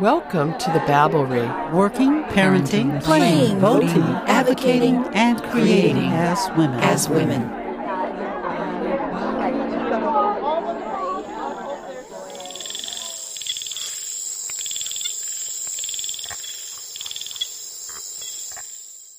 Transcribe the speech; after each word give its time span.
Welcome 0.00 0.58
to 0.58 0.72
the 0.72 0.80
Babblery. 0.80 1.72
Working, 1.72 2.24
parenting, 2.24 3.00
playing, 3.00 3.60
voting, 3.60 4.02
advocating, 4.26 5.06
and 5.14 5.40
creating 5.44 5.98
as 5.98 6.50
women. 6.56 6.80
as 6.80 7.08
women. 7.08 7.63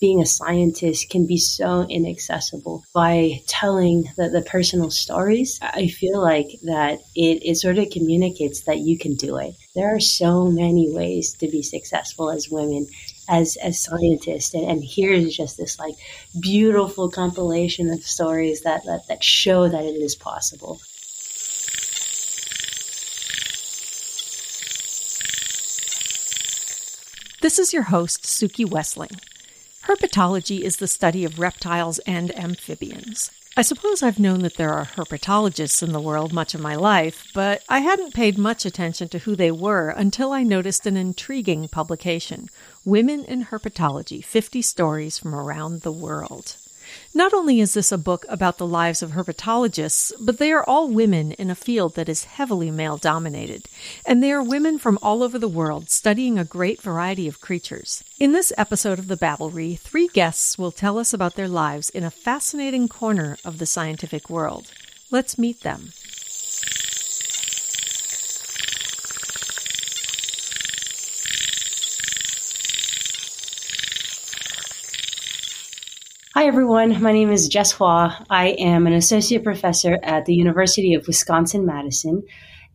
Being 0.05 0.21
a 0.21 0.25
scientist 0.27 1.09
can 1.09 1.25
be 1.25 1.39
so 1.39 1.81
inaccessible 1.89 2.83
by 2.93 3.41
telling 3.47 4.03
the, 4.17 4.29
the 4.29 4.43
personal 4.43 4.91
stories. 4.91 5.57
I 5.63 5.87
feel 5.87 6.21
like 6.21 6.59
that 6.61 6.99
it, 7.15 7.41
it 7.43 7.55
sort 7.55 7.79
of 7.79 7.89
communicates 7.89 8.65
that 8.65 8.77
you 8.77 8.99
can 8.99 9.15
do 9.15 9.37
it. 9.37 9.55
There 9.73 9.95
are 9.95 9.99
so 9.99 10.45
many 10.45 10.93
ways 10.93 11.33
to 11.39 11.47
be 11.47 11.63
successful 11.63 12.29
as 12.29 12.51
women, 12.51 12.85
as, 13.27 13.57
as 13.57 13.81
scientists. 13.81 14.53
And, 14.53 14.69
and 14.69 14.83
here 14.83 15.11
is 15.11 15.35
just 15.35 15.57
this 15.57 15.79
like 15.79 15.95
beautiful 16.39 17.09
compilation 17.09 17.89
of 17.89 18.03
stories 18.03 18.61
that, 18.61 18.85
that, 18.85 19.07
that 19.07 19.23
show 19.23 19.67
that 19.67 19.85
it 19.85 19.95
is 19.95 20.13
possible. 20.13 20.79
This 27.41 27.57
is 27.57 27.73
your 27.73 27.83
host, 27.83 28.21
Suki 28.21 28.67
Wessling. 28.67 29.19
Herpetology 29.87 30.61
is 30.61 30.77
the 30.77 30.87
study 30.87 31.25
of 31.25 31.37
reptiles 31.37 31.99
and 31.99 32.35
amphibians. 32.35 33.29
I 33.55 33.61
suppose 33.61 34.01
I've 34.01 34.17
known 34.17 34.39
that 34.39 34.55
there 34.55 34.73
are 34.73 34.85
herpetologists 34.85 35.83
in 35.83 35.91
the 35.91 36.01
world 36.01 36.33
much 36.33 36.55
of 36.55 36.59
my 36.59 36.73
life, 36.75 37.27
but 37.35 37.61
I 37.69 37.81
hadn't 37.81 38.15
paid 38.15 38.35
much 38.35 38.65
attention 38.65 39.09
to 39.09 39.19
who 39.19 39.35
they 39.35 39.51
were 39.51 39.89
until 39.89 40.31
I 40.31 40.41
noticed 40.41 40.87
an 40.87 40.97
intriguing 40.97 41.67
publication 41.67 42.49
Women 42.83 43.25
in 43.25 43.45
Herpetology 43.45 44.25
50 44.25 44.63
Stories 44.63 45.19
from 45.19 45.35
Around 45.35 45.83
the 45.83 45.91
World. 45.91 46.55
Not 47.13 47.33
only 47.33 47.59
is 47.59 47.73
this 47.73 47.91
a 47.91 47.97
book 47.97 48.25
about 48.29 48.57
the 48.57 48.67
lives 48.67 49.01
of 49.01 49.11
herpetologists, 49.11 50.11
but 50.19 50.37
they 50.37 50.51
are 50.51 50.63
all 50.63 50.89
women 50.89 51.31
in 51.33 51.49
a 51.49 51.55
field 51.55 51.95
that 51.95 52.09
is 52.09 52.25
heavily 52.25 52.71
male 52.71 52.97
dominated. 52.97 53.67
And 54.05 54.21
they 54.21 54.31
are 54.31 54.43
women 54.43 54.77
from 54.77 54.99
all 55.01 55.23
over 55.23 55.39
the 55.39 55.47
world 55.47 55.89
studying 55.89 56.37
a 56.37 56.45
great 56.45 56.81
variety 56.81 57.27
of 57.27 57.41
creatures. 57.41 58.03
In 58.19 58.31
this 58.31 58.51
episode 58.57 58.99
of 58.99 59.07
the 59.07 59.17
Babblery, 59.17 59.79
three 59.79 60.07
guests 60.07 60.57
will 60.57 60.71
tell 60.71 60.97
us 60.97 61.13
about 61.13 61.35
their 61.35 61.47
lives 61.47 61.89
in 61.89 62.03
a 62.03 62.11
fascinating 62.11 62.87
corner 62.87 63.37
of 63.45 63.59
the 63.59 63.65
scientific 63.65 64.29
world. 64.29 64.71
Let's 65.11 65.37
meet 65.37 65.61
them. 65.61 65.93
Hi, 76.45 76.49
everyone. 76.49 77.01
My 77.01 77.11
name 77.11 77.31
is 77.31 77.47
Jess 77.47 77.71
Hua. 77.71 78.23
I 78.29 78.49
am 78.59 78.85
an 78.85 78.93
associate 78.93 79.43
professor 79.43 79.97
at 80.03 80.25
the 80.25 80.35
University 80.35 80.93
of 80.93 81.07
Wisconsin 81.07 81.65
Madison. 81.65 82.21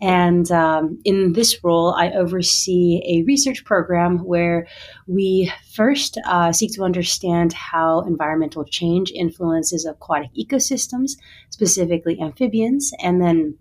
And 0.01 0.51
um, 0.51 1.01
in 1.05 1.35
this 1.35 1.63
role, 1.63 1.95
I 1.95 2.11
oversee 2.11 3.01
a 3.07 3.23
research 3.29 3.65
program 3.65 4.25
where 4.25 4.67
we 5.07 5.53
first 5.73 6.19
uh, 6.27 6.51
seek 6.51 6.75
to 6.75 6.83
understand 6.83 7.53
how 7.53 8.01
environmental 8.01 8.65
change 8.65 9.13
influences 9.13 9.87
aquatic 9.87 10.31
ecosystems, 10.35 11.13
specifically 11.51 12.21
amphibians. 12.21 12.93
And 13.01 13.23
then, 13.23 13.57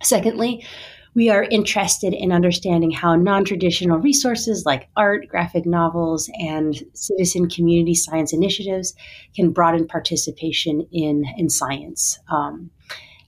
secondly, 0.00 0.64
we 1.14 1.28
are 1.28 1.42
interested 1.44 2.14
in 2.14 2.32
understanding 2.32 2.90
how 2.90 3.16
non 3.16 3.44
traditional 3.44 3.98
resources 3.98 4.64
like 4.64 4.88
art, 4.96 5.28
graphic 5.28 5.66
novels, 5.66 6.30
and 6.38 6.82
citizen 6.94 7.48
community 7.48 7.94
science 7.94 8.32
initiatives 8.32 8.94
can 9.34 9.50
broaden 9.50 9.86
participation 9.86 10.86
in, 10.92 11.24
in 11.36 11.48
science. 11.48 12.18
Um, 12.28 12.70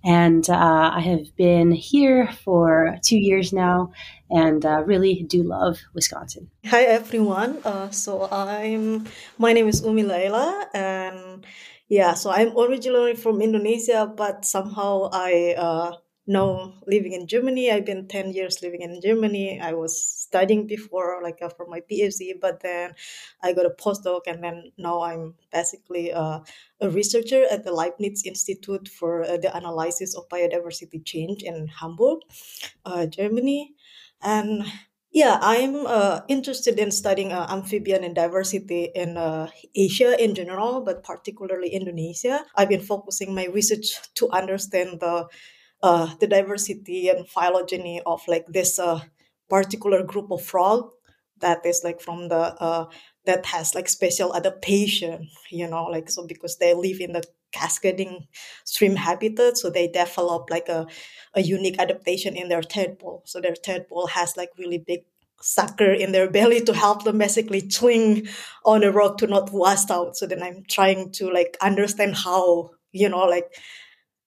and 0.04 0.48
uh, 0.50 0.90
I 0.94 1.00
have 1.00 1.34
been 1.36 1.70
here 1.70 2.28
for 2.44 2.98
two 3.04 3.18
years 3.18 3.52
now 3.52 3.92
and 4.30 4.64
uh, 4.64 4.82
really 4.84 5.22
do 5.22 5.42
love 5.44 5.78
Wisconsin. 5.94 6.50
Hi 6.66 6.82
everyone. 6.82 7.58
Uh, 7.64 7.90
so 7.90 8.28
I'm 8.30 9.06
my 9.38 9.52
name 9.52 9.68
is 9.68 9.82
Umi 9.82 10.02
Laila 10.02 10.66
and 10.74 11.46
yeah, 11.88 12.14
so 12.14 12.30
I'm 12.30 12.56
originally 12.58 13.14
from 13.14 13.42
Indonesia, 13.42 14.10
but 14.16 14.44
somehow 14.44 15.10
I 15.12 15.54
now 16.26 16.74
living 16.86 17.12
in 17.12 17.26
Germany. 17.26 17.70
I've 17.70 17.84
been 17.84 18.06
10 18.06 18.32
years 18.32 18.62
living 18.62 18.82
in 18.82 19.00
Germany. 19.00 19.60
I 19.60 19.72
was 19.72 20.04
studying 20.04 20.66
before, 20.66 21.20
like 21.22 21.38
uh, 21.42 21.48
for 21.48 21.66
my 21.66 21.80
PhD, 21.80 22.32
but 22.40 22.60
then 22.60 22.94
I 23.42 23.52
got 23.52 23.66
a 23.66 23.70
postdoc, 23.70 24.22
and 24.26 24.42
then 24.42 24.72
now 24.78 25.02
I'm 25.02 25.34
basically 25.52 26.12
uh, 26.12 26.40
a 26.80 26.90
researcher 26.90 27.44
at 27.50 27.64
the 27.64 27.72
Leibniz 27.72 28.22
Institute 28.24 28.88
for 28.88 29.24
uh, 29.24 29.36
the 29.36 29.54
Analysis 29.56 30.16
of 30.16 30.28
Biodiversity 30.28 31.04
Change 31.04 31.42
in 31.42 31.66
Hamburg, 31.66 32.20
uh, 32.84 33.06
Germany. 33.06 33.74
And 34.22 34.64
yeah, 35.12 35.38
I'm 35.42 35.86
uh, 35.86 36.20
interested 36.28 36.78
in 36.78 36.90
studying 36.90 37.32
uh, 37.32 37.46
amphibian 37.50 38.02
and 38.02 38.14
diversity 38.14 38.90
in 38.94 39.18
uh, 39.18 39.48
Asia 39.74 40.16
in 40.22 40.34
general, 40.34 40.80
but 40.80 41.04
particularly 41.04 41.68
Indonesia. 41.68 42.44
I've 42.54 42.70
been 42.70 42.80
focusing 42.80 43.34
my 43.34 43.46
research 43.46 43.98
to 44.14 44.30
understand 44.30 45.00
the 45.00 45.26
uh, 45.82 46.14
the 46.20 46.26
diversity 46.26 47.08
and 47.08 47.28
phylogeny 47.28 48.00
of 48.06 48.22
like 48.28 48.46
this 48.48 48.78
uh, 48.78 49.00
particular 49.48 50.02
group 50.02 50.30
of 50.30 50.42
frog 50.42 50.90
that 51.40 51.64
is 51.66 51.82
like 51.84 52.00
from 52.00 52.28
the 52.28 52.36
uh, 52.36 52.86
that 53.26 53.46
has 53.46 53.74
like 53.74 53.88
special 53.88 54.34
adaptation 54.36 55.28
you 55.50 55.68
know 55.68 55.84
like 55.84 56.08
so 56.10 56.26
because 56.26 56.56
they 56.58 56.74
live 56.74 57.00
in 57.00 57.12
the 57.12 57.22
cascading 57.52 58.26
stream 58.64 58.96
habitat 58.96 59.58
so 59.58 59.68
they 59.68 59.86
develop 59.88 60.48
like 60.50 60.68
a, 60.68 60.86
a 61.34 61.42
unique 61.42 61.78
adaptation 61.78 62.34
in 62.36 62.48
their 62.48 62.62
tadpole 62.62 63.22
so 63.26 63.40
their 63.40 63.54
tadpole 63.54 64.06
has 64.06 64.36
like 64.36 64.48
really 64.58 64.78
big 64.78 65.00
sucker 65.40 65.92
in 65.92 66.12
their 66.12 66.30
belly 66.36 66.60
to 66.60 66.72
help 66.72 67.04
them 67.04 67.18
basically 67.18 67.60
cling 67.62 68.26
on 68.64 68.82
a 68.84 68.90
rock 68.92 69.18
to 69.18 69.26
not 69.26 69.50
wash 69.52 69.90
out. 69.90 70.16
So 70.16 70.26
then 70.26 70.42
i'm 70.42 70.62
trying 70.68 71.10
to 71.12 71.30
like 71.30 71.56
understand 71.60 72.16
how 72.16 72.70
you 72.92 73.08
know 73.08 73.24
like 73.26 73.52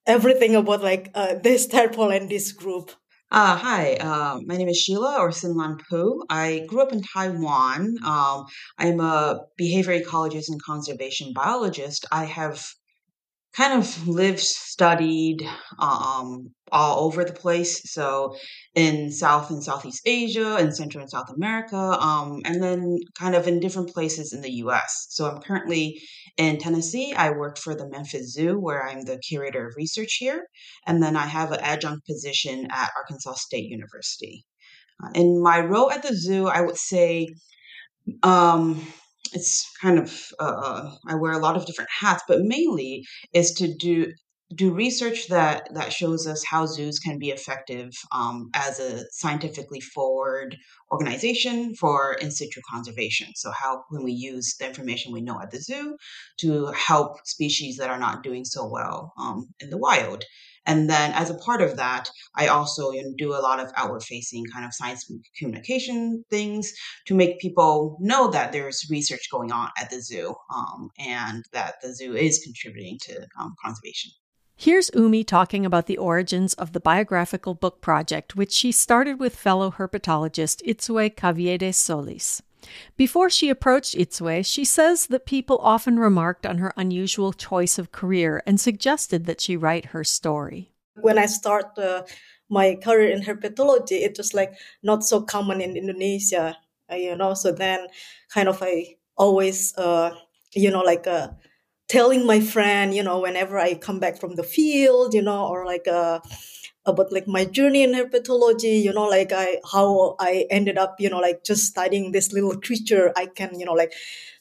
everything 0.08 0.56
about 0.56 0.84
like 0.84 1.12
uh, 1.14 1.36
this 1.36 1.68
tadpole 1.68 2.12
and 2.12 2.30
this 2.30 2.52
group. 2.52 2.92
Uh, 3.32 3.58
hi, 3.58 3.96
uh, 3.96 4.40
my 4.46 4.56
name 4.56 4.70
is 4.70 4.78
Sheila 4.78 5.18
or 5.20 5.30
Sinlan 5.30 5.80
Poo. 5.90 6.24
I 6.30 6.66
grew 6.68 6.82
up 6.82 6.94
in 6.94 7.02
Taiwan. 7.02 7.96
Um, 8.06 8.46
I'm 8.78 9.00
a 9.00 9.42
behavior 9.58 10.00
ecologist 10.00 10.50
and 10.50 10.62
conservation 10.62 11.34
biologist. 11.34 12.06
I 12.12 12.26
have 12.26 12.66
kind 13.54 13.74
of 13.74 14.08
lived, 14.08 14.40
studied 14.40 15.46
um, 15.80 16.55
all 16.72 17.06
over 17.06 17.24
the 17.24 17.34
place. 17.34 17.92
So 17.92 18.36
in 18.74 19.12
South 19.12 19.50
and 19.50 19.64
Southeast 19.64 20.02
Asia, 20.06 20.56
and 20.56 20.76
Central 20.76 21.02
and 21.02 21.10
South 21.10 21.30
America, 21.36 21.78
um, 21.78 22.42
and 22.46 22.62
then 22.62 22.98
kind 23.18 23.36
of 23.36 23.48
in 23.48 23.60
different 23.60 23.94
places 23.94 24.34
in 24.34 24.42
the 24.42 24.52
US. 24.64 25.08
So 25.10 25.30
I'm 25.30 25.42
currently 25.42 26.02
in 26.38 26.58
Tennessee. 26.58 27.14
I 27.14 27.30
work 27.32 27.58
for 27.58 27.76
the 27.76 27.90
Memphis 27.90 28.34
Zoo, 28.34 28.60
where 28.60 28.88
I'm 28.88 29.04
the 29.04 29.20
curator 29.20 29.68
of 29.68 29.76
research 29.78 30.16
here. 30.16 30.48
And 30.86 31.02
then 31.02 31.16
I 31.16 31.28
have 31.28 31.52
an 31.52 31.60
adjunct 31.62 32.06
position 32.06 32.68
at 32.72 32.92
Arkansas 32.98 33.36
State 33.36 33.70
University. 33.70 34.46
Uh, 35.04 35.10
in 35.14 35.42
my 35.42 35.60
role 35.60 35.92
at 35.92 36.04
the 36.04 36.16
zoo, 36.16 36.48
I 36.48 36.62
would 36.62 36.78
say 36.78 37.28
um, 38.24 38.86
it's 39.34 39.70
kind 39.82 40.00
of 40.00 40.22
uh, 40.40 40.92
I 41.08 41.16
wear 41.16 41.34
a 41.34 41.40
lot 41.40 41.58
of 41.58 41.66
different 41.66 41.90
hats, 42.00 42.24
but 42.28 42.40
mainly 42.42 43.04
is 43.34 43.52
to 43.54 43.74
do 43.74 44.14
do 44.54 44.72
research 44.72 45.28
that 45.28 45.68
that 45.74 45.92
shows 45.92 46.28
us 46.28 46.44
how 46.46 46.68
zoos 46.68 47.00
can 47.00 47.18
be 47.18 47.32
effective 47.32 47.90
um, 48.12 48.50
as 48.54 48.80
a 48.80 49.04
scientifically 49.12 49.82
forward 49.82 50.56
organization 50.92 51.74
for 51.76 52.14
in 52.14 52.30
situ 52.30 52.62
conservation. 52.70 53.28
So 53.36 53.52
how 53.52 53.84
can 53.92 54.04
we 54.04 54.12
use 54.12 54.56
the 54.60 54.68
information 54.68 55.12
we 55.12 55.22
know 55.22 55.42
at 55.42 55.50
the 55.50 55.60
zoo 55.60 55.98
to 56.42 56.68
help 56.68 57.26
species 57.26 57.78
that 57.78 57.90
are 57.90 57.98
not 57.98 58.22
doing 58.22 58.46
so 58.46 58.68
well 58.68 59.14
um, 59.18 59.48
in 59.60 59.72
the 59.72 59.80
wild? 59.80 60.24
And 60.68 60.90
then 60.90 61.12
as 61.14 61.30
a 61.30 61.38
part 61.38 61.62
of 61.62 61.78
that, 61.78 62.10
I 62.36 62.48
also 62.48 62.92
do 63.18 63.34
a 63.34 63.42
lot 63.42 63.60
of 63.60 63.72
outward 63.76 64.04
facing 64.04 64.46
kind 64.46 64.66
of 64.66 64.74
science 64.74 65.10
communication 65.38 66.24
things 66.30 66.74
to 67.08 67.16
make 67.16 67.40
people 67.40 67.98
know 68.00 68.30
that 68.30 68.52
there's 68.52 68.88
research 68.90 69.30
going 69.32 69.52
on 69.52 69.70
at 69.80 69.90
the 69.90 70.02
zoo 70.02 70.36
um, 70.56 70.90
and 71.00 71.46
that 71.52 71.76
the 71.82 71.96
zoo 71.96 72.16
is 72.16 72.42
contributing 72.44 72.98
to 73.04 73.28
um, 73.40 73.54
conservation. 73.64 74.12
Here's 74.58 74.90
Umi 74.96 75.26
talking 75.26 75.66
about 75.66 75.86
the 75.86 75.98
origins 75.98 76.54
of 76.54 76.72
the 76.72 76.80
biographical 76.80 77.54
book 77.54 77.82
project, 77.82 78.38
which 78.38 78.54
she 78.54 78.72
started 78.72 79.20
with 79.20 79.36
fellow 79.36 79.72
herpetologist 79.72 80.64
Itzue 80.66 81.14
Caviedes 81.16 81.76
Solis. 81.76 82.42
Before 82.96 83.30
she 83.30 83.50
approached 83.50 83.96
Itzue, 83.96 84.46
she 84.46 84.64
says 84.64 85.08
that 85.08 85.26
people 85.26 85.60
often 85.62 86.00
remarked 86.00 86.46
on 86.46 86.60
her 86.60 86.74
unusual 86.78 87.34
choice 87.34 87.78
of 87.78 87.92
career 87.92 88.42
and 88.48 88.60
suggested 88.60 89.26
that 89.26 89.42
she 89.42 89.58
write 89.58 89.88
her 89.88 90.06
story. 90.06 90.72
When 90.96 91.20
I 91.20 91.26
start 91.26 91.78
uh, 91.78 92.04
my 92.50 92.76
career 92.76 93.10
in 93.10 93.24
herpetology, 93.24 94.02
it 94.04 94.18
was 94.18 94.34
like 94.34 94.54
not 94.82 95.04
so 95.04 95.22
common 95.22 95.60
in 95.60 95.76
Indonesia, 95.76 96.58
uh, 96.90 96.96
you 96.96 97.16
know. 97.16 97.34
So 97.34 97.52
then, 97.52 97.88
kind 98.30 98.48
of, 98.48 98.64
I 98.64 98.96
always, 99.18 99.76
uh, 99.78 100.12
you 100.54 100.72
know, 100.72 100.82
like 100.82 101.06
uh, 101.06 101.28
telling 101.88 102.26
my 102.26 102.40
friend, 102.40 102.94
you 102.94 103.04
know, 103.04 103.20
whenever 103.20 103.60
I 103.60 103.76
come 103.76 104.00
back 104.00 104.20
from 104.20 104.36
the 104.36 104.44
field, 104.44 105.14
you 105.14 105.22
know, 105.22 105.48
or 105.48 105.66
like 105.66 105.88
uh, 105.88 106.20
about 106.86 107.12
like 107.12 107.28
my 107.28 107.46
journey 107.46 107.84
in 107.84 107.94
herpetology, 107.94 108.82
you 108.82 108.94
know, 108.94 109.06
like 109.06 109.32
I 109.32 109.58
how 109.72 110.16
I 110.20 110.46
ended 110.50 110.78
up, 110.78 110.96
you 111.00 111.10
know, 111.10 111.20
like 111.20 111.44
just 111.44 111.66
studying 111.66 112.12
this 112.12 112.32
little 112.34 112.56
creature. 112.60 113.12
I 113.16 113.28
can, 113.28 113.60
you 113.60 113.66
know, 113.66 113.74
like 113.74 113.94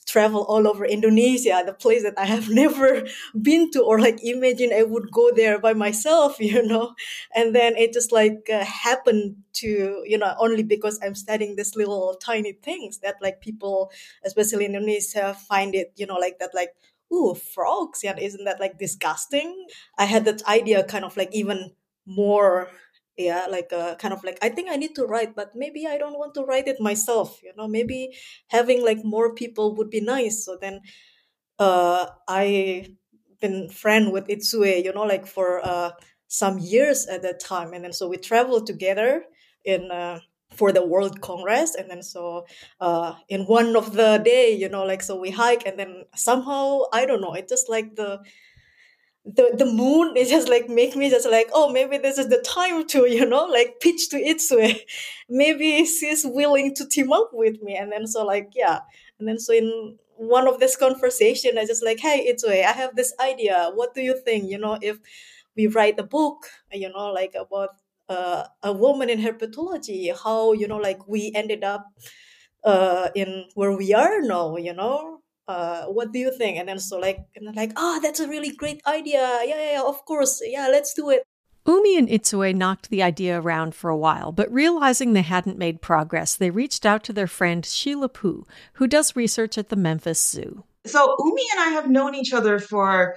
travel 0.06 0.44
all 0.44 0.68
over 0.68 0.84
Indonesia, 0.84 1.62
the 1.64 1.72
place 1.72 2.02
that 2.02 2.18
I 2.18 2.26
have 2.26 2.48
never 2.62 3.06
been 3.40 3.70
to, 3.72 3.82
or 3.82 3.98
like 4.00 4.22
imagine 4.22 4.72
I 4.72 4.82
would 4.82 5.10
go 5.10 5.30
there 5.34 5.58
by 5.58 5.72
myself, 5.72 6.36
you 6.40 6.62
know. 6.62 6.94
And 7.34 7.54
then 7.54 7.76
it 7.76 7.92
just 7.92 8.12
like 8.12 8.48
uh, 8.52 8.64
happened 8.64 9.36
to, 9.54 10.02
you 10.06 10.18
know, 10.18 10.34
only 10.38 10.62
because 10.62 10.98
I'm 11.02 11.14
studying 11.14 11.56
this 11.56 11.76
little 11.76 12.16
tiny 12.20 12.52
things 12.52 12.98
that 12.98 13.16
like 13.22 13.40
people, 13.40 13.90
especially 14.24 14.64
in 14.66 14.74
Indonesia, 14.74 15.34
find 15.48 15.74
it, 15.74 15.92
you 15.96 16.06
know, 16.06 16.16
like 16.16 16.38
that, 16.40 16.50
like, 16.54 16.74
ooh, 17.14 17.34
frogs, 17.34 18.00
yeah, 18.02 18.16
isn't 18.18 18.44
that 18.44 18.60
like 18.60 18.78
disgusting? 18.78 19.66
I 19.98 20.04
had 20.06 20.24
that 20.26 20.42
idea 20.46 20.84
kind 20.84 21.04
of 21.04 21.16
like 21.16 21.30
even 21.32 21.72
more 22.06 22.68
yeah 23.16 23.46
like 23.48 23.72
uh, 23.72 23.94
kind 23.94 24.12
of 24.12 24.24
like 24.24 24.36
i 24.42 24.48
think 24.48 24.68
i 24.68 24.76
need 24.76 24.94
to 24.94 25.04
write 25.06 25.36
but 25.36 25.52
maybe 25.54 25.86
i 25.86 25.96
don't 25.96 26.18
want 26.18 26.34
to 26.34 26.42
write 26.42 26.66
it 26.66 26.80
myself 26.80 27.40
you 27.44 27.52
know 27.56 27.68
maybe 27.68 28.10
having 28.48 28.84
like 28.84 28.98
more 29.04 29.32
people 29.34 29.74
would 29.76 29.88
be 29.88 30.00
nice 30.00 30.44
so 30.44 30.58
then 30.60 30.80
uh 31.58 32.06
i 32.28 32.86
been 33.40 33.68
friend 33.68 34.12
with 34.12 34.26
itzue 34.28 34.84
you 34.84 34.92
know 34.92 35.02
like 35.02 35.26
for 35.26 35.64
uh 35.66 35.90
some 36.28 36.58
years 36.58 37.06
at 37.06 37.22
that 37.22 37.40
time 37.40 37.72
and 37.72 37.84
then 37.84 37.92
so 37.92 38.08
we 38.08 38.16
traveled 38.16 38.66
together 38.66 39.24
in 39.64 39.90
uh 39.90 40.18
for 40.54 40.72
the 40.72 40.86
world 40.86 41.20
congress 41.20 41.74
and 41.74 41.90
then 41.90 42.02
so 42.02 42.46
uh 42.80 43.14
in 43.28 43.42
one 43.42 43.76
of 43.76 43.92
the 43.94 44.18
day 44.24 44.50
you 44.54 44.68
know 44.68 44.84
like 44.84 45.02
so 45.02 45.18
we 45.18 45.30
hike 45.30 45.66
and 45.66 45.78
then 45.78 46.04
somehow 46.14 46.80
i 46.92 47.04
don't 47.04 47.20
know 47.20 47.34
it 47.34 47.48
just 47.48 47.68
like 47.68 47.96
the 47.96 48.20
the 49.24 49.54
the 49.56 49.64
moon 49.64 50.16
is 50.16 50.28
just 50.28 50.48
like 50.48 50.68
make 50.68 50.94
me 50.94 51.08
just 51.08 51.28
like 51.30 51.48
oh 51.54 51.72
maybe 51.72 51.96
this 51.96 52.18
is 52.18 52.28
the 52.28 52.42
time 52.42 52.86
to 52.86 53.06
you 53.10 53.24
know 53.24 53.44
like 53.46 53.80
pitch 53.80 54.08
to 54.10 54.16
Itzue. 54.16 54.78
Maybe 55.28 55.84
she's 55.86 56.24
willing 56.26 56.74
to 56.74 56.86
team 56.86 57.10
up 57.12 57.30
with 57.32 57.62
me 57.62 57.74
and 57.76 57.90
then 57.90 58.06
so 58.06 58.24
like 58.24 58.52
yeah. 58.54 58.80
And 59.18 59.26
then 59.26 59.38
so 59.38 59.54
in 59.54 59.96
one 60.16 60.46
of 60.46 60.60
this 60.60 60.76
conversation 60.76 61.56
I 61.56 61.64
just 61.64 61.82
like 61.82 62.00
hey 62.00 62.30
Itzue 62.30 62.64
I 62.64 62.72
have 62.72 62.96
this 62.96 63.14
idea. 63.18 63.70
What 63.74 63.94
do 63.94 64.02
you 64.02 64.20
think? 64.20 64.50
You 64.50 64.58
know 64.58 64.78
if 64.82 64.98
we 65.56 65.68
write 65.68 65.98
a 65.98 66.02
book 66.02 66.46
you 66.72 66.90
know 66.90 67.06
like 67.10 67.34
about 67.34 67.70
uh, 68.08 68.44
a 68.62 68.72
woman 68.72 69.08
in 69.10 69.20
herpetology 69.20 70.12
how 70.22 70.52
you 70.52 70.68
know 70.68 70.78
like 70.78 71.06
we 71.08 71.32
ended 71.34 71.64
up 71.64 71.86
uh, 72.64 73.08
in 73.14 73.46
where 73.54 73.76
we 73.76 73.94
are 73.94 74.20
now 74.20 74.56
you 74.56 74.72
know 74.72 75.20
uh, 75.46 75.84
what 75.84 76.12
do 76.12 76.18
you 76.18 76.32
think? 76.36 76.58
And 76.58 76.68
then 76.68 76.78
so 76.78 76.98
like, 76.98 77.18
and 77.36 77.46
then 77.46 77.54
like, 77.54 77.72
oh, 77.76 78.00
that's 78.02 78.20
a 78.20 78.28
really 78.28 78.50
great 78.50 78.80
idea. 78.86 79.40
Yeah, 79.44 79.56
yeah, 79.56 79.72
yeah, 79.72 79.82
of 79.82 80.04
course. 80.04 80.40
Yeah, 80.42 80.68
let's 80.68 80.94
do 80.94 81.10
it. 81.10 81.24
Umi 81.66 81.96
and 81.96 82.08
Itzue 82.08 82.54
knocked 82.54 82.90
the 82.90 83.02
idea 83.02 83.40
around 83.40 83.74
for 83.74 83.88
a 83.88 83.96
while, 83.96 84.32
but 84.32 84.52
realizing 84.52 85.12
they 85.12 85.22
hadn't 85.22 85.56
made 85.56 85.80
progress, 85.80 86.36
they 86.36 86.50
reached 86.50 86.84
out 86.84 87.02
to 87.04 87.12
their 87.12 87.26
friend 87.26 87.64
Sheila 87.64 88.10
Poo, 88.10 88.46
who 88.74 88.86
does 88.86 89.16
research 89.16 89.56
at 89.56 89.70
the 89.70 89.76
Memphis 89.76 90.22
Zoo. 90.22 90.64
So 90.84 91.16
Umi 91.18 91.42
and 91.52 91.60
I 91.60 91.68
have 91.70 91.88
known 91.88 92.14
each 92.14 92.34
other 92.34 92.58
for, 92.58 93.16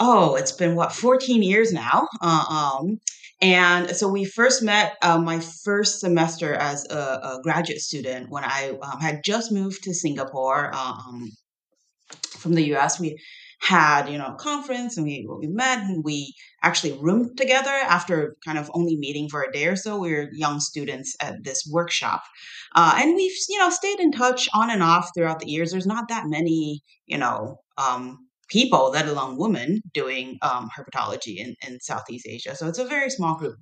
oh, 0.00 0.34
it's 0.34 0.52
been 0.52 0.76
what, 0.76 0.92
14 0.92 1.42
years 1.42 1.74
now. 1.74 2.08
Uh, 2.22 2.78
um, 2.80 3.00
and 3.44 3.94
so 3.94 4.08
we 4.08 4.24
first 4.24 4.62
met 4.62 4.96
uh, 5.02 5.18
my 5.18 5.38
first 5.38 6.00
semester 6.00 6.54
as 6.54 6.86
a, 6.90 6.96
a, 6.96 7.40
graduate 7.42 7.80
student 7.80 8.30
when 8.30 8.42
I 8.42 8.74
um, 8.82 9.00
had 9.00 9.20
just 9.22 9.52
moved 9.52 9.82
to 9.82 9.92
Singapore 9.92 10.74
um, 10.74 11.30
from 12.38 12.54
the 12.54 12.74
US. 12.74 12.98
We 12.98 13.18
had, 13.60 14.08
you 14.08 14.16
know, 14.16 14.28
a 14.28 14.36
conference 14.36 14.96
and 14.96 15.04
we 15.04 15.28
we 15.28 15.46
met 15.48 15.80
and 15.80 16.02
we 16.02 16.34
actually 16.62 16.92
roomed 16.92 17.36
together 17.36 17.68
after 17.68 18.34
kind 18.46 18.56
of 18.56 18.70
only 18.72 18.96
meeting 18.96 19.28
for 19.28 19.42
a 19.42 19.52
day 19.52 19.66
or 19.66 19.76
so. 19.76 19.98
We 19.98 20.12
were 20.12 20.30
young 20.32 20.58
students 20.58 21.14
at 21.20 21.44
this 21.44 21.68
workshop. 21.70 22.22
Uh, 22.74 22.94
and 22.96 23.14
we've, 23.14 23.36
you 23.50 23.58
know, 23.58 23.68
stayed 23.68 24.00
in 24.00 24.10
touch 24.10 24.48
on 24.54 24.70
and 24.70 24.82
off 24.82 25.10
throughout 25.14 25.40
the 25.40 25.50
years. 25.50 25.70
There's 25.70 25.86
not 25.86 26.08
that 26.08 26.28
many, 26.28 26.80
you 27.04 27.18
know, 27.18 27.58
um, 27.76 28.26
people, 28.48 28.90
let 28.90 29.06
alone 29.06 29.36
women, 29.36 29.82
doing 29.92 30.38
um, 30.42 30.68
herpetology 30.76 31.36
in, 31.36 31.54
in 31.66 31.80
Southeast 31.80 32.26
Asia. 32.28 32.54
So 32.54 32.68
it's 32.68 32.78
a 32.78 32.84
very 32.84 33.10
small 33.10 33.36
group. 33.36 33.56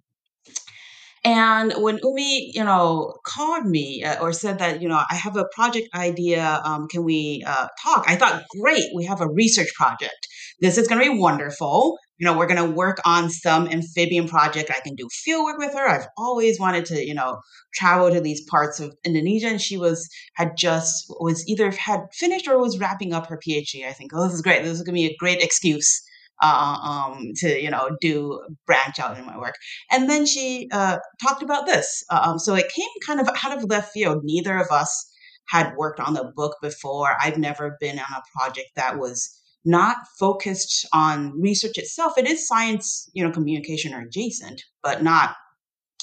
And 1.24 1.72
when 1.76 2.00
Umi, 2.02 2.50
you 2.52 2.64
know, 2.64 3.14
called 3.24 3.66
me 3.66 4.02
uh, 4.02 4.20
or 4.20 4.32
said 4.32 4.58
that, 4.58 4.82
you 4.82 4.88
know, 4.88 5.00
I 5.08 5.14
have 5.14 5.36
a 5.36 5.46
project 5.54 5.88
idea, 5.94 6.60
um, 6.64 6.88
can 6.88 7.04
we 7.04 7.44
uh, 7.46 7.68
talk? 7.82 8.04
I 8.08 8.16
thought, 8.16 8.42
great, 8.60 8.86
we 8.94 9.04
have 9.04 9.20
a 9.20 9.28
research 9.28 9.72
project. 9.76 10.26
This 10.60 10.78
is 10.78 10.88
going 10.88 11.00
to 11.04 11.12
be 11.12 11.18
wonderful. 11.18 11.96
You 12.22 12.26
know, 12.26 12.38
we're 12.38 12.46
going 12.46 12.64
to 12.64 12.72
work 12.72 12.98
on 13.04 13.30
some 13.30 13.66
amphibian 13.66 14.28
project. 14.28 14.70
I 14.70 14.78
can 14.78 14.94
do 14.94 15.08
field 15.10 15.42
work 15.42 15.58
with 15.58 15.74
her. 15.74 15.88
I've 15.88 16.06
always 16.16 16.60
wanted 16.60 16.84
to, 16.86 17.04
you 17.04 17.14
know, 17.14 17.40
travel 17.74 18.12
to 18.12 18.20
these 18.20 18.44
parts 18.48 18.78
of 18.78 18.94
Indonesia. 19.04 19.48
And 19.48 19.60
she 19.60 19.76
was, 19.76 20.08
had 20.34 20.52
just, 20.56 21.06
was 21.18 21.44
either 21.48 21.72
had 21.72 22.02
finished 22.12 22.46
or 22.46 22.60
was 22.60 22.78
wrapping 22.78 23.12
up 23.12 23.26
her 23.26 23.40
PhD. 23.44 23.84
I 23.84 23.92
think, 23.92 24.12
oh, 24.14 24.22
this 24.22 24.34
is 24.34 24.40
great. 24.40 24.62
This 24.62 24.74
is 24.74 24.82
going 24.82 24.94
to 24.94 25.00
be 25.00 25.06
a 25.06 25.16
great 25.18 25.42
excuse 25.42 26.00
uh, 26.40 26.78
um, 26.80 27.32
to 27.38 27.60
you 27.60 27.70
know 27.70 27.96
do 28.00 28.40
branch 28.66 29.00
out 29.00 29.18
in 29.18 29.26
my 29.26 29.36
work. 29.36 29.56
And 29.90 30.08
then 30.08 30.24
she 30.24 30.68
uh, 30.70 30.98
talked 31.20 31.42
about 31.42 31.66
this. 31.66 32.04
Um, 32.08 32.38
so 32.38 32.54
it 32.54 32.70
came 32.72 32.88
kind 33.04 33.18
of 33.20 33.28
out 33.42 33.58
of 33.58 33.68
left 33.68 33.92
field. 33.92 34.20
Neither 34.22 34.56
of 34.58 34.68
us 34.70 35.10
had 35.48 35.74
worked 35.76 35.98
on 35.98 36.14
the 36.14 36.30
book 36.36 36.56
before. 36.62 37.16
I've 37.20 37.36
never 37.36 37.76
been 37.80 37.98
on 37.98 38.06
a 38.16 38.38
project 38.38 38.68
that 38.76 38.98
was 38.98 39.41
not 39.64 39.96
focused 40.18 40.86
on 40.92 41.40
research 41.40 41.78
itself. 41.78 42.18
It 42.18 42.28
is 42.28 42.46
science, 42.46 43.10
you 43.14 43.24
know, 43.24 43.30
communication 43.30 43.94
or 43.94 44.02
adjacent, 44.02 44.62
but 44.82 45.02
not, 45.02 45.34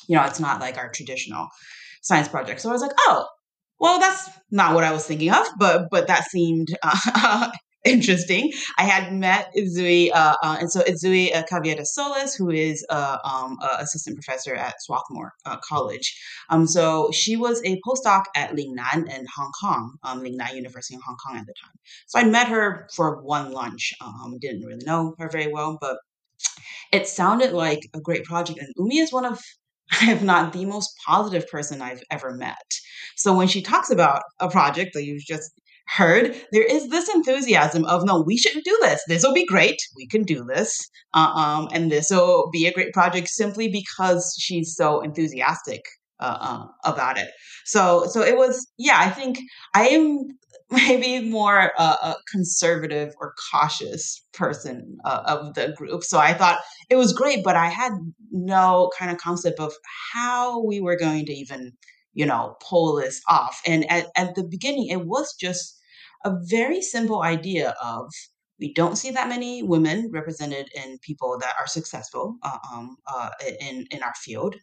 you 0.07 0.15
know, 0.15 0.23
it's 0.23 0.39
not 0.39 0.61
like 0.61 0.77
our 0.77 0.89
traditional 0.89 1.47
science 2.01 2.27
project. 2.27 2.61
So 2.61 2.69
I 2.69 2.73
was 2.73 2.81
like, 2.81 2.93
oh, 2.99 3.25
well, 3.79 3.99
that's 3.99 4.29
not 4.51 4.75
what 4.75 4.83
I 4.83 4.91
was 4.91 5.05
thinking 5.05 5.31
of, 5.31 5.45
but 5.57 5.87
but 5.91 6.07
that 6.07 6.25
seemed 6.25 6.67
uh, 6.83 7.51
interesting. 7.85 8.51
I 8.77 8.83
had 8.83 9.13
met 9.13 9.51
Itzue, 9.55 10.11
uh, 10.13 10.35
uh, 10.41 10.57
and 10.59 10.71
so 10.71 10.81
Itzue 10.81 11.35
uh, 11.35 11.43
Caviedes 11.49 11.93
Solis, 11.93 12.35
who 12.35 12.49
is 12.49 12.85
uh, 12.89 13.17
um, 13.23 13.57
assistant 13.79 14.15
professor 14.15 14.55
at 14.55 14.75
Swarthmore 14.81 15.33
uh, 15.45 15.57
College. 15.57 16.17
Um, 16.49 16.67
so 16.67 17.09
she 17.11 17.35
was 17.35 17.61
a 17.63 17.79
postdoc 17.87 18.25
at 18.35 18.51
Lingnan 18.51 19.09
in 19.09 19.25
Hong 19.35 19.51
Kong, 19.59 19.95
um, 20.03 20.21
Lingnan 20.21 20.55
University 20.55 20.95
in 20.95 21.01
Hong 21.05 21.17
Kong 21.25 21.37
at 21.37 21.45
the 21.45 21.53
time. 21.61 21.71
So 22.07 22.19
I 22.19 22.25
met 22.25 22.47
her 22.47 22.87
for 22.93 23.21
one 23.21 23.51
lunch. 23.51 23.93
Um, 24.01 24.37
didn't 24.39 24.65
really 24.65 24.85
know 24.85 25.15
her 25.19 25.29
very 25.29 25.47
well, 25.47 25.77
but 25.79 25.97
it 26.91 27.07
sounded 27.07 27.53
like 27.53 27.79
a 27.93 27.99
great 27.99 28.23
project. 28.23 28.59
And 28.59 28.73
Umi 28.77 28.99
is 28.99 29.13
one 29.13 29.25
of 29.25 29.39
if 30.03 30.21
not 30.21 30.53
the 30.53 30.65
most 30.65 30.93
positive 31.05 31.47
person 31.49 31.81
I've 31.81 32.03
ever 32.11 32.31
met. 32.35 32.57
So 33.15 33.35
when 33.35 33.47
she 33.47 33.61
talks 33.61 33.89
about 33.89 34.21
a 34.39 34.49
project 34.49 34.93
that 34.93 35.03
you've 35.03 35.25
just 35.25 35.51
heard, 35.95 36.35
there 36.51 36.63
is 36.63 36.89
this 36.89 37.09
enthusiasm 37.09 37.83
of, 37.85 38.05
no, 38.05 38.21
we 38.21 38.37
shouldn't 38.37 38.65
do 38.65 38.77
this. 38.81 39.01
This 39.07 39.23
will 39.23 39.33
be 39.33 39.45
great. 39.45 39.77
We 39.95 40.07
can 40.07 40.23
do 40.23 40.43
this. 40.43 40.89
Um, 41.13 41.67
and 41.71 41.91
this 41.91 42.09
will 42.11 42.49
be 42.51 42.67
a 42.67 42.73
great 42.73 42.93
project 42.93 43.27
simply 43.29 43.69
because 43.69 44.35
she's 44.39 44.75
so 44.75 45.01
enthusiastic 45.01 45.81
uh, 46.19 46.37
uh, 46.39 46.65
about 46.83 47.17
it. 47.17 47.29
So, 47.65 48.05
so 48.05 48.21
it 48.21 48.37
was, 48.37 48.67
yeah, 48.77 48.97
I 48.99 49.09
think 49.09 49.39
I 49.73 49.87
am 49.87 50.27
maybe 50.69 51.27
more 51.27 51.71
uh, 51.77 51.97
a 52.03 52.15
conservative 52.31 53.13
or 53.19 53.33
cautious 53.51 54.23
person 54.33 54.97
uh, 55.05 55.23
of 55.25 55.55
the 55.55 55.73
group. 55.75 56.03
So 56.03 56.19
I 56.19 56.33
thought 56.33 56.59
it 56.89 56.97
was 56.97 57.13
great, 57.13 57.43
but 57.43 57.55
I 57.55 57.67
had 57.67 57.93
no 58.31 58.91
kind 58.97 59.11
of 59.11 59.17
concept 59.17 59.59
of 59.59 59.73
how 60.13 60.63
we 60.63 60.79
were 60.79 60.97
going 60.97 61.25
to 61.25 61.33
even, 61.33 61.71
you 62.13 62.27
know, 62.27 62.55
pull 62.61 62.95
this 62.95 63.21
off. 63.27 63.59
And 63.65 63.89
at, 63.89 64.07
at 64.15 64.35
the 64.35 64.43
beginning, 64.43 64.87
it 64.87 65.07
was 65.07 65.33
just 65.39 65.78
a 66.25 66.35
very 66.43 66.81
simple 66.81 67.21
idea 67.21 67.75
of 67.81 68.11
we 68.59 68.73
don't 68.73 68.97
see 68.97 69.11
that 69.11 69.29
many 69.29 69.63
women 69.63 70.09
represented 70.11 70.69
in 70.75 70.99
people 71.01 71.37
that 71.39 71.55
are 71.59 71.67
successful 71.67 72.35
uh, 72.43 72.57
um, 72.71 72.97
uh, 73.07 73.29
in 73.61 73.85
in 73.91 74.03
our 74.03 74.13
field. 74.15 74.55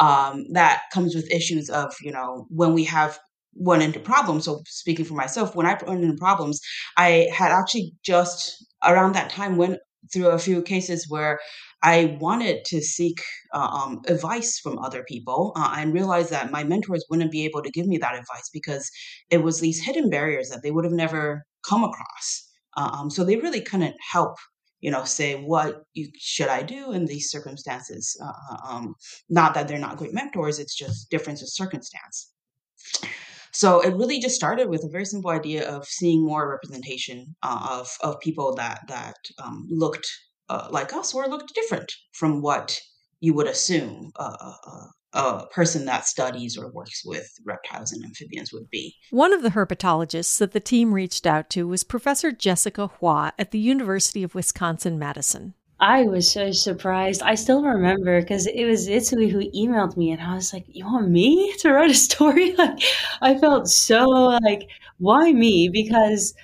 Um, 0.00 0.46
that 0.52 0.82
comes 0.92 1.14
with 1.14 1.30
issues 1.30 1.70
of 1.70 1.94
you 2.00 2.12
know 2.12 2.46
when 2.50 2.72
we 2.72 2.84
have 2.84 3.18
run 3.60 3.82
into 3.82 4.00
problems. 4.00 4.44
So 4.44 4.62
speaking 4.66 5.04
for 5.04 5.14
myself, 5.14 5.54
when 5.54 5.66
I 5.66 5.78
run 5.86 6.02
into 6.02 6.16
problems, 6.16 6.60
I 6.96 7.28
had 7.32 7.52
actually 7.52 7.92
just 8.02 8.64
around 8.84 9.14
that 9.14 9.30
time 9.30 9.56
went 9.56 9.78
through 10.12 10.28
a 10.28 10.38
few 10.38 10.62
cases 10.62 11.06
where 11.08 11.40
I 11.84 12.16
wanted 12.18 12.64
to 12.64 12.80
seek 12.80 13.20
uh, 13.52 13.58
um, 13.58 14.00
advice 14.08 14.58
from 14.58 14.78
other 14.78 15.04
people 15.06 15.52
uh, 15.54 15.74
and 15.76 15.92
realized 15.92 16.30
that 16.30 16.50
my 16.50 16.64
mentors 16.64 17.04
wouldn't 17.10 17.30
be 17.30 17.44
able 17.44 17.62
to 17.62 17.70
give 17.70 17.86
me 17.86 17.98
that 17.98 18.14
advice 18.14 18.48
because 18.52 18.90
it 19.28 19.42
was 19.42 19.60
these 19.60 19.84
hidden 19.84 20.08
barriers 20.08 20.48
that 20.48 20.62
they 20.62 20.70
would 20.70 20.86
have 20.86 20.94
never 20.94 21.44
come 21.68 21.84
across. 21.84 22.48
Uh, 22.78 22.90
um, 22.94 23.10
so 23.10 23.22
they 23.22 23.36
really 23.36 23.60
couldn't 23.60 23.94
help, 24.12 24.36
you 24.80 24.90
know, 24.90 25.04
say 25.04 25.34
what 25.34 25.82
you, 25.92 26.08
should 26.18 26.48
I 26.48 26.62
do 26.62 26.92
in 26.92 27.04
these 27.04 27.30
circumstances. 27.30 28.18
Uh, 28.24 28.32
uh, 28.50 28.56
um, 28.66 28.94
not 29.28 29.52
that 29.52 29.68
they're 29.68 29.78
not 29.78 29.98
great 29.98 30.14
mentors; 30.14 30.58
it's 30.58 30.74
just 30.74 31.10
difference 31.10 31.42
of 31.42 31.48
circumstance. 31.50 32.32
So 33.52 33.80
it 33.82 33.94
really 33.94 34.20
just 34.20 34.34
started 34.34 34.70
with 34.70 34.84
a 34.84 34.88
very 34.90 35.04
simple 35.04 35.30
idea 35.30 35.68
of 35.68 35.84
seeing 35.84 36.24
more 36.24 36.48
representation 36.48 37.36
uh, 37.42 37.68
of 37.78 37.90
of 38.00 38.20
people 38.20 38.54
that 38.54 38.80
that 38.88 39.16
um, 39.38 39.66
looked 39.70 40.08
uh, 40.48 40.68
like 40.70 40.92
us 40.92 41.14
or 41.14 41.26
looked 41.26 41.54
different 41.54 41.92
from 42.12 42.42
what 42.42 42.80
you 43.20 43.34
would 43.34 43.46
assume 43.46 44.10
a, 44.16 44.22
a, 44.22 44.90
a, 45.14 45.46
person 45.46 45.86
that 45.86 46.06
studies 46.06 46.58
or 46.58 46.70
works 46.72 47.02
with 47.04 47.26
reptiles 47.46 47.92
and 47.92 48.04
amphibians 48.04 48.52
would 48.52 48.68
be. 48.68 48.94
One 49.10 49.32
of 49.32 49.42
the 49.42 49.50
herpetologists 49.50 50.38
that 50.38 50.52
the 50.52 50.60
team 50.60 50.92
reached 50.92 51.26
out 51.26 51.48
to 51.50 51.66
was 51.66 51.84
Professor 51.84 52.32
Jessica 52.32 52.88
Hua 52.98 53.32
at 53.38 53.50
the 53.50 53.58
University 53.58 54.22
of 54.22 54.34
Wisconsin 54.34 54.98
Madison. 54.98 55.54
I 55.80 56.02
was 56.02 56.30
so 56.30 56.52
surprised. 56.52 57.22
I 57.22 57.34
still 57.34 57.62
remember 57.62 58.20
because 58.20 58.46
it 58.46 58.64
was 58.64 58.88
Itzue 58.88 59.30
who 59.30 59.50
emailed 59.50 59.96
me, 59.96 60.12
and 60.12 60.22
I 60.22 60.34
was 60.34 60.52
like, 60.52 60.64
"You 60.68 60.86
want 60.86 61.10
me 61.10 61.52
to 61.58 61.72
write 61.72 61.90
a 61.90 61.94
story?" 61.94 62.54
Like, 62.58 62.80
I 63.20 63.36
felt 63.38 63.68
so 63.68 64.08
like, 64.08 64.68
"Why 64.98 65.32
me?" 65.32 65.68
Because 65.68 66.34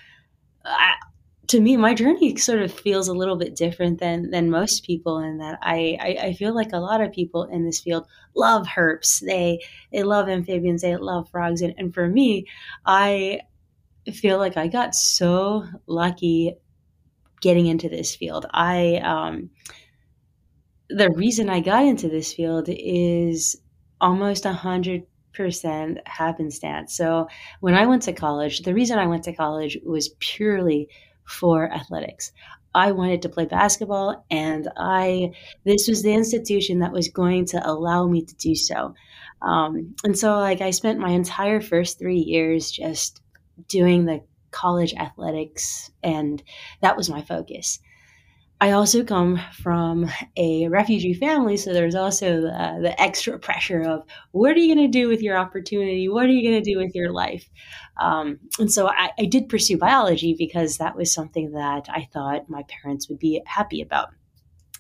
I, 0.64 0.94
to 1.50 1.60
me, 1.60 1.76
my 1.76 1.94
journey 1.94 2.36
sort 2.36 2.62
of 2.62 2.72
feels 2.72 3.08
a 3.08 3.12
little 3.12 3.34
bit 3.34 3.56
different 3.56 3.98
than 3.98 4.30
than 4.30 4.50
most 4.50 4.84
people 4.84 5.18
in 5.18 5.38
that 5.38 5.58
I, 5.60 5.98
I, 6.00 6.26
I 6.26 6.32
feel 6.34 6.54
like 6.54 6.72
a 6.72 6.78
lot 6.78 7.00
of 7.00 7.12
people 7.12 7.42
in 7.42 7.64
this 7.64 7.80
field 7.80 8.06
love 8.36 8.68
herps. 8.68 9.18
They 9.18 9.60
they 9.92 10.04
love 10.04 10.28
amphibians. 10.28 10.82
They 10.82 10.96
love 10.96 11.28
frogs. 11.28 11.60
And, 11.60 11.74
and 11.76 11.92
for 11.92 12.06
me, 12.06 12.46
I 12.86 13.40
feel 14.12 14.38
like 14.38 14.56
I 14.56 14.68
got 14.68 14.94
so 14.94 15.66
lucky 15.88 16.54
getting 17.40 17.66
into 17.66 17.88
this 17.88 18.14
field. 18.14 18.46
I 18.52 18.98
um, 18.98 19.50
the 20.88 21.10
reason 21.10 21.50
I 21.50 21.58
got 21.58 21.84
into 21.84 22.08
this 22.08 22.32
field 22.32 22.68
is 22.68 23.56
almost 24.00 24.44
a 24.46 24.52
hundred 24.52 25.02
percent 25.32 25.98
happenstance. 26.06 26.96
So 26.96 27.26
when 27.58 27.74
I 27.74 27.86
went 27.86 28.02
to 28.02 28.12
college, 28.12 28.60
the 28.60 28.74
reason 28.74 29.00
I 29.00 29.08
went 29.08 29.24
to 29.24 29.32
college 29.32 29.78
was 29.84 30.10
purely 30.20 30.88
for 31.30 31.70
athletics. 31.72 32.32
I 32.74 32.92
wanted 32.92 33.22
to 33.22 33.28
play 33.28 33.46
basketball 33.46 34.24
and 34.30 34.68
I 34.76 35.32
this 35.64 35.88
was 35.88 36.02
the 36.02 36.12
institution 36.12 36.80
that 36.80 36.92
was 36.92 37.08
going 37.08 37.46
to 37.46 37.68
allow 37.68 38.06
me 38.06 38.24
to 38.24 38.34
do 38.36 38.54
so. 38.54 38.94
Um, 39.42 39.94
and 40.04 40.16
so 40.16 40.38
like 40.38 40.60
I 40.60 40.70
spent 40.70 41.00
my 41.00 41.10
entire 41.10 41.60
first 41.60 41.98
3 41.98 42.18
years 42.18 42.70
just 42.70 43.20
doing 43.68 44.04
the 44.04 44.22
college 44.50 44.94
athletics 44.94 45.90
and 46.02 46.42
that 46.80 46.96
was 46.96 47.10
my 47.10 47.22
focus. 47.22 47.80
I 48.62 48.72
also 48.72 49.04
come 49.04 49.40
from 49.62 50.10
a 50.36 50.68
refugee 50.68 51.14
family, 51.14 51.56
so 51.56 51.72
there's 51.72 51.94
also 51.94 52.42
the, 52.42 52.78
the 52.82 53.00
extra 53.00 53.38
pressure 53.38 53.80
of 53.80 54.04
what 54.32 54.52
are 54.52 54.58
you 54.58 54.74
going 54.74 54.86
to 54.86 54.98
do 54.98 55.08
with 55.08 55.22
your 55.22 55.38
opportunity? 55.38 56.10
What 56.10 56.26
are 56.26 56.32
you 56.32 56.48
going 56.48 56.62
to 56.62 56.70
do 56.70 56.78
with 56.78 56.94
your 56.94 57.10
life? 57.10 57.48
Um, 57.98 58.38
and 58.58 58.70
so 58.70 58.88
I, 58.88 59.12
I 59.18 59.24
did 59.24 59.48
pursue 59.48 59.78
biology 59.78 60.34
because 60.36 60.76
that 60.76 60.94
was 60.94 61.12
something 61.12 61.52
that 61.52 61.88
I 61.88 62.06
thought 62.12 62.50
my 62.50 62.64
parents 62.68 63.08
would 63.08 63.18
be 63.18 63.42
happy 63.46 63.80
about. 63.80 64.10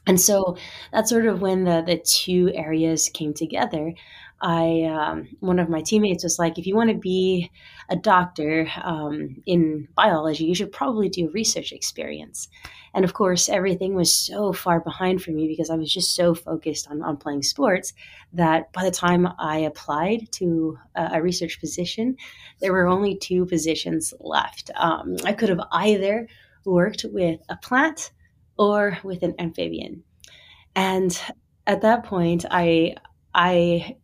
And 0.06 0.20
so 0.20 0.56
that's 0.92 1.10
sort 1.10 1.26
of 1.26 1.40
when 1.40 1.64
the, 1.64 1.82
the 1.86 1.98
two 1.98 2.50
areas 2.54 3.08
came 3.12 3.32
together. 3.32 3.94
I 4.40 4.84
um, 4.84 5.28
one 5.40 5.58
of 5.58 5.68
my 5.68 5.82
teammates 5.82 6.24
was 6.24 6.38
like, 6.38 6.58
if 6.58 6.66
you 6.66 6.74
want 6.74 6.90
to 6.90 6.96
be 6.96 7.50
a 7.90 7.96
doctor 7.96 8.68
um, 8.82 9.42
in 9.46 9.88
biology, 9.94 10.44
you 10.44 10.54
should 10.54 10.72
probably 10.72 11.08
do 11.08 11.28
a 11.28 11.32
research 11.32 11.72
experience. 11.72 12.48
And 12.94 13.04
of 13.04 13.14
course, 13.14 13.48
everything 13.48 13.94
was 13.94 14.12
so 14.12 14.52
far 14.52 14.80
behind 14.80 15.22
for 15.22 15.30
me 15.30 15.46
because 15.46 15.70
I 15.70 15.76
was 15.76 15.92
just 15.92 16.14
so 16.14 16.34
focused 16.34 16.90
on, 16.90 17.02
on 17.02 17.18
playing 17.18 17.42
sports 17.42 17.92
that 18.32 18.72
by 18.72 18.84
the 18.84 18.90
time 18.90 19.28
I 19.38 19.58
applied 19.58 20.32
to 20.32 20.78
a, 20.94 21.10
a 21.14 21.22
research 21.22 21.60
position, 21.60 22.16
there 22.60 22.72
were 22.72 22.88
only 22.88 23.16
two 23.16 23.46
positions 23.46 24.14
left. 24.20 24.70
Um, 24.74 25.16
I 25.24 25.32
could 25.32 25.50
have 25.50 25.60
either 25.70 26.26
worked 26.64 27.04
with 27.12 27.40
a 27.48 27.56
plant 27.56 28.10
or 28.56 28.98
with 29.02 29.22
an 29.22 29.34
amphibian. 29.38 30.02
And 30.74 31.18
at 31.66 31.82
that 31.82 32.04
point, 32.04 32.44
I 32.50 32.96
I 33.34 33.96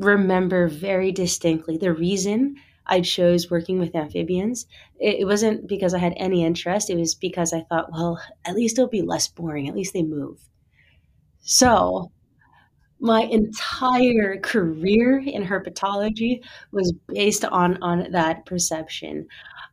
remember 0.00 0.66
very 0.68 1.12
distinctly 1.12 1.76
the 1.76 1.92
reason 1.92 2.56
I 2.86 3.02
chose 3.02 3.50
working 3.50 3.78
with 3.78 3.94
amphibians. 3.94 4.66
It, 4.98 5.20
it, 5.20 5.24
wasn't 5.24 5.68
because 5.68 5.94
I 5.94 5.98
had 5.98 6.14
any 6.16 6.44
interest. 6.44 6.90
It 6.90 6.96
was 6.96 7.14
because 7.14 7.52
I 7.52 7.60
thought, 7.68 7.92
well, 7.92 8.20
at 8.44 8.54
least 8.54 8.78
it'll 8.78 8.88
be 8.88 9.02
less 9.02 9.28
boring. 9.28 9.68
At 9.68 9.76
least 9.76 9.92
they 9.92 10.02
move. 10.02 10.38
So 11.40 12.10
my 12.98 13.22
entire 13.22 14.38
career 14.40 15.18
in 15.24 15.44
herpetology 15.44 16.42
was 16.72 16.92
based 17.08 17.44
on 17.44 17.82
on 17.82 18.10
that 18.12 18.44
perception. 18.46 19.26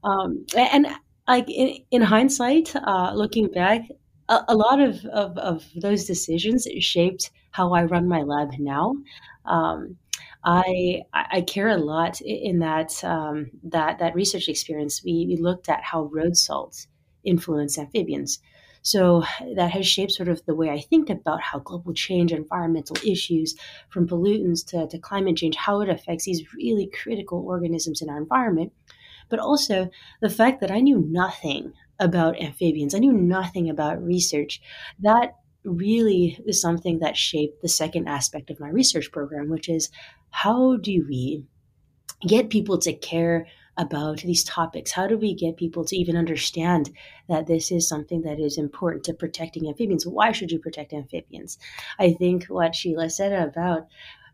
Um, 0.03 0.45
and 0.55 0.87
like 1.27 1.49
in, 1.49 1.79
in 1.91 2.01
hindsight, 2.01 2.75
uh, 2.75 3.13
looking 3.13 3.47
back, 3.47 3.81
a, 4.29 4.45
a 4.49 4.55
lot 4.55 4.79
of, 4.79 5.03
of, 5.05 5.37
of, 5.37 5.65
those 5.75 6.05
decisions 6.05 6.67
shaped 6.79 7.31
how 7.51 7.73
I 7.73 7.83
run 7.83 8.07
my 8.07 8.21
lab 8.21 8.51
now. 8.59 8.95
Um, 9.45 9.97
I 10.43 11.01
I 11.13 11.41
care 11.41 11.69
a 11.69 11.77
lot 11.77 12.21
in 12.21 12.59
that 12.59 13.03
um, 13.03 13.51
that 13.63 13.99
that 13.99 14.15
research 14.15 14.47
experience. 14.47 15.03
We, 15.03 15.25
we 15.27 15.37
looked 15.37 15.69
at 15.69 15.83
how 15.83 16.03
road 16.03 16.37
salts 16.37 16.87
influence 17.23 17.77
amphibians. 17.77 18.39
So 18.81 19.23
that 19.55 19.71
has 19.71 19.85
shaped 19.85 20.13
sort 20.13 20.29
of 20.29 20.45
the 20.45 20.55
way 20.55 20.69
I 20.69 20.79
think 20.79 21.09
about 21.09 21.41
how 21.41 21.59
global 21.59 21.93
change, 21.93 22.31
environmental 22.31 22.95
issues, 23.05 23.53
from 23.89 24.07
pollutants 24.07 24.65
to, 24.67 24.87
to 24.87 24.97
climate 24.97 25.35
change, 25.35 25.57
how 25.57 25.81
it 25.81 25.89
affects 25.89 26.23
these 26.23 26.53
really 26.53 26.87
critical 26.87 27.43
organisms 27.45 28.01
in 28.01 28.09
our 28.09 28.17
environment. 28.17 28.71
But 29.29 29.39
also 29.39 29.89
the 30.21 30.29
fact 30.29 30.61
that 30.61 30.71
I 30.71 30.79
knew 30.79 31.05
nothing 31.05 31.73
about 31.99 32.39
amphibians, 32.39 32.95
I 32.95 32.99
knew 32.99 33.11
nothing 33.11 33.69
about 33.69 34.01
research. 34.01 34.61
That 34.99 35.35
really 35.65 36.39
is 36.45 36.61
something 36.61 36.99
that 36.99 37.17
shaped 37.17 37.61
the 37.61 37.67
second 37.67 38.07
aspect 38.07 38.49
of 38.49 38.59
my 38.59 38.69
research 38.69 39.11
program, 39.11 39.49
which 39.49 39.67
is 39.67 39.89
how 40.29 40.77
do 40.77 41.05
we 41.07 41.45
get 42.25 42.49
people 42.49 42.77
to 42.79 42.93
care 42.93 43.47
about 43.77 44.19
these 44.21 44.43
topics? 44.43 44.91
How 44.91 45.07
do 45.07 45.17
we 45.17 45.33
get 45.33 45.57
people 45.57 45.85
to 45.85 45.95
even 45.95 46.17
understand 46.17 46.89
that 47.29 47.47
this 47.47 47.71
is 47.71 47.87
something 47.87 48.21
that 48.23 48.39
is 48.39 48.57
important 48.57 49.03
to 49.05 49.13
protecting 49.13 49.67
amphibians? 49.67 50.07
Why 50.07 50.31
should 50.31 50.51
you 50.51 50.59
protect 50.59 50.93
amphibians? 50.93 51.57
I 51.99 52.13
think 52.13 52.45
what 52.45 52.75
Sheila 52.75 53.09
said 53.09 53.33
about 53.33 53.87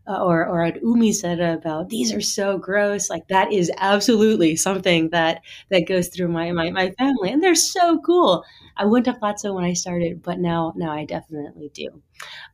uh, 0.06 0.22
or 0.22 0.46
or 0.46 0.64
what 0.64 0.82
Umi 0.82 1.12
said 1.12 1.40
about 1.40 1.88
these 1.88 2.12
are 2.12 2.20
so 2.20 2.58
gross. 2.58 3.08
Like 3.08 3.28
that 3.28 3.52
is 3.52 3.70
absolutely 3.78 4.56
something 4.56 5.10
that 5.10 5.40
that 5.70 5.86
goes 5.88 6.08
through 6.08 6.28
my 6.28 6.52
my, 6.52 6.70
my 6.70 6.90
family, 6.92 7.30
and 7.30 7.42
they're 7.42 7.54
so 7.54 7.98
cool. 8.00 8.44
I 8.76 8.84
wouldn't 8.84 9.06
have 9.06 9.18
thought 9.18 9.40
so 9.40 9.54
when 9.54 9.64
I 9.64 9.72
started, 9.72 10.22
but 10.22 10.38
now 10.38 10.74
now 10.76 10.92
I 10.92 11.04
definitely 11.04 11.70
do. 11.72 12.02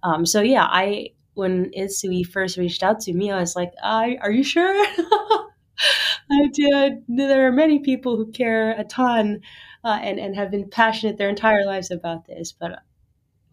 Um, 0.03 0.27
so 0.27 0.43
yeah, 0.43 0.65
I 0.65 1.11
when 1.35 1.71
Itzue 1.77 2.27
first 2.27 2.57
reached 2.57 2.83
out 2.83 3.01
to 3.01 3.13
me, 3.13 3.31
I 3.31 3.41
was 3.41 3.57
like, 3.57 3.73
"Are 3.83 4.31
you 4.31 4.43
sure?" 4.43 4.87
I 6.31 6.49
did. 6.53 7.05
There 7.09 7.47
are 7.47 7.53
many 7.53 7.81
people 7.81 8.17
who 8.17 8.31
care 8.31 8.73
a 8.73 8.85
ton 8.85 9.41
uh, 9.85 9.99
and 10.03 10.19
and 10.19 10.37
have 10.37 10.51
been 10.51 10.69
passionate 10.69 11.17
their 11.17 11.29
entire 11.29 11.65
lives 11.65 11.91
about 11.91 12.27
this, 12.27 12.53
but 12.53 12.81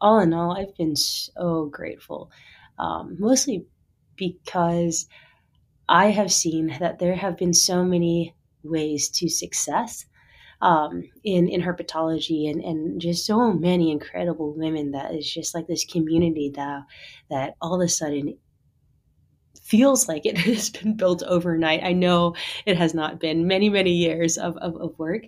all 0.02 0.20
in 0.20 0.34
all, 0.34 0.58
I've 0.58 0.76
been 0.76 0.96
so 0.96 1.66
grateful. 1.72 2.32
Um, 2.78 3.16
mostly 3.20 3.66
because 4.16 5.08
I 5.90 6.08
have 6.08 6.32
seen 6.32 6.78
that 6.80 7.00
there 7.00 7.16
have 7.16 7.38
been 7.38 7.54
so 7.54 7.84
many 7.84 8.36
ways 8.64 9.10
to 9.10 9.30
success 9.30 10.06
um, 10.62 11.04
in 11.24 11.48
in 11.48 11.62
herpetology 11.62 12.50
and, 12.50 12.64
and 12.64 13.02
just 13.02 13.26
so 13.26 13.52
many 13.54 13.92
incredible 13.92 14.54
women 14.54 14.92
that 14.92 15.14
is 15.14 15.32
just 15.32 15.54
like 15.54 15.68
this 15.68 15.86
community 15.86 16.52
that 16.56 16.84
that 17.30 17.56
all 17.62 17.76
of 17.76 17.86
a 17.86 17.90
sudden 17.90 18.38
feels 19.68 20.08
like 20.08 20.26
it 20.26 20.38
has 20.48 20.70
been 20.70 20.96
built 20.96 21.24
overnight. 21.24 21.84
I 21.84 21.94
know 21.94 22.36
it 22.66 22.78
has 22.78 22.94
not 22.94 23.20
been 23.20 23.48
many, 23.48 23.70
many 23.70 23.92
years 23.92 24.38
of, 24.38 24.56
of, 24.58 24.76
of 24.78 24.98
work, 24.98 25.24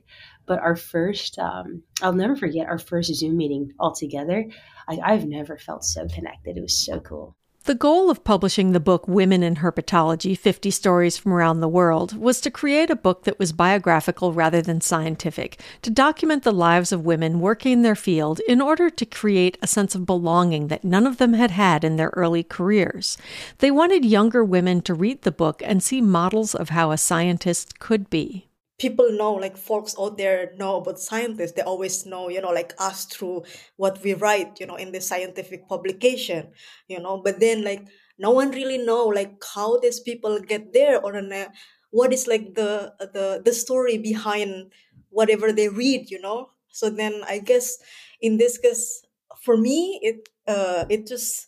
but 0.46 0.60
our 0.60 0.76
first, 0.76 1.38
um, 1.38 1.84
I'll 2.02 2.14
never 2.14 2.36
forget 2.36 2.68
our 2.68 2.80
first 2.80 3.14
Zoom 3.16 3.38
meeting 3.38 3.74
all 3.80 3.94
together. 3.94 4.46
I, 4.88 5.00
I've 5.04 5.26
never 5.26 5.58
felt 5.58 5.84
so 5.84 6.08
connected. 6.08 6.58
It 6.58 6.62
was 6.62 6.86
so 6.86 7.00
cool. 7.02 7.36
The 7.70 7.76
goal 7.76 8.10
of 8.10 8.24
publishing 8.24 8.72
the 8.72 8.80
book 8.80 9.08
Women 9.08 9.44
in 9.44 9.58
Herpetology 9.58 10.36
50 10.36 10.72
Stories 10.72 11.20
from 11.20 11.34
Around 11.34 11.60
the 11.60 11.68
World 11.68 12.18
was 12.18 12.42
to 12.42 12.50
create 12.50 12.90
a 12.90 12.96
book 12.96 13.26
that 13.26 13.38
was 13.38 13.52
biographical 13.52 14.34
rather 14.34 14.60
than 14.60 14.82
scientific, 14.82 15.62
to 15.84 15.92
document 15.92 16.42
the 16.42 16.52
lives 16.52 16.92
of 16.92 17.06
women 17.06 17.40
working 17.40 17.74
in 17.74 17.82
their 17.84 17.94
field 17.94 18.42
in 18.48 18.60
order 18.60 18.90
to 18.90 19.06
create 19.06 19.56
a 19.62 19.68
sense 19.68 19.94
of 19.94 20.08
belonging 20.08 20.70
that 20.70 20.84
none 20.84 21.06
of 21.06 21.18
them 21.18 21.34
had 21.34 21.52
had 21.52 21.84
in 21.84 21.96
their 21.96 22.12
early 22.16 22.42
careers. 22.42 23.20
They 23.60 23.70
wanted 23.70 24.04
younger 24.04 24.44
women 24.44 24.82
to 24.82 24.96
read 24.96 25.22
the 25.22 25.32
book 25.32 25.62
and 25.64 25.84
see 25.84 26.02
models 26.02 26.56
of 26.56 26.70
how 26.70 26.90
a 26.90 26.98
scientist 26.98 27.78
could 27.78 28.10
be 28.10 28.49
people 28.80 29.12
know 29.12 29.34
like 29.34 29.58
folks 29.58 29.96
out 30.00 30.18
there 30.18 30.54
know 30.58 30.78
about 30.78 31.00
scientists 31.00 31.52
they 31.54 31.62
always 31.62 32.06
know 32.06 32.30
you 32.30 32.42
know 32.42 32.50
like 32.52 32.74
us 32.80 33.06
through 33.06 33.44
what 33.78 34.02
we 34.04 34.14
write 34.14 34.60
you 34.60 34.66
know 34.66 34.76
in 34.76 34.92
the 34.92 35.02
scientific 35.02 35.68
publication 35.68 36.50
you 36.88 37.00
know. 37.00 37.22
But 37.24 37.40
then 37.40 37.64
like 37.64 37.88
no 38.18 38.32
one 38.32 38.52
really 38.52 38.78
know 38.78 39.06
like 39.08 39.42
how 39.54 39.78
these 39.80 40.00
people 40.00 40.40
get 40.40 40.74
there 40.74 41.00
or 41.02 41.16
uh, 41.16 41.46
what 41.92 42.14
is 42.14 42.28
like 42.28 42.56
the 42.56 42.94
the 43.00 43.42
the 43.44 43.54
story 43.54 43.98
behind 43.98 44.72
whatever 45.10 45.52
they 45.52 45.70
read 45.70 46.10
you 46.10 46.22
know. 46.22 46.52
So 46.72 46.90
then 46.90 47.24
i 47.28 47.40
guess 47.40 47.78
in 48.22 48.38
this 48.38 48.58
case 48.58 49.02
for 49.42 49.58
me 49.58 50.00
it 50.04 50.30
uh 50.48 50.86
it 50.90 51.08
just 51.08 51.48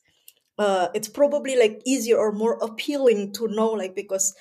uh 0.58 0.88
it's 0.94 1.08
probably 1.08 1.56
like 1.56 1.82
easier 1.86 2.18
or 2.18 2.32
more 2.32 2.58
appealing 2.62 3.34
to 3.34 3.48
know 3.48 3.70
like 3.72 3.96
because 3.96 4.36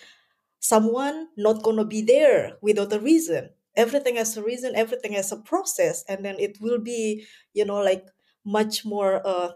someone 0.61 1.29
not 1.37 1.64
to 1.64 1.85
be 1.85 2.02
there 2.02 2.57
without 2.62 2.93
a 2.93 3.00
reason. 3.00 3.50
Everything 3.76 4.17
has 4.17 4.37
a 4.37 4.43
reason 4.43 4.76
everything 4.76 5.12
has 5.14 5.33
a 5.33 5.37
process 5.38 6.05
and 6.09 6.25
then 6.25 6.37
it 6.38 6.59
will 6.61 6.79
be 6.81 7.25
you 7.55 7.64
know 7.64 7.79
like 7.83 8.05
much 8.45 8.85
more 8.85 9.23
uh 9.26 9.52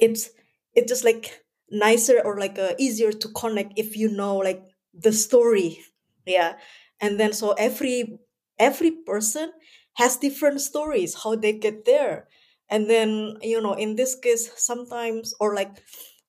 it's 0.00 0.30
it's 0.74 0.88
just 0.90 1.04
like 1.04 1.44
nicer 1.70 2.20
or 2.24 2.38
like 2.38 2.58
uh, 2.58 2.74
easier 2.78 3.12
to 3.12 3.28
connect 3.28 3.72
if 3.78 3.96
you 3.96 4.08
know 4.08 4.36
like 4.36 4.62
the 4.92 5.12
story. 5.12 5.80
Yeah. 6.26 6.54
And 7.00 7.18
then 7.18 7.32
so 7.32 7.52
every 7.52 8.18
every 8.58 8.90
person 8.90 9.52
has 9.94 10.16
different 10.16 10.60
stories 10.60 11.14
how 11.22 11.36
they 11.36 11.52
get 11.52 11.84
there. 11.84 12.28
And 12.68 12.88
then 12.90 13.36
you 13.42 13.60
know 13.60 13.74
in 13.74 13.96
this 13.96 14.14
case 14.16 14.50
sometimes 14.56 15.34
or 15.40 15.54
like 15.54 15.82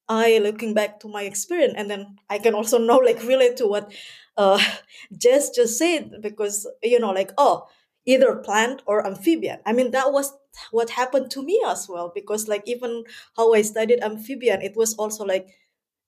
I 0.08 0.38
looking 0.40 0.74
back 0.74 1.00
to 1.02 1.08
my 1.08 1.24
experience, 1.24 1.74
and 1.78 1.90
then 1.90 2.18
I 2.30 2.38
can 2.40 2.54
also 2.54 2.78
now 2.78 3.00
like 3.04 3.24
relate 3.24 3.58
to 3.58 3.68
what 3.68 3.92
uh, 4.38 4.62
Jess 5.18 5.50
just 5.50 5.78
said 5.78 6.22
because 6.22 6.68
you 6.84 7.00
know 7.00 7.12
like 7.12 7.32
oh 7.38 7.68
either 8.06 8.36
plant 8.36 8.82
or 8.86 9.06
amphibian. 9.06 9.60
I 9.66 9.74
mean 9.74 9.92
that 9.92 10.12
was 10.14 10.34
what 10.72 10.92
happened 10.92 11.32
to 11.32 11.44
me 11.44 11.62
as 11.68 11.88
well 11.90 12.12
because 12.14 12.48
like 12.48 12.64
even 12.68 13.04
how 13.36 13.54
I 13.54 13.62
studied 13.64 14.04
amphibian, 14.04 14.62
it 14.62 14.76
was 14.76 14.94
also 14.96 15.26
like 15.26 15.50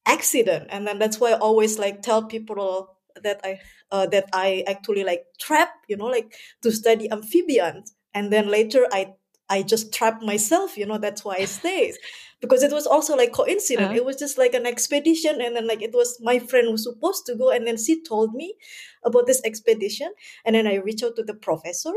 accident, 0.05 0.67
and 0.69 0.87
then 0.87 0.99
that's 0.99 1.19
why 1.19 1.31
I 1.31 1.37
always 1.39 1.79
like 1.79 2.01
tell 2.01 2.23
people 2.23 2.95
that 3.23 3.41
I 3.43 3.59
uh, 3.91 4.05
that 4.07 4.29
I 4.33 4.63
actually 4.67 5.03
like 5.03 5.25
trap 5.39 5.69
you 5.87 5.97
know 5.97 6.05
like 6.05 6.33
to 6.63 6.71
study 6.71 7.11
amphibians, 7.11 7.93
and 8.13 8.31
then 8.31 8.47
later 8.49 8.87
I 8.91 9.13
I 9.49 9.63
just 9.63 9.93
trapped 9.93 10.23
myself, 10.23 10.77
you 10.77 10.85
know, 10.85 10.97
that's 10.97 11.23
why 11.23 11.35
I 11.39 11.45
stayed. 11.45 11.95
because 12.41 12.61
it 12.61 12.71
was 12.71 12.85
also 12.85 13.15
like 13.15 13.31
coincidence. 13.33 13.87
Uh-huh. 13.87 13.95
It 13.95 14.05
was 14.05 14.15
just 14.15 14.37
like 14.37 14.53
an 14.53 14.65
expedition 14.67 15.41
and 15.41 15.55
then 15.55 15.67
like 15.67 15.81
it 15.81 15.93
was 15.93 16.19
my 16.21 16.39
friend 16.39 16.71
was 16.71 16.83
supposed 16.83 17.25
to 17.27 17.35
go 17.35 17.49
and 17.49 17.65
then 17.65 17.77
she 17.77 18.03
told 18.03 18.33
me 18.33 18.55
about 19.03 19.25
this 19.25 19.41
expedition 19.43 20.13
and 20.45 20.55
then 20.55 20.67
I 20.67 20.75
reached 20.75 21.03
out 21.03 21.15
to 21.15 21.23
the 21.23 21.33
professor 21.33 21.93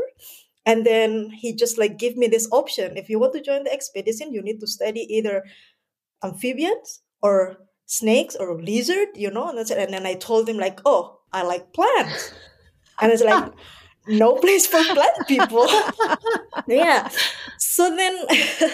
and 0.65 0.85
then 0.85 1.29
he 1.31 1.55
just 1.55 1.77
like 1.77 1.97
give 1.97 2.17
me 2.17 2.27
this 2.27 2.47
option. 2.51 2.97
If 2.97 3.09
you 3.09 3.19
want 3.19 3.33
to 3.33 3.41
join 3.41 3.63
the 3.63 3.73
expedition, 3.73 4.33
you 4.33 4.41
need 4.41 4.59
to 4.61 4.67
study 4.67 5.01
either 5.13 5.43
amphibians 6.23 7.01
or 7.21 7.57
snakes 7.85 8.35
or 8.35 8.61
lizard, 8.61 9.09
you 9.15 9.31
know, 9.31 9.49
and 9.49 9.57
that's 9.57 9.71
it. 9.71 9.77
And 9.77 9.93
then 9.93 10.05
I 10.05 10.13
told 10.15 10.47
him 10.47 10.57
like, 10.57 10.79
oh, 10.85 11.19
I 11.33 11.43
like 11.43 11.73
plants. 11.73 12.33
And 13.01 13.11
it's 13.11 13.23
like 13.23 13.51
no 14.07 14.35
place 14.35 14.67
for 14.67 14.83
plant 14.83 15.27
people. 15.27 15.67
yeah. 16.67 17.09
So 17.57 17.95
then, 17.95 18.17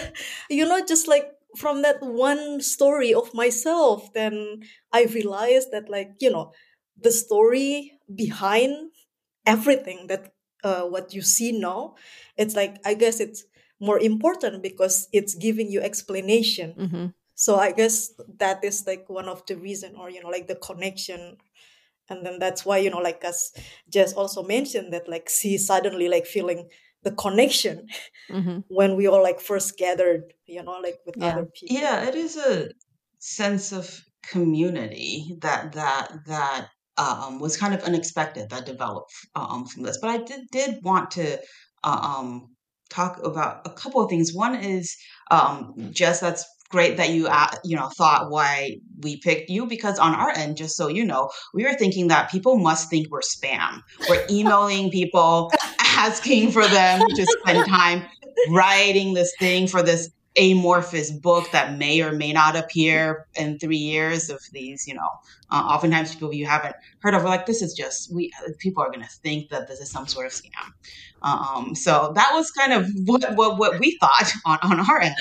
you 0.50 0.66
know, 0.66 0.84
just 0.84 1.08
like 1.08 1.30
from 1.56 1.82
that 1.82 2.02
one 2.02 2.60
story 2.60 3.12
of 3.14 3.32
myself, 3.34 4.12
then 4.12 4.62
I 4.92 5.04
realized 5.04 5.70
that, 5.72 5.88
like, 5.88 6.12
you 6.20 6.30
know, 6.30 6.52
the 7.00 7.12
story 7.12 7.98
behind 8.14 8.90
everything 9.46 10.06
that 10.08 10.32
uh, 10.64 10.82
what 10.82 11.14
you 11.14 11.22
see 11.22 11.52
now, 11.52 11.94
it's 12.36 12.56
like, 12.56 12.76
I 12.84 12.94
guess 12.94 13.20
it's 13.20 13.44
more 13.80 13.98
important 13.98 14.62
because 14.62 15.08
it's 15.12 15.34
giving 15.34 15.70
you 15.70 15.80
explanation. 15.80 16.74
Mm-hmm. 16.78 17.06
So 17.34 17.56
I 17.56 17.70
guess 17.70 18.12
that 18.38 18.64
is 18.64 18.84
like 18.86 19.08
one 19.08 19.28
of 19.28 19.46
the 19.46 19.56
reason 19.56 19.94
or, 19.96 20.10
you 20.10 20.22
know, 20.22 20.28
like 20.28 20.48
the 20.48 20.56
connection 20.56 21.36
and 22.08 22.24
then 22.24 22.38
that's 22.38 22.64
why 22.64 22.78
you 22.78 22.90
know 22.90 22.98
like 22.98 23.22
as 23.24 23.52
jess 23.88 24.12
also 24.12 24.42
mentioned 24.42 24.92
that 24.92 25.08
like 25.08 25.28
she 25.28 25.58
suddenly 25.58 26.08
like 26.08 26.26
feeling 26.26 26.68
the 27.02 27.12
connection 27.12 27.86
mm-hmm. 28.30 28.58
when 28.68 28.96
we 28.96 29.06
all 29.06 29.22
like 29.22 29.40
first 29.40 29.76
gathered 29.78 30.32
you 30.46 30.62
know 30.62 30.78
like 30.82 30.98
with 31.06 31.16
yeah. 31.16 31.28
other 31.28 31.46
people 31.46 31.76
yeah 31.76 32.04
it 32.04 32.14
is 32.14 32.36
a 32.36 32.68
sense 33.18 33.72
of 33.72 34.02
community 34.30 35.36
that 35.40 35.72
that 35.72 36.12
that 36.26 36.68
um, 36.96 37.38
was 37.38 37.56
kind 37.56 37.74
of 37.74 37.82
unexpected 37.82 38.50
that 38.50 38.66
developed 38.66 39.12
um, 39.36 39.64
from 39.66 39.84
this 39.84 39.98
but 39.98 40.10
i 40.10 40.18
did 40.18 40.40
did 40.50 40.78
want 40.82 41.10
to 41.12 41.38
uh, 41.84 42.16
um, 42.18 42.48
talk 42.90 43.24
about 43.24 43.60
a 43.66 43.70
couple 43.70 44.02
of 44.02 44.10
things 44.10 44.34
one 44.34 44.54
is 44.54 44.96
um, 45.30 45.74
jess 45.92 46.20
that's 46.20 46.44
great 46.68 46.96
that 46.96 47.10
you 47.10 47.26
uh, 47.26 47.50
you 47.64 47.76
know 47.76 47.88
thought 47.96 48.30
why 48.30 48.76
we 49.00 49.16
picked 49.18 49.50
you 49.50 49.66
because 49.66 49.98
on 49.98 50.14
our 50.14 50.30
end 50.30 50.56
just 50.56 50.76
so 50.76 50.88
you 50.88 51.04
know 51.04 51.30
we 51.54 51.64
were 51.64 51.74
thinking 51.74 52.08
that 52.08 52.30
people 52.30 52.58
must 52.58 52.90
think 52.90 53.10
we're 53.10 53.20
spam. 53.20 53.80
We're 54.08 54.24
emailing 54.30 54.90
people 54.90 55.50
asking 55.80 56.52
for 56.52 56.66
them 56.66 57.00
to 57.14 57.26
spend 57.40 57.66
time 57.66 58.04
writing 58.50 59.14
this 59.14 59.32
thing 59.38 59.66
for 59.66 59.82
this 59.82 60.10
amorphous 60.38 61.10
book 61.10 61.50
that 61.52 61.76
may 61.76 62.00
or 62.00 62.12
may 62.12 62.32
not 62.32 62.56
appear 62.56 63.26
in 63.34 63.58
three 63.58 63.76
years 63.76 64.30
of 64.30 64.40
these 64.52 64.86
you 64.86 64.94
know 64.94 65.08
uh, 65.50 65.62
oftentimes 65.66 66.14
people 66.14 66.32
you 66.32 66.46
haven't 66.46 66.74
heard 67.00 67.14
of 67.14 67.22
are 67.22 67.28
like 67.28 67.46
this 67.46 67.62
is 67.62 67.74
just 67.74 68.14
we 68.14 68.30
people 68.58 68.82
are 68.82 68.90
going 68.90 69.02
to 69.02 69.10
think 69.22 69.48
that 69.50 69.68
this 69.68 69.80
is 69.80 69.90
some 69.90 70.06
sort 70.06 70.26
of 70.26 70.32
scam 70.32 70.72
um, 71.22 71.74
so 71.74 72.12
that 72.14 72.30
was 72.32 72.50
kind 72.52 72.72
of 72.72 72.88
what, 73.04 73.34
what, 73.34 73.58
what 73.58 73.80
we 73.80 73.98
thought 74.00 74.32
on, 74.44 74.58
on 74.62 74.80
our 74.88 75.00
end 75.00 75.14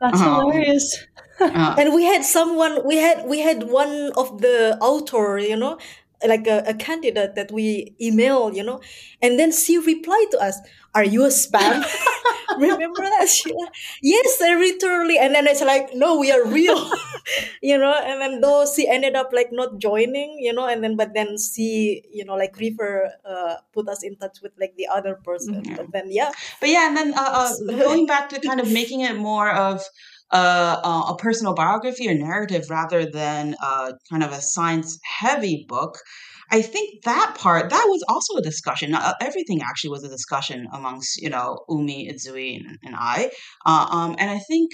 that's 0.00 0.20
um, 0.20 0.40
hilarious. 0.40 1.06
Uh, 1.40 1.74
and 1.78 1.94
we 1.94 2.04
had 2.04 2.24
someone, 2.24 2.84
we 2.86 2.96
had 2.96 3.26
we 3.26 3.40
had 3.40 3.64
one 3.64 4.12
of 4.16 4.40
the 4.40 4.78
author, 4.80 5.38
you 5.38 5.56
know, 5.56 5.78
like 6.26 6.46
a, 6.46 6.62
a 6.66 6.74
candidate 6.74 7.34
that 7.34 7.50
we 7.52 7.94
email, 8.00 8.52
you 8.52 8.62
know, 8.62 8.80
and 9.22 9.38
then 9.38 9.52
she 9.52 9.78
replied 9.78 10.26
to 10.32 10.38
us, 10.38 10.58
"Are 10.94 11.04
you 11.04 11.24
a 11.24 11.32
spam?" 11.32 11.84
Remember 12.58 13.02
that? 13.02 13.28
She, 13.28 13.52
yes, 14.02 14.40
I 14.42 14.56
literally. 14.56 15.18
And 15.18 15.34
then 15.34 15.46
it's 15.46 15.62
like, 15.62 15.94
no, 15.94 16.18
we 16.18 16.32
are 16.32 16.44
real, 16.46 16.90
you 17.62 17.78
know. 17.78 17.94
And 17.94 18.20
then 18.20 18.40
though 18.40 18.66
she 18.66 18.88
ended 18.88 19.14
up 19.14 19.30
like 19.32 19.48
not 19.52 19.78
joining, 19.78 20.38
you 20.38 20.52
know, 20.52 20.66
and 20.66 20.82
then 20.82 20.96
but 20.96 21.14
then 21.14 21.36
she, 21.38 22.02
you 22.12 22.24
know, 22.24 22.34
like 22.34 22.56
refer 22.58 23.12
uh, 23.24 23.56
put 23.72 23.88
us 23.88 24.02
in 24.02 24.16
touch 24.16 24.38
with 24.42 24.52
like 24.58 24.74
the 24.76 24.88
other 24.88 25.14
person. 25.14 25.62
Mm-hmm. 25.62 25.74
But 25.76 25.92
then 25.92 26.10
yeah, 26.10 26.30
but 26.60 26.68
yeah, 26.68 26.88
and 26.88 26.96
then 26.96 27.14
uh, 27.14 27.48
uh, 27.48 27.54
going 27.84 28.06
back 28.06 28.28
to 28.30 28.40
kind 28.40 28.60
of 28.60 28.70
making 28.72 29.00
it 29.00 29.16
more 29.16 29.50
of 29.50 29.82
uh, 30.32 31.04
a 31.08 31.16
personal 31.16 31.54
biography 31.54 32.08
or 32.08 32.14
narrative 32.14 32.64
rather 32.70 33.04
than 33.04 33.56
uh, 33.62 33.92
kind 34.10 34.22
of 34.22 34.32
a 34.32 34.40
science 34.40 34.98
heavy 35.04 35.64
book. 35.68 35.98
I 36.52 36.62
think 36.62 37.04
that 37.04 37.36
part 37.38 37.70
that 37.70 37.84
was 37.88 38.04
also 38.08 38.36
a 38.36 38.42
discussion. 38.42 38.94
Uh, 38.94 39.14
everything 39.20 39.60
actually 39.62 39.90
was 39.90 40.04
a 40.04 40.08
discussion 40.08 40.66
amongst 40.72 41.20
you 41.20 41.30
know 41.30 41.58
Umi, 41.68 42.08
Itzue, 42.12 42.56
and, 42.56 42.78
and 42.82 42.94
I. 42.96 43.30
Uh, 43.64 43.86
um, 43.90 44.16
and 44.18 44.30
I 44.30 44.38
think 44.38 44.70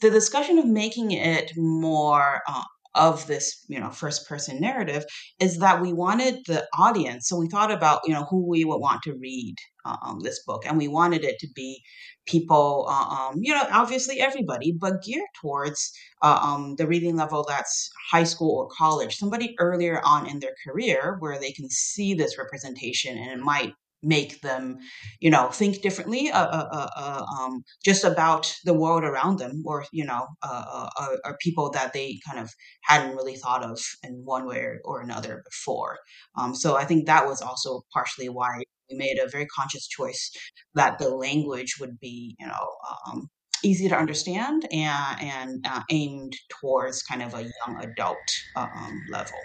the 0.00 0.10
discussion 0.10 0.58
of 0.58 0.66
making 0.66 1.12
it 1.12 1.52
more 1.56 2.40
uh, 2.48 2.62
of 2.94 3.26
this 3.26 3.64
you 3.68 3.78
know 3.78 3.90
first 3.90 4.28
person 4.28 4.60
narrative 4.60 5.04
is 5.40 5.58
that 5.58 5.80
we 5.80 5.92
wanted 5.92 6.40
the 6.46 6.66
audience 6.78 7.28
so 7.28 7.38
we 7.38 7.48
thought 7.48 7.70
about 7.70 8.00
you 8.04 8.12
know 8.12 8.26
who 8.30 8.48
we 8.48 8.64
would 8.64 8.78
want 8.78 9.02
to 9.02 9.14
read 9.20 9.54
um, 9.84 10.20
this 10.20 10.42
book 10.44 10.64
and 10.66 10.76
we 10.76 10.88
wanted 10.88 11.24
it 11.24 11.38
to 11.38 11.48
be 11.54 11.80
people, 12.28 12.86
uh, 12.88 13.30
um, 13.30 13.36
you 13.40 13.52
know, 13.52 13.64
obviously 13.72 14.20
everybody, 14.20 14.72
but 14.72 15.02
geared 15.02 15.28
towards 15.40 15.92
uh, 16.22 16.38
um, 16.42 16.76
the 16.76 16.86
reading 16.86 17.16
level 17.16 17.44
that's 17.48 17.90
high 18.10 18.24
school 18.24 18.56
or 18.56 18.68
college, 18.76 19.16
somebody 19.16 19.54
earlier 19.58 20.00
on 20.04 20.28
in 20.28 20.40
their 20.40 20.54
career 20.66 21.16
where 21.20 21.38
they 21.38 21.52
can 21.52 21.68
see 21.70 22.14
this 22.14 22.38
representation 22.38 23.16
and 23.16 23.30
it 23.30 23.42
might 23.42 23.72
make 24.02 24.40
them, 24.42 24.78
you 25.20 25.30
know, 25.30 25.48
think 25.48 25.82
differently 25.82 26.30
uh, 26.30 26.46
uh, 26.46 26.68
uh, 26.70 26.90
uh 26.96 27.24
um, 27.40 27.64
just 27.84 28.04
about 28.04 28.54
the 28.64 28.74
world 28.74 29.02
around 29.02 29.38
them 29.38 29.62
or, 29.66 29.84
you 29.92 30.04
know, 30.04 30.26
are 30.44 31.36
people 31.40 31.70
that 31.70 31.92
they 31.92 32.20
kind 32.24 32.38
of 32.38 32.50
hadn't 32.82 33.16
really 33.16 33.34
thought 33.34 33.64
of 33.64 33.80
in 34.04 34.22
one 34.24 34.46
way 34.46 34.64
or 34.84 35.00
another 35.00 35.42
before. 35.44 35.98
Um, 36.36 36.54
so 36.54 36.76
I 36.76 36.84
think 36.84 37.06
that 37.06 37.26
was 37.26 37.42
also 37.42 37.82
partially 37.92 38.28
why 38.28 38.62
we 38.90 38.96
made 38.96 39.18
a 39.18 39.28
very 39.28 39.46
conscious 39.46 39.86
choice 39.86 40.30
that 40.74 40.98
the 40.98 41.08
language 41.08 41.76
would 41.80 41.98
be, 42.00 42.36
you 42.38 42.46
know, 42.46 42.76
um, 43.06 43.28
easy 43.62 43.88
to 43.88 43.96
understand 43.96 44.66
and, 44.72 45.20
and 45.20 45.66
uh, 45.66 45.82
aimed 45.90 46.34
towards 46.60 47.02
kind 47.02 47.22
of 47.22 47.34
a 47.34 47.42
young 47.42 47.82
adult 47.82 48.16
uh, 48.56 48.68
um, 48.74 49.02
level. 49.10 49.38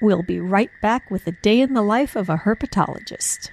We'll 0.00 0.22
be 0.22 0.40
right 0.40 0.70
back 0.82 1.10
with 1.10 1.26
a 1.26 1.32
day 1.32 1.60
in 1.60 1.74
the 1.74 1.82
life 1.82 2.16
of 2.16 2.28
a 2.28 2.38
herpetologist. 2.38 3.50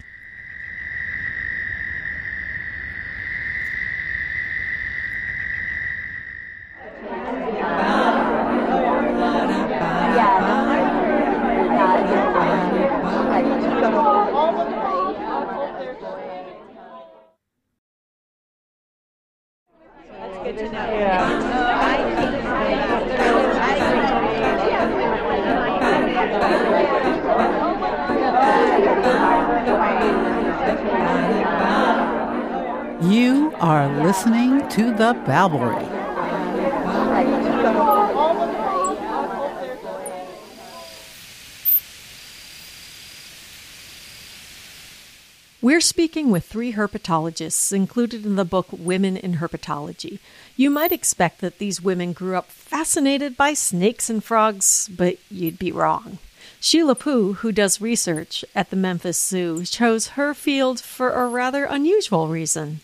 Speaking 45.91 46.31
with 46.31 46.45
three 46.45 46.71
herpetologists 46.71 47.73
included 47.73 48.25
in 48.25 48.37
the 48.37 48.45
book 48.45 48.67
Women 48.71 49.17
in 49.17 49.39
Herpetology. 49.39 50.19
You 50.55 50.69
might 50.69 50.93
expect 50.93 51.41
that 51.41 51.57
these 51.57 51.81
women 51.81 52.13
grew 52.13 52.37
up 52.37 52.49
fascinated 52.49 53.35
by 53.35 53.53
snakes 53.53 54.09
and 54.09 54.23
frogs, 54.23 54.87
but 54.87 55.17
you'd 55.29 55.59
be 55.59 55.69
wrong. 55.69 56.19
Sheila 56.61 56.95
Poo, 56.95 57.33
who 57.33 57.51
does 57.51 57.81
research 57.81 58.45
at 58.55 58.69
the 58.69 58.77
Memphis 58.77 59.21
Zoo, 59.21 59.65
chose 59.65 60.15
her 60.15 60.33
field 60.33 60.79
for 60.79 61.11
a 61.11 61.27
rather 61.27 61.65
unusual 61.65 62.29
reason. 62.29 62.79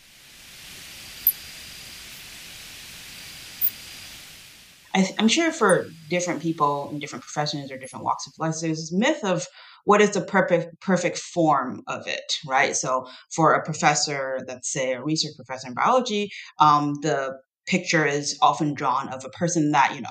I 4.93 5.15
am 5.17 5.30
sure 5.30 5.54
for 5.54 5.88
different 6.10 6.41
people 6.41 6.89
in 6.91 7.00
different 7.00 7.24
professions 7.24 7.72
or 7.72 7.78
different 7.78 8.04
walks 8.04 8.28
of 8.28 8.34
life, 8.38 8.56
there's 8.60 8.82
this 8.82 8.91
myth 8.91 9.24
of 9.24 9.48
what 9.88 10.02
is 10.02 10.12
the 10.12 10.21
perfect 10.21 10.82
perfect 10.82 11.17
form 11.17 11.82
of 11.88 12.06
it, 12.08 12.38
right? 12.45 12.76
So 12.76 13.08
for 13.34 13.54
a 13.54 13.63
professor, 13.63 14.39
let's 14.45 14.69
say 14.69 14.91
a 14.91 15.02
research 15.02 15.32
professor 15.38 15.69
in 15.69 15.76
biology, 15.76 16.30
um, 16.60 16.95
the 17.02 17.38
picture 17.67 18.06
is 18.06 18.38
often 18.41 18.73
drawn 18.73 19.08
of 19.13 19.23
a 19.23 19.30
person 19.30 19.71
that 19.71 19.95
you 19.95 20.02
know 20.02 20.10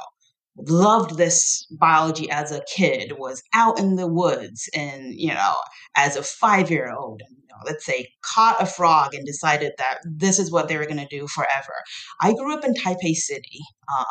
loved 0.67 1.19
this 1.19 1.67
biology 1.79 2.31
as 2.31 2.51
a 2.53 2.63
kid, 2.75 3.13
was 3.19 3.43
out 3.55 3.79
in 3.79 3.97
the 3.97 4.07
woods, 4.09 4.67
and 4.75 5.15
you 5.15 5.35
know, 5.35 5.55
as 5.95 6.17
a 6.17 6.23
five 6.23 6.71
year 6.71 6.91
old, 6.91 7.21
let's 7.65 7.85
say, 7.85 8.09
caught 8.23 8.63
a 8.63 8.67
frog 8.67 9.15
and 9.15 9.27
decided 9.27 9.73
that 9.79 9.99
this 10.05 10.39
is 10.39 10.51
what 10.51 10.69
they 10.69 10.77
were 10.77 10.87
going 10.87 10.97
to 10.97 11.07
do 11.07 11.27
forever. 11.29 11.75
I 12.21 12.33
grew 12.35 12.55
up 12.55 12.65
in 12.65 12.75
Taipei 12.75 13.15
City, 13.15 13.61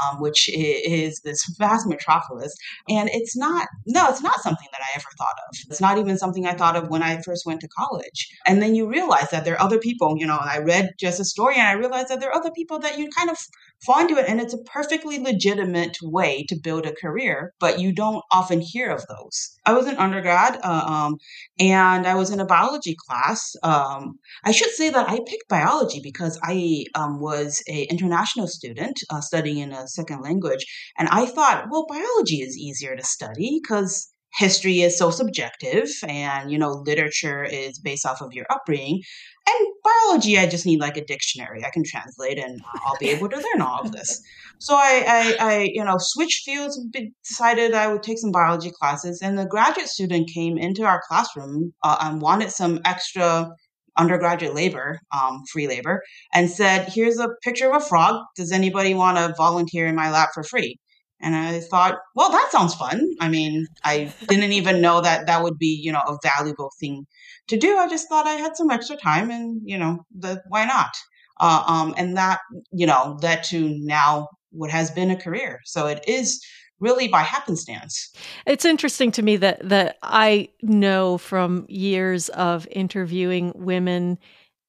um, 0.04 0.20
which 0.20 0.50
is 0.50 1.22
this 1.24 1.44
vast 1.58 1.88
metropolis, 1.88 2.56
and 2.90 3.10
it's 3.12 3.36
not, 3.36 3.68
no, 3.86 4.08
it's 4.10 4.24
not 4.24 4.42
something 4.42 4.68
that 4.72 4.82
I 4.82 4.96
ever 4.96 5.08
thought 5.18 5.36
of. 5.50 5.55
It's 5.70 5.82
not 5.82 5.98
even 5.98 6.18
something 6.18 6.46
I 6.46 6.54
thought 6.54 6.76
of 6.76 6.90
when 6.90 7.04
I 7.04 7.22
first 7.22 7.46
went 7.46 7.62
to 7.62 7.68
college. 7.68 8.28
And 8.46 8.62
then 8.62 8.76
you 8.76 8.88
realize 8.88 9.30
that 9.32 9.46
there 9.46 9.56
are 9.56 9.62
other 9.62 9.80
people, 9.80 10.16
you 10.18 10.28
know, 10.28 10.38
I 10.40 10.60
read 10.60 10.92
just 11.00 11.20
a 11.20 11.26
story 11.26 11.56
and 11.56 11.68
I 11.68 11.74
realized 11.74 12.10
that 12.10 12.20
there 12.20 12.30
are 12.30 12.36
other 12.36 12.52
people 12.52 12.80
that 12.80 12.98
you 12.98 13.10
kind 13.10 13.30
of 13.30 13.38
fall 13.86 14.00
into 14.00 14.18
it, 14.18 14.28
and 14.28 14.40
it's 14.40 14.54
a 14.54 14.64
perfectly 14.64 15.20
legitimate 15.20 15.98
way 16.02 16.46
to 16.50 16.56
build 16.56 16.86
a 16.86 16.94
career, 16.94 17.54
but 17.60 17.80
you 17.80 17.94
don't 17.94 18.24
often 18.32 18.62
hear 18.62 18.90
of 18.90 19.06
those. 19.08 19.58
I 19.66 19.74
was 19.74 19.88
an 19.88 19.98
undergrad, 19.98 20.60
uh, 20.64 20.86
um, 20.88 21.18
and 21.60 22.08
I 22.08 22.16
was 22.16 22.32
in 22.32 22.40
a 22.40 22.46
biology 22.46 22.96
class. 23.08 23.56
Um, 23.64 24.20
I 24.44 24.52
should 24.52 24.72
say 24.72 24.90
that 24.90 25.10
I 25.10 25.20
picked 25.28 25.50
biology 25.50 26.00
because 26.02 26.40
I 26.44 26.86
um, 26.96 27.20
was 27.20 27.62
an 27.68 27.86
international 27.90 28.48
student 28.48 29.00
uh, 29.10 29.22
studying 29.22 29.60
in 29.60 29.72
a 29.72 29.88
second 29.88 30.22
language, 30.22 30.66
and 30.98 31.08
I 31.10 31.26
thought, 31.26 31.66
well, 31.70 31.86
biology 31.88 32.42
is 32.42 32.58
easier 32.58 32.96
to 32.96 33.04
study 33.04 33.60
because 33.62 34.12
history 34.38 34.82
is 34.82 34.98
so 34.98 35.10
subjective 35.10 35.90
and 36.08 36.52
you 36.52 36.58
know 36.58 36.84
literature 36.86 37.44
is 37.44 37.80
based 37.80 38.06
off 38.06 38.22
of 38.22 38.34
your 38.34 38.46
upbringing. 38.50 39.02
And 39.48 39.68
biology 39.84 40.40
i 40.40 40.48
just 40.48 40.66
need 40.66 40.80
like 40.80 40.98
a 40.98 41.06
dictionary. 41.06 41.64
I 41.64 41.70
can 41.70 41.84
translate 41.86 42.40
and 42.40 42.60
i'll 42.86 42.98
be 43.00 43.10
able 43.10 43.30
to 43.30 43.38
learn 43.38 43.62
all 43.62 43.82
of 43.82 43.92
this. 43.92 44.22
So 44.60 44.76
i 44.76 45.04
i, 45.08 45.36
I 45.40 45.70
you 45.74 45.84
know 45.84 45.96
switched 45.98 46.46
fields 46.46 46.80
decided 47.24 47.74
i 47.74 47.92
would 47.92 48.04
take 48.04 48.20
some 48.20 48.32
biology 48.32 48.72
classes 48.72 49.22
and 49.22 49.38
the 49.38 49.46
graduate 49.46 49.88
student 49.88 50.30
came 50.34 50.58
into 50.58 50.84
our 50.84 51.02
classroom 51.08 51.74
uh, 51.84 51.98
and 52.02 52.22
wanted 52.22 52.52
some 52.52 52.80
extra 52.86 53.50
undergraduate 53.98 54.54
labor 54.54 55.00
um, 55.16 55.42
free 55.52 55.68
labor 55.68 56.02
and 56.34 56.50
said 56.50 56.90
here's 56.90 57.18
a 57.18 57.30
picture 57.44 57.70
of 57.70 57.82
a 57.82 57.86
frog. 57.86 58.22
Does 58.36 58.52
anybody 58.52 58.94
want 58.94 59.18
to 59.18 59.34
volunteer 59.38 59.88
in 59.88 59.96
my 59.96 60.12
lab 60.12 60.30
for 60.34 60.44
free 60.44 60.78
and 61.26 61.36
I 61.36 61.60
thought, 61.60 61.98
well, 62.14 62.30
that 62.30 62.50
sounds 62.52 62.76
fun. 62.76 63.02
I 63.20 63.28
mean, 63.30 63.66
I 63.84 64.14
didn't 64.28 64.52
even 64.52 64.80
know 64.80 65.02
that 65.02 65.26
that 65.26 65.42
would 65.42 65.58
be, 65.58 65.82
you 65.84 65.92
know, 65.92 66.04
a 66.08 66.20
valuable 66.22 66.72
thing 66.80 67.08
to 67.48 67.58
do. 67.58 67.78
I 67.78 67.90
just 67.90 68.08
thought 68.08 68.28
I 68.28 68.36
had 68.36 68.56
some 68.56 68.70
extra 68.70 68.96
time 68.96 69.32
and, 69.32 69.60
you 69.66 69.78
know, 69.78 70.06
the, 70.16 70.42
why 70.50 70.66
not? 70.66 70.92
Uh, 71.40 71.64
um, 71.66 71.96
and 71.98 72.16
that, 72.16 72.42
you 72.72 72.86
know, 72.86 73.18
led 73.24 73.44
to 73.46 73.70
now 73.82 74.30
what 74.52 74.70
has 74.70 74.92
been 74.92 75.10
a 75.10 75.16
career. 75.16 75.62
So 75.66 75.88
it 75.88 76.04
is 76.08 76.46
really 76.80 77.08
by 77.08 77.24
happenstance. 77.24 78.14
It's 78.46 78.64
interesting 78.64 79.12
to 79.14 79.24
me 79.24 79.38
that 79.38 79.68
that 79.68 79.98
I 80.04 80.50
know 80.62 81.18
from 81.18 81.66
years 81.68 82.30
of 82.30 82.68
interviewing 82.70 83.52
women 83.56 84.20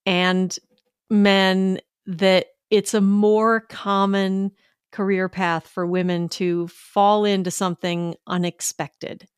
and 0.07 0.57
men 1.11 1.81
that 2.07 2.47
it's 2.71 2.95
a 2.95 3.01
more 3.01 3.61
common 3.61 4.53
career 4.97 5.29
path 5.29 5.69
for 5.69 5.87
women 5.87 6.27
to 6.27 6.67
fall 6.69 7.27
into 7.27 7.51
something 7.51 8.15
unexpected 8.27 9.29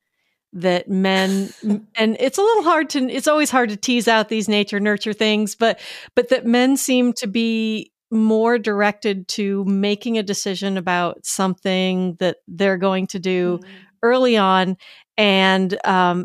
that 0.52 0.88
men 0.88 1.50
and 1.96 2.16
it's 2.20 2.38
a 2.38 2.42
little 2.42 2.62
hard 2.62 2.88
to 2.88 3.10
it's 3.10 3.26
always 3.26 3.50
hard 3.50 3.68
to 3.68 3.76
tease 3.76 4.06
out 4.06 4.28
these 4.28 4.48
nature 4.48 4.78
nurture 4.78 5.12
things 5.12 5.56
but 5.56 5.80
but 6.14 6.28
that 6.28 6.46
men 6.46 6.76
seem 6.76 7.12
to 7.12 7.26
be 7.26 7.90
more 8.12 8.56
directed 8.56 9.26
to 9.26 9.64
making 9.64 10.16
a 10.16 10.22
decision 10.22 10.76
about 10.78 11.26
something 11.26 12.14
that 12.20 12.36
they're 12.46 12.78
going 12.78 13.08
to 13.08 13.18
do 13.18 13.58
mm-hmm. 13.58 13.70
early 14.04 14.36
on 14.36 14.76
and 15.16 15.76
um, 15.84 16.24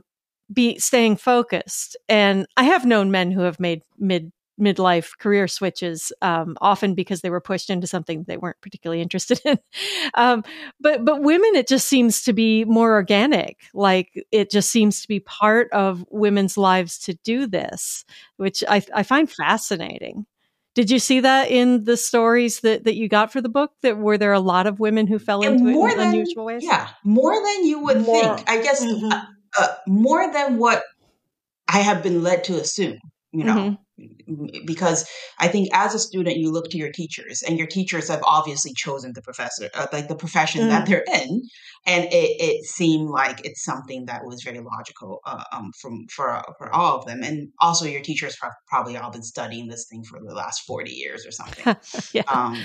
be 0.54 0.78
staying 0.78 1.18
focused 1.18 1.98
and 2.08 2.46
i 2.56 2.64
have 2.64 2.86
known 2.86 3.10
men 3.10 3.32
who 3.32 3.42
have 3.42 3.60
made 3.60 3.82
mid 3.98 4.32
midlife 4.60 5.18
career 5.18 5.48
switches, 5.48 6.12
um, 6.22 6.56
often 6.62 6.94
because 6.94 7.22
they 7.22 7.30
were 7.30 7.42
pushed 7.42 7.70
into 7.70 7.88
something 7.88 8.24
they 8.24 8.38
weren't 8.38 8.62
particularly 8.62 9.02
interested 9.02 9.42
in. 9.46 9.58
um, 10.14 10.44
but 10.80 11.04
but 11.04 11.22
women, 11.22 11.56
it 11.56 11.68
just 11.68 11.88
seems 11.88 12.24
to 12.24 12.34
be 12.34 12.66
more 12.66 12.94
organic. 12.94 13.60
Like 13.74 14.12
it 14.32 14.52
just 14.52 14.72
seems 14.72 15.02
to 15.02 15.08
be 15.08 15.20
part 15.20 15.72
of 15.72 16.06
women's 16.10 16.58
lives 16.58 17.00
to 17.00 17.16
do 17.24 17.48
this, 17.48 18.06
which 18.38 18.64
I, 18.68 18.82
I 18.94 19.04
find 19.04 19.30
fascinating. 19.30 20.26
Did 20.76 20.90
you 20.90 20.98
see 20.98 21.20
that 21.20 21.52
in 21.52 21.84
the 21.84 21.96
stories 21.96 22.62
that, 22.62 22.86
that 22.86 22.96
you 22.96 23.08
got 23.08 23.32
for 23.32 23.42
the 23.42 23.50
book? 23.50 23.72
That 23.84 23.98
were 23.98 24.18
there 24.18 24.34
a 24.34 24.40
lot 24.40 24.66
of 24.66 24.80
women 24.80 25.06
who 25.06 25.20
fell 25.20 25.42
into 25.44 25.64
more 25.64 25.90
it 25.90 25.94
in 25.94 25.98
than, 26.00 26.08
unusual 26.10 26.46
ways? 26.46 26.64
Yeah, 26.64 26.90
more 27.04 27.36
than 27.36 27.66
you 27.66 27.84
would 27.84 28.02
more. 28.02 28.38
think. 28.38 28.50
I 28.50 28.62
guess 28.62 28.84
mm-hmm. 28.84 29.12
uh, 29.12 29.26
uh, 29.58 29.68
more 29.88 30.32
than 30.34 30.58
what 30.58 30.84
I 31.68 31.80
have 31.80 32.02
been 32.02 32.24
led 32.24 32.44
to 32.46 32.60
assume. 32.60 32.98
You 33.34 33.44
know, 33.44 33.56
mm-hmm 33.56 33.74
because 34.66 35.08
I 35.40 35.48
think 35.48 35.70
as 35.74 35.94
a 35.94 36.00
student 36.00 36.38
you 36.38 36.52
look 36.52 36.70
to 36.72 36.78
your 36.78 36.92
teachers 36.92 37.44
and 37.44 37.58
your 37.58 37.68
teachers 37.68 38.10
have 38.10 38.24
obviously 38.26 38.74
chosen 38.76 39.14
the 39.14 39.22
professor 39.22 39.70
uh, 39.76 39.88
like 39.94 40.08
the 40.08 40.16
profession 40.16 40.62
mm. 40.62 40.70
that 40.70 40.88
they're 40.88 41.06
in 41.14 41.42
and 41.86 42.06
it, 42.06 42.42
it 42.42 42.66
seemed 42.66 43.10
like 43.10 43.46
it's 43.46 43.64
something 43.64 44.06
that 44.06 44.26
was 44.26 44.42
very 44.44 44.60
logical 44.60 45.20
uh, 45.26 45.44
um, 45.52 45.72
from 45.80 46.06
for 46.10 46.42
for 46.58 46.74
all 46.74 46.98
of 46.98 47.06
them 47.06 47.22
and 47.24 47.50
also 47.60 47.86
your 47.86 48.02
teachers 48.02 48.36
have 48.42 48.54
probably 48.68 48.98
all 48.98 49.12
been 49.12 49.24
studying 49.24 49.68
this 49.68 49.86
thing 49.90 50.04
for 50.04 50.20
the 50.26 50.34
last 50.34 50.62
40 50.66 50.92
years 50.92 51.26
or 51.26 51.32
something 51.32 51.76
yeah. 52.14 52.24
Um, 52.32 52.60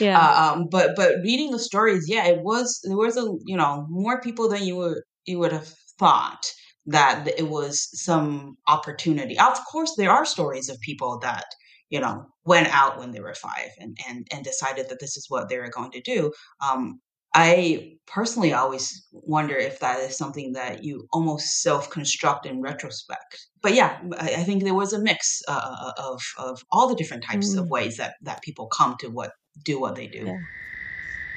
yeah. 0.00 0.18
Uh, 0.18 0.52
um, 0.54 0.66
but 0.68 0.96
but 0.96 1.14
reading 1.22 1.52
the 1.52 1.60
stories 1.60 2.06
yeah 2.08 2.26
it 2.26 2.40
was 2.42 2.80
there 2.84 2.96
was 2.96 3.16
a 3.16 3.26
you 3.44 3.56
know 3.56 3.86
more 3.88 4.20
people 4.20 4.48
than 4.48 4.64
you 4.64 4.76
would 4.76 4.98
you 5.26 5.38
would 5.38 5.52
have 5.52 5.72
thought 5.98 6.52
that 6.90 7.28
it 7.38 7.48
was 7.48 7.88
some 7.92 8.56
opportunity. 8.66 9.38
Of 9.38 9.58
course, 9.70 9.94
there 9.96 10.10
are 10.10 10.24
stories 10.24 10.68
of 10.68 10.80
people 10.80 11.18
that 11.20 11.44
you 11.88 12.00
know 12.00 12.26
went 12.44 12.68
out 12.68 12.98
when 12.98 13.12
they 13.12 13.20
were 13.20 13.34
five 13.34 13.70
and 13.78 13.96
and 14.08 14.26
and 14.32 14.44
decided 14.44 14.88
that 14.88 15.00
this 15.00 15.16
is 15.16 15.26
what 15.28 15.48
they 15.48 15.58
were 15.58 15.70
going 15.70 15.92
to 15.92 16.00
do. 16.00 16.32
Um, 16.60 17.00
I 17.32 17.92
personally 18.08 18.52
always 18.52 19.06
wonder 19.12 19.56
if 19.56 19.78
that 19.78 20.00
is 20.00 20.18
something 20.18 20.52
that 20.54 20.82
you 20.82 21.06
almost 21.12 21.62
self-construct 21.62 22.44
in 22.44 22.60
retrospect. 22.60 23.46
But 23.62 23.74
yeah, 23.74 24.00
I, 24.18 24.34
I 24.38 24.42
think 24.42 24.64
there 24.64 24.74
was 24.74 24.92
a 24.92 24.98
mix 24.98 25.40
uh, 25.46 25.52
uh 25.52 25.92
of 25.96 26.22
of 26.38 26.64
all 26.72 26.88
the 26.88 26.96
different 26.96 27.24
types 27.24 27.54
mm. 27.54 27.60
of 27.60 27.68
ways 27.68 27.96
that 27.98 28.14
that 28.22 28.42
people 28.42 28.66
come 28.66 28.96
to 29.00 29.08
what 29.08 29.30
do 29.64 29.80
what 29.80 29.94
they 29.94 30.08
do. 30.08 30.24
Yeah. 30.26 30.38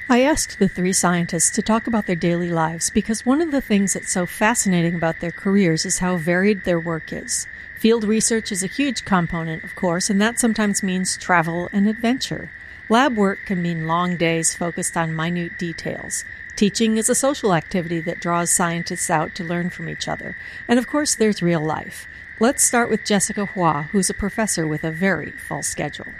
I 0.06 0.20
asked 0.20 0.58
the 0.58 0.68
three 0.68 0.92
scientists 0.92 1.48
to 1.52 1.62
talk 1.62 1.86
about 1.86 2.04
their 2.04 2.14
daily 2.14 2.50
lives 2.50 2.90
because 2.90 3.24
one 3.24 3.40
of 3.40 3.50
the 3.50 3.62
things 3.62 3.94
that's 3.94 4.12
so 4.12 4.26
fascinating 4.26 4.94
about 4.94 5.20
their 5.20 5.32
careers 5.32 5.86
is 5.86 6.00
how 6.00 6.16
varied 6.16 6.64
their 6.64 6.78
work 6.78 7.10
is. 7.10 7.46
Field 7.74 8.04
research 8.04 8.52
is 8.52 8.62
a 8.62 8.66
huge 8.66 9.06
component, 9.06 9.64
of 9.64 9.74
course, 9.74 10.10
and 10.10 10.20
that 10.20 10.38
sometimes 10.38 10.82
means 10.82 11.16
travel 11.16 11.70
and 11.72 11.88
adventure. 11.88 12.50
Lab 12.90 13.16
work 13.16 13.46
can 13.46 13.62
mean 13.62 13.86
long 13.86 14.16
days 14.16 14.54
focused 14.54 14.94
on 14.94 15.16
minute 15.16 15.56
details. 15.56 16.26
Teaching 16.54 16.98
is 16.98 17.08
a 17.08 17.14
social 17.14 17.54
activity 17.54 18.00
that 18.00 18.20
draws 18.20 18.50
scientists 18.50 19.08
out 19.08 19.34
to 19.36 19.42
learn 19.42 19.70
from 19.70 19.88
each 19.88 20.06
other. 20.06 20.36
And 20.68 20.78
of 20.78 20.86
course, 20.86 21.14
there's 21.14 21.40
real 21.40 21.62
life. 21.62 22.06
Let's 22.38 22.62
start 22.62 22.90
with 22.90 23.04
Jessica 23.04 23.46
Hua, 23.46 23.84
who's 23.92 24.10
a 24.10 24.14
professor 24.14 24.66
with 24.66 24.84
a 24.84 24.90
very 24.90 25.30
full 25.30 25.62
schedule. 25.62 26.12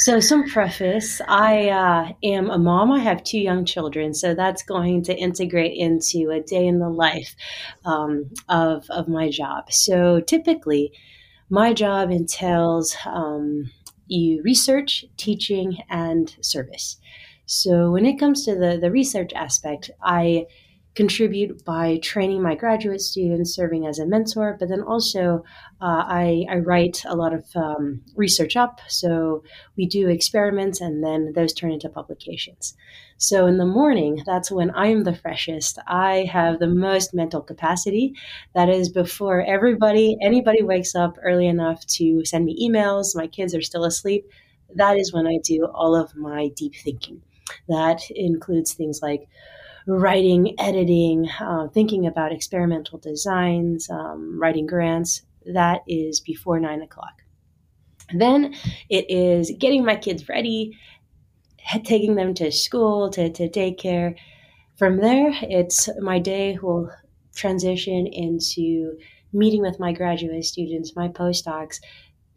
So, 0.00 0.18
some 0.18 0.48
preface 0.48 1.20
I 1.28 1.68
uh, 1.68 2.12
am 2.22 2.48
a 2.48 2.56
mom. 2.56 2.90
I 2.90 3.00
have 3.00 3.22
two 3.22 3.38
young 3.38 3.66
children, 3.66 4.14
so 4.14 4.34
that's 4.34 4.62
going 4.62 5.02
to 5.02 5.14
integrate 5.14 5.76
into 5.76 6.30
a 6.30 6.40
day 6.40 6.66
in 6.66 6.78
the 6.78 6.88
life 6.88 7.36
um, 7.84 8.30
of, 8.48 8.88
of 8.88 9.08
my 9.08 9.28
job. 9.28 9.70
So, 9.70 10.20
typically, 10.20 10.90
my 11.50 11.74
job 11.74 12.10
entails 12.10 12.96
um, 13.04 13.70
research, 14.08 15.04
teaching, 15.18 15.76
and 15.90 16.34
service. 16.40 16.96
So, 17.44 17.90
when 17.90 18.06
it 18.06 18.18
comes 18.18 18.46
to 18.46 18.54
the, 18.54 18.78
the 18.80 18.90
research 18.90 19.34
aspect, 19.34 19.90
I 20.02 20.46
contribute 20.94 21.64
by 21.64 21.98
training 22.02 22.42
my 22.42 22.54
graduate 22.54 23.00
students, 23.00 23.54
serving 23.54 23.86
as 23.86 23.98
a 23.98 24.06
mentor, 24.06 24.56
but 24.58 24.68
then 24.68 24.82
also 24.82 25.44
uh, 25.80 26.04
I, 26.06 26.44
I, 26.50 26.56
write 26.56 27.04
a 27.06 27.14
lot 27.14 27.32
of 27.32 27.44
um, 27.54 28.02
research 28.16 28.56
up. 28.56 28.80
So 28.88 29.44
we 29.76 29.86
do 29.86 30.08
experiments 30.08 30.80
and 30.80 31.02
then 31.02 31.32
those 31.34 31.52
turn 31.52 31.70
into 31.70 31.88
publications. 31.88 32.74
So 33.18 33.46
in 33.46 33.56
the 33.56 33.66
morning, 33.66 34.22
that's 34.26 34.50
when 34.50 34.72
I'm 34.74 35.04
the 35.04 35.14
freshest. 35.14 35.78
I 35.86 36.28
have 36.30 36.58
the 36.58 36.66
most 36.66 37.14
mental 37.14 37.40
capacity. 37.40 38.14
That 38.54 38.68
is 38.68 38.88
before 38.88 39.44
everybody, 39.44 40.16
anybody 40.20 40.62
wakes 40.62 40.96
up 40.96 41.16
early 41.22 41.46
enough 41.46 41.86
to 41.98 42.24
send 42.24 42.44
me 42.44 42.68
emails. 42.68 43.14
My 43.14 43.28
kids 43.28 43.54
are 43.54 43.62
still 43.62 43.84
asleep. 43.84 44.26
That 44.74 44.96
is 44.96 45.12
when 45.12 45.26
I 45.26 45.38
do 45.42 45.66
all 45.72 45.94
of 45.94 46.16
my 46.16 46.48
deep 46.56 46.74
thinking. 46.74 47.22
That 47.68 48.00
includes 48.10 48.74
things 48.74 49.00
like 49.02 49.28
writing, 49.90 50.54
editing, 50.58 51.28
uh, 51.40 51.68
thinking 51.68 52.06
about 52.06 52.32
experimental 52.32 52.98
designs, 52.98 53.88
um, 53.90 54.38
writing 54.40 54.66
grants. 54.66 55.22
That 55.46 55.80
is 55.88 56.20
before 56.20 56.60
nine 56.60 56.82
o'clock. 56.82 57.22
Then 58.12 58.54
it 58.88 59.10
is 59.10 59.52
getting 59.58 59.84
my 59.84 59.96
kids 59.96 60.28
ready, 60.28 60.76
taking 61.84 62.14
them 62.14 62.34
to 62.34 62.50
school, 62.50 63.10
to, 63.10 63.30
to 63.30 63.48
daycare. 63.48 64.16
From 64.76 64.98
there, 64.98 65.30
it's 65.42 65.88
my 66.00 66.18
day 66.18 66.58
will 66.60 66.90
transition 67.34 68.06
into 68.06 68.96
meeting 69.32 69.62
with 69.62 69.78
my 69.78 69.92
graduate 69.92 70.44
students, 70.44 70.96
my 70.96 71.08
postdocs, 71.08 71.80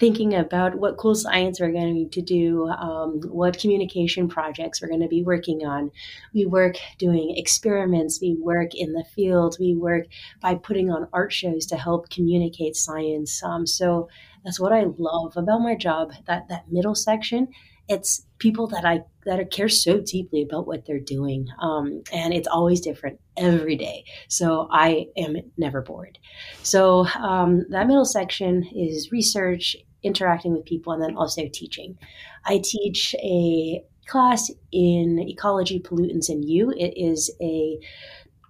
thinking 0.04 0.36
about 0.36 0.76
what 0.76 0.98
cool 0.98 1.16
science 1.16 1.62
we're 1.62 1.72
going 1.72 2.10
to 2.10 2.22
do, 2.22 2.68
um, 2.68 3.22
what 3.30 3.58
communication 3.58 4.28
projects 4.28 4.82
we're 4.82 4.89
going 4.89 5.00
to 5.00 5.08
be 5.08 5.24
working 5.24 5.66
on. 5.66 5.89
We 6.34 6.46
work 6.46 6.76
doing 6.98 7.34
experiments, 7.38 8.20
we 8.22 8.36
work 8.38 8.76
in 8.76 8.92
the 8.92 9.06
field, 9.16 9.56
we 9.62 9.76
work 9.76 10.08
by 10.42 10.56
putting 10.56 10.92
on 10.92 11.08
art 11.13 11.32
shows 11.32 11.66
to 11.68 11.78
help 11.78 12.10
communicate 12.10 12.76
science. 12.76 13.42
Um, 13.44 13.66
so 13.66 14.10
that's 14.44 14.60
what 14.60 14.74
I 14.74 14.88
love 14.98 15.38
about 15.38 15.62
my 15.62 15.76
job. 15.76 16.12
That 16.28 16.50
that 16.50 16.70
middle 16.70 16.96
section, 16.96 17.48
it's 17.88 18.26
people 18.39 18.67
that 18.67 18.86
I 18.86 19.02
that 19.26 19.52
care 19.52 19.69
so 19.69 20.00
deeply 20.00 20.41
about 20.41 20.67
what 20.67 20.86
they're 20.86 21.00
doing, 21.00 21.48
um, 21.62 22.04
and 22.12 22.34
it's 22.34 22.48
always 22.48 22.82
different 22.82 23.19
every 23.38 23.76
day. 23.76 24.06
So 24.28 24.67
I 24.72 25.08
am 25.17 25.38
never 25.58 25.82
bored. 25.82 26.17
So 26.62 27.06
um, 27.17 27.65
that 27.69 27.88
middle 27.88 28.06
section 28.06 28.63
is 28.76 29.12
research 29.12 29.76
interacting 30.02 30.54
with 30.54 30.65
people, 30.65 30.93
and 30.93 31.02
then 31.02 31.15
also 31.15 31.43
teaching. 31.52 31.98
I 32.46 32.62
teach 32.63 33.15
a 33.19 33.84
class 34.08 34.52
in 34.72 35.19
ecology, 35.19 35.80
pollutants, 35.80 36.30
and 36.30 36.43
you. 36.43 36.72
It 36.72 36.93
is 36.98 37.32
a 37.41 37.80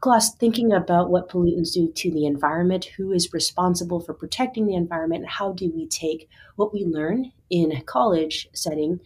class 0.01 0.35
thinking 0.35 0.73
about 0.73 1.09
what 1.09 1.29
pollutants 1.29 1.73
do 1.73 1.91
to 1.91 2.11
the 2.11 2.25
environment, 2.25 2.85
who 2.97 3.11
is 3.11 3.33
responsible 3.33 3.99
for 3.99 4.13
protecting 4.13 4.67
the 4.67 4.75
environment, 4.75 5.21
and 5.21 5.29
how 5.29 5.53
do 5.53 5.71
we 5.73 5.87
take 5.87 6.27
what 6.55 6.73
we 6.73 6.83
learn 6.85 7.31
in 7.49 7.71
a 7.71 7.81
college 7.83 8.47
setting 8.53 8.99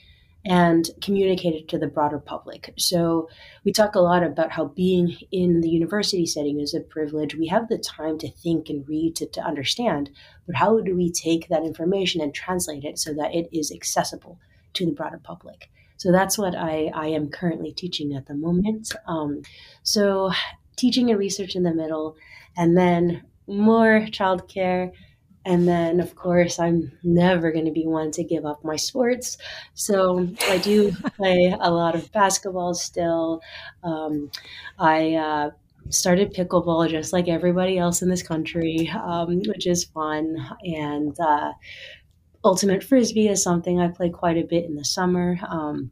and 0.48 0.90
communicate 1.02 1.54
it 1.54 1.68
to 1.68 1.78
the 1.78 1.88
broader 1.88 2.20
public. 2.20 2.74
So 2.78 3.30
we 3.66 3.74
talk 3.74 3.96
a 3.96 4.00
lot 4.00 4.24
about 4.24 4.52
how 4.52 4.66
being 4.66 5.18
in 5.32 5.62
the 5.62 5.70
university 5.70 6.26
setting 6.26 6.62
is 6.62 6.74
a 6.74 6.80
privilege. 6.80 7.36
We 7.36 7.48
have 7.48 7.68
the 7.68 7.78
time 7.78 8.18
to 8.20 8.32
think 8.32 8.70
and 8.70 8.88
read 8.88 9.16
to, 9.18 9.26
to 9.26 9.42
understand, 9.42 10.10
but 10.46 10.56
how 10.56 10.80
do 10.80 10.96
we 10.96 11.12
take 11.12 11.50
that 11.50 11.64
information 11.64 12.22
and 12.22 12.34
translate 12.34 12.86
it 12.86 12.98
so 12.98 13.14
that 13.14 13.36
it 13.36 13.50
is 13.52 13.72
accessible 13.72 14.40
to 14.74 14.86
the 14.86 14.94
broader 14.94 15.20
public? 15.22 15.70
So 15.98 16.12
that's 16.12 16.38
what 16.38 16.56
I, 16.56 16.92
I 16.94 17.08
am 17.08 17.30
currently 17.30 17.74
teaching 17.74 18.16
at 18.16 18.28
the 18.28 18.36
moment. 18.36 18.94
Um, 19.08 19.42
so 19.84 20.32
teaching 20.78 21.10
and 21.10 21.20
research 21.20 21.56
in 21.56 21.64
the 21.64 21.74
middle, 21.74 22.16
and 22.56 22.78
then 22.78 23.24
more 23.48 24.06
childcare 24.12 24.92
and 25.48 25.66
then, 25.66 26.02
of 26.02 26.14
course, 26.16 26.60
I'm 26.60 26.92
never 27.04 27.54
going 27.54 27.64
to 27.66 27.72
be 27.72 27.88
one 27.88 28.12
to 28.12 28.24
give 28.24 28.46
up 28.46 28.66
my 28.66 28.76
sports. 28.76 29.38
So 29.76 30.28
I 30.42 30.58
do 30.58 30.92
play 31.16 31.56
a 31.58 31.72
lot 31.72 31.96
of 31.96 32.12
basketball 32.12 32.74
still. 32.74 33.42
Um, 33.82 34.30
I 34.78 35.16
uh, 35.16 35.52
started 35.90 36.34
pickleball 36.34 36.90
just 36.90 37.14
like 37.14 37.30
everybody 37.30 37.78
else 37.78 38.02
in 38.02 38.10
this 38.10 38.24
country, 38.24 38.90
um, 38.90 39.42
which 39.48 39.68
is 39.68 39.86
fun. 39.86 40.38
And 40.64 41.18
uh, 41.18 41.54
ultimate 42.44 42.84
frisbee 42.84 43.30
is 43.30 43.42
something 43.42 43.80
I 43.80 43.88
play 43.88 44.10
quite 44.10 44.38
a 44.38 44.44
bit 44.44 44.66
in 44.66 44.76
the 44.76 44.84
summer. 44.84 45.40
Um, 45.48 45.92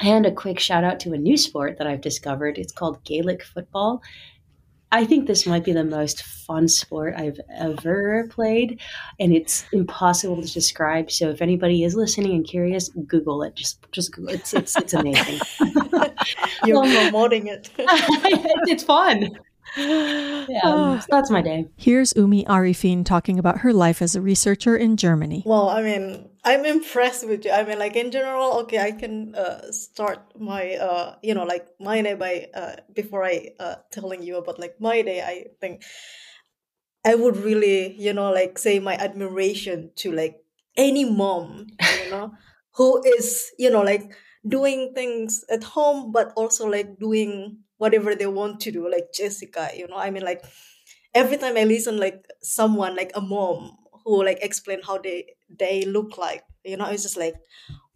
and 0.00 0.26
a 0.26 0.32
quick 0.32 0.58
shout 0.58 0.82
out 0.82 0.98
to 1.00 1.12
a 1.12 1.18
new 1.18 1.36
sport 1.36 1.78
that 1.78 1.86
I've 1.86 2.00
discovered. 2.00 2.58
It's 2.58 2.72
called 2.72 3.04
Gaelic 3.04 3.44
football. 3.44 4.02
I 4.92 5.04
think 5.04 5.26
this 5.26 5.46
might 5.46 5.64
be 5.64 5.72
the 5.72 5.84
most 5.84 6.22
fun 6.22 6.68
sport 6.68 7.14
I've 7.16 7.40
ever 7.52 8.28
played, 8.30 8.80
and 9.18 9.34
it's 9.34 9.66
impossible 9.72 10.40
to 10.40 10.52
describe. 10.52 11.10
So 11.10 11.28
if 11.30 11.42
anybody 11.42 11.82
is 11.82 11.96
listening 11.96 12.32
and 12.32 12.46
curious, 12.46 12.88
Google 13.06 13.42
it. 13.42 13.54
Just 13.56 13.84
just 13.90 14.12
Google 14.12 14.34
it. 14.34 14.40
It's 14.40 14.54
it's, 14.54 14.76
it's 14.76 14.94
amazing. 14.94 15.40
You're 16.64 16.82
promoting 16.82 17.48
it. 17.48 17.70
it's 17.78 18.84
fun 18.84 19.36
yeah, 19.76 20.60
oh. 20.64 20.98
so 21.00 21.06
that's 21.10 21.30
my 21.30 21.42
day. 21.42 21.66
Here's 21.76 22.14
Umi 22.16 22.44
Arifin 22.44 23.04
talking 23.04 23.38
about 23.38 23.58
her 23.58 23.72
life 23.72 24.00
as 24.00 24.16
a 24.16 24.20
researcher 24.20 24.76
in 24.76 24.96
Germany. 24.96 25.42
Well, 25.44 25.68
I 25.68 25.82
mean, 25.82 26.28
I'm 26.46 26.64
impressed 26.64 27.26
with 27.26 27.44
you. 27.44 27.50
I 27.50 27.64
mean, 27.64 27.78
like 27.78 27.96
in 27.96 28.12
general, 28.12 28.52
okay, 28.60 28.78
I 28.78 28.92
can 28.92 29.34
uh, 29.34 29.72
start 29.72 30.20
my, 30.40 30.74
uh, 30.76 31.16
you 31.22 31.34
know, 31.34 31.44
like 31.44 31.66
my 31.80 32.00
day 32.02 32.14
by 32.14 32.48
uh, 32.54 32.76
before 32.94 33.24
I 33.24 33.50
uh, 33.58 33.76
telling 33.90 34.22
you 34.22 34.36
about 34.36 34.60
like 34.60 34.80
my 34.80 35.02
day. 35.02 35.20
I 35.22 35.46
think 35.60 35.82
I 37.04 37.14
would 37.14 37.36
really, 37.36 37.94
you 38.00 38.12
know, 38.12 38.32
like 38.32 38.58
say 38.58 38.78
my 38.78 38.94
admiration 38.96 39.92
to 39.96 40.12
like 40.12 40.42
any 40.76 41.04
mom, 41.04 41.68
you 41.88 42.08
know, 42.08 42.32
who 42.74 43.02
is, 43.04 43.50
you 43.58 43.70
know, 43.70 43.82
like 43.82 44.12
doing 44.46 44.92
things 44.94 45.44
at 45.50 45.62
home, 45.64 46.12
but 46.12 46.32
also 46.36 46.66
like 46.66 46.98
doing 46.98 47.58
whatever 47.78 48.14
they 48.14 48.26
want 48.26 48.58
to 48.58 48.72
do 48.72 48.90
like 48.90 49.12
jessica 49.12 49.68
you 49.76 49.86
know 49.86 49.98
i 49.98 50.08
mean 50.08 50.22
like 50.24 50.42
every 51.14 51.36
time 51.36 51.58
i 51.58 51.64
listen 51.64 51.98
like 51.98 52.24
someone 52.42 52.96
like 52.96 53.10
a 53.14 53.20
mom 53.20 53.76
who 54.04 54.24
like 54.24 54.38
explain 54.42 54.80
how 54.82 54.98
they 54.98 55.26
they 55.48 55.84
look 55.84 56.18
like 56.18 56.44
you 56.64 56.76
know 56.76 56.86
it's 56.86 57.02
just 57.02 57.16
like 57.16 57.34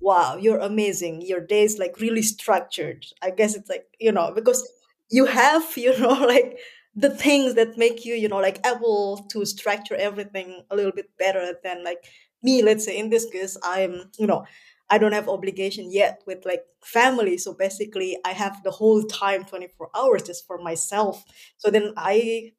wow 0.00 0.36
you're 0.36 0.58
amazing 0.58 1.20
your 1.22 1.40
day 1.40 1.62
is 1.62 1.78
like 1.78 2.00
really 2.00 2.22
structured 2.22 3.04
i 3.22 3.30
guess 3.30 3.54
it's 3.54 3.68
like 3.68 3.86
you 3.98 4.12
know 4.12 4.32
because 4.34 4.66
you 5.10 5.26
have 5.26 5.64
you 5.76 5.96
know 5.98 6.12
like 6.26 6.58
the 6.96 7.10
things 7.10 7.54
that 7.54 7.78
make 7.78 8.04
you 8.04 8.14
you 8.14 8.28
know 8.28 8.38
like 8.40 8.64
able 8.66 9.18
to 9.30 9.44
structure 9.44 9.94
everything 9.96 10.62
a 10.70 10.76
little 10.76 10.92
bit 10.92 11.10
better 11.18 11.54
than 11.62 11.84
like 11.84 12.04
me 12.42 12.62
let's 12.62 12.84
say 12.84 12.96
in 12.98 13.10
this 13.10 13.26
case 13.30 13.56
i'm 13.62 14.10
you 14.18 14.26
know 14.26 14.44
I 14.92 14.98
don't 14.98 15.12
have 15.12 15.28
obligation 15.28 15.92
yet 15.92 16.20
with 16.26 16.44
like 16.44 16.64
family. 16.82 17.38
So 17.38 17.54
basically, 17.54 18.18
I 18.24 18.32
have 18.32 18.60
the 18.64 18.72
whole 18.72 19.04
time, 19.04 19.44
24 19.44 19.88
hours 19.94 20.22
just 20.24 20.48
for 20.48 20.58
myself. 20.58 21.24
So 21.58 21.70
then 21.70 21.92
I 21.96 22.50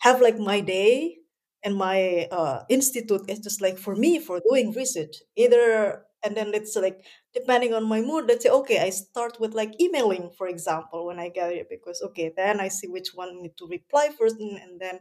have 0.00 0.20
like 0.20 0.38
my 0.38 0.60
day 0.60 1.17
and 1.64 1.76
my 1.76 2.28
uh, 2.30 2.64
institute 2.68 3.28
is 3.28 3.40
just 3.40 3.60
like 3.60 3.78
for 3.78 3.96
me 3.96 4.18
for 4.18 4.40
doing 4.48 4.72
research. 4.72 5.16
Either 5.36 6.04
and 6.24 6.36
then 6.36 6.52
it's 6.54 6.76
like 6.76 7.04
depending 7.32 7.74
on 7.74 7.84
my 7.84 8.00
mood 8.00 8.26
let's 8.26 8.42
say 8.42 8.50
okay 8.50 8.80
i 8.80 8.90
start 8.90 9.38
with 9.40 9.54
like 9.54 9.80
emailing 9.80 10.30
for 10.36 10.48
example 10.48 11.06
when 11.06 11.18
i 11.18 11.28
get 11.28 11.52
it 11.52 11.68
because 11.70 12.02
okay 12.02 12.32
then 12.36 12.60
i 12.60 12.68
see 12.68 12.88
which 12.88 13.10
one 13.14 13.42
need 13.42 13.56
to 13.56 13.66
reply 13.66 14.08
first 14.18 14.36
and, 14.40 14.80
then 14.80 14.98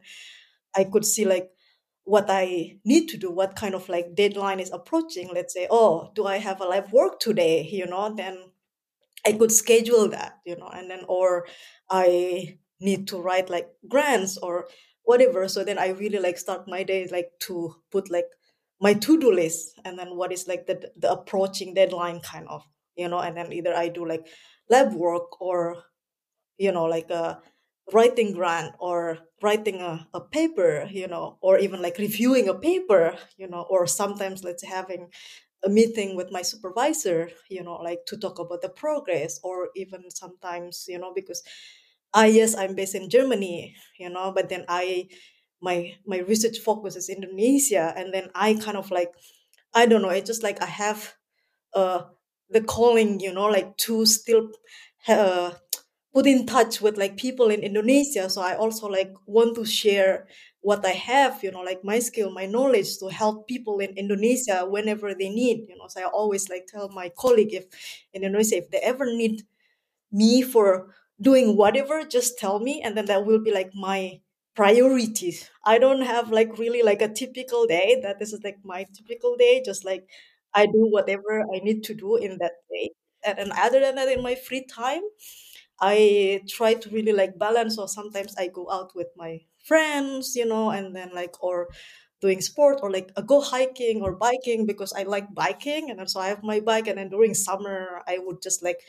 i 0.76 0.84
could 0.84 1.06
see 1.06 1.26
like 1.26 1.50
what 2.04 2.26
i 2.30 2.78
need 2.86 3.08
to 3.08 3.18
do 3.18 3.32
what 3.32 3.56
kind 3.56 3.76
of 3.76 3.88
like 3.90 4.16
deadline 4.16 4.60
is 4.60 4.72
approaching 4.72 5.30
let's 5.34 5.54
say 5.54 5.68
oh 5.70 6.12
do 6.16 6.26
i 6.26 6.38
have 6.38 6.62
a 6.62 6.66
live 6.66 6.92
work 6.94 7.20
today 7.20 7.68
you 7.72 7.86
know 7.86 8.14
then 8.16 8.38
i 9.26 9.32
could 9.32 9.52
schedule 9.52 10.08
that 10.08 10.40
you 10.46 10.56
know 10.56 10.70
and 10.70 10.90
then 10.90 11.04
or 11.08 11.48
i 11.90 12.58
need 12.80 13.08
to 13.08 13.18
write 13.18 13.50
like 13.50 13.70
grants 13.90 14.38
or 14.38 14.68
whatever. 15.10 15.48
So 15.48 15.64
then 15.64 15.80
i 15.80 15.90
really 15.90 16.20
like 16.20 16.38
start 16.38 16.68
my 16.68 16.84
day 16.84 17.08
like 17.12 17.32
to 17.48 17.76
put 17.92 18.12
like 18.12 18.30
my 18.80 18.94
to-do 18.94 19.32
list 19.34 19.80
and 19.86 19.98
then 19.98 20.16
what 20.18 20.32
is 20.32 20.48
like 20.48 20.68
the 20.68 20.92
the 20.98 21.12
approaching 21.12 21.74
deadline 21.74 22.20
kind 22.22 22.48
of 22.48 22.64
you 22.96 23.08
know 23.10 23.20
and 23.20 23.36
then 23.38 23.52
either 23.54 23.74
i 23.74 23.88
do 23.90 24.06
like 24.08 24.26
lab 24.70 24.94
work 24.94 25.42
or 25.42 25.84
you 26.58 26.72
know 26.72 26.86
like 26.86 27.10
a 27.10 27.42
writing 27.94 28.34
grant 28.34 28.74
or 28.80 29.20
writing 29.42 29.82
a, 29.82 30.08
a 30.14 30.22
paper 30.22 30.88
you 30.92 31.08
know 31.08 31.38
or 31.42 31.58
even 31.60 31.82
like 31.82 31.98
reviewing 31.98 32.48
a 32.50 32.54
paper 32.56 33.18
you 33.38 33.48
know 33.48 33.66
or 33.70 33.88
sometimes 33.88 34.44
let's 34.44 34.64
having 34.64 35.10
a 35.66 35.70
meeting 35.70 36.16
with 36.16 36.32
my 36.32 36.42
supervisor 36.42 37.30
you 37.50 37.64
know 37.64 37.76
like 37.76 38.00
to 38.08 38.18
talk 38.18 38.40
about 38.40 38.62
the 38.62 38.70
progress 38.70 39.40
or 39.44 39.70
even 39.76 40.10
sometimes 40.12 40.86
you 40.88 41.00
know 41.00 41.14
because 41.16 41.44
I 42.14 42.28
yes 42.28 42.56
i'm 42.56 42.76
based 42.76 42.96
in 42.96 43.10
germany 43.10 43.76
you 44.00 44.10
know 44.10 44.32
but 44.32 44.50
then 44.50 44.66
i 44.68 45.08
my 45.62 45.94
my 46.06 46.20
research 46.20 46.60
focus 46.60 46.96
is 46.96 47.10
Indonesia, 47.10 47.94
and 47.98 48.14
then 48.14 48.30
I 48.36 48.54
kind 48.56 48.78
of 48.78 48.92
like 48.92 49.12
I 49.74 49.86
don't 49.88 50.02
know. 50.02 50.10
It's 50.10 50.28
just 50.28 50.44
like 50.44 50.62
I 50.62 50.68
have 50.68 51.16
uh 51.74 52.04
the 52.50 52.62
calling, 52.62 53.20
you 53.20 53.34
know, 53.34 53.46
like 53.48 53.78
to 53.78 54.06
still 54.06 54.50
uh, 55.08 55.52
put 56.14 56.26
in 56.28 56.46
touch 56.46 56.82
with 56.82 56.98
like 56.98 57.18
people 57.18 57.50
in 57.50 57.62
Indonesia. 57.62 58.30
So 58.30 58.42
I 58.42 58.56
also 58.56 58.88
like 58.88 59.14
want 59.26 59.56
to 59.56 59.66
share 59.66 60.28
what 60.62 60.86
I 60.86 60.92
have, 60.92 61.44
you 61.44 61.52
know, 61.52 61.62
like 61.62 61.84
my 61.84 62.00
skill, 62.00 62.32
my 62.32 62.46
knowledge 62.46 62.98
to 63.00 63.08
help 63.10 63.48
people 63.48 63.80
in 63.80 63.98
Indonesia 63.98 64.66
whenever 64.68 65.14
they 65.14 65.30
need. 65.30 65.66
You 65.70 65.78
know, 65.78 65.88
so 65.90 66.02
I 66.02 66.06
always 66.06 66.50
like 66.50 66.68
tell 66.68 66.90
my 66.90 67.10
colleague 67.18 67.54
if 67.54 67.66
in 68.14 68.24
Indonesia 68.24 68.58
if 68.58 68.72
they 68.72 68.80
ever 68.80 69.06
need 69.06 69.44
me 70.12 70.42
for 70.42 70.94
doing 71.22 71.56
whatever, 71.58 72.04
just 72.04 72.38
tell 72.38 72.60
me, 72.60 72.82
and 72.84 72.96
then 72.98 73.06
that 73.08 73.26
will 73.26 73.40
be 73.44 73.52
like 73.52 73.72
my 73.76 74.20
priorities. 74.56 75.50
I 75.66 75.78
don't 75.78 76.02
have 76.02 76.32
like 76.32 76.58
really 76.58 76.82
like 76.84 77.02
a 77.02 77.10
typical 77.14 77.66
day 77.68 78.00
that 78.04 78.20
this 78.20 78.34
is 78.34 78.42
like 78.44 78.58
my 78.64 78.86
typical 78.96 79.36
day, 79.38 79.62
just 79.66 79.86
like 79.86 80.08
I 80.54 80.66
do 80.66 80.88
whatever 80.90 81.42
I 81.54 81.60
need 81.60 81.84
to 81.86 81.94
do 81.94 82.16
in 82.18 82.38
that 82.40 82.54
day. 82.72 82.92
And, 83.26 83.40
and 83.40 83.52
other 83.58 83.80
than 83.80 83.96
that, 83.96 84.10
in 84.10 84.24
my 84.24 84.36
free 84.36 84.66
time, 84.66 85.02
I 85.80 86.42
try 86.50 86.74
to 86.74 86.90
really 86.90 87.14
like 87.14 87.38
balance, 87.38 87.78
or 87.78 87.88
sometimes 87.88 88.36
I 88.38 88.48
go 88.48 88.70
out 88.72 88.96
with 88.96 89.08
my 89.16 89.42
friends, 89.64 90.36
you 90.36 90.46
know, 90.46 90.72
and 90.72 90.96
then 90.96 91.12
like, 91.14 91.42
or 91.44 91.68
doing 92.22 92.42
sport 92.42 92.80
or 92.82 92.90
like 92.92 93.12
uh, 93.16 93.22
go 93.22 93.42
hiking 93.42 94.02
or 94.02 94.14
biking 94.16 94.66
because 94.66 94.92
I 94.94 95.04
like 95.04 95.34
biking. 95.36 95.92
And 95.92 96.10
so 96.10 96.20
I 96.20 96.30
have 96.30 96.42
my 96.44 96.60
bike. 96.60 96.88
And 96.88 96.98
then 96.98 97.10
during 97.10 97.36
summer, 97.36 98.02
I 98.08 98.18
would 98.20 98.42
just 98.42 98.64
like 98.64 98.80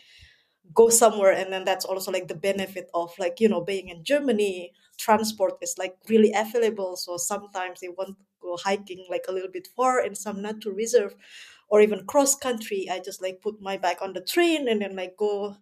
go 0.74 0.88
somewhere. 0.88 1.32
And 1.32 1.52
then 1.52 1.64
that's 1.64 1.84
also 1.84 2.10
like 2.10 2.28
the 2.28 2.34
benefit 2.34 2.90
of 2.94 3.12
like, 3.18 3.40
you 3.40 3.48
know, 3.48 3.60
being 3.60 3.88
in 3.88 4.04
Germany, 4.04 4.72
transport 4.98 5.54
is 5.62 5.74
like 5.78 5.96
really 6.08 6.32
available. 6.34 6.96
So 6.96 7.16
sometimes 7.16 7.80
they 7.80 7.88
want 7.88 8.10
to 8.10 8.16
go 8.40 8.56
hiking 8.56 9.04
like 9.08 9.24
a 9.28 9.32
little 9.32 9.50
bit 9.50 9.68
far 9.76 10.04
in 10.04 10.14
some 10.14 10.42
nature 10.42 10.72
reserve 10.72 11.14
or 11.68 11.80
even 11.80 12.06
cross 12.06 12.34
country. 12.34 12.88
I 12.90 13.00
just 13.00 13.22
like 13.22 13.40
put 13.40 13.60
my 13.60 13.76
bike 13.76 14.02
on 14.02 14.12
the 14.12 14.20
train 14.20 14.68
and 14.68 14.82
then 14.82 14.96
like 14.96 15.16
go 15.16 15.56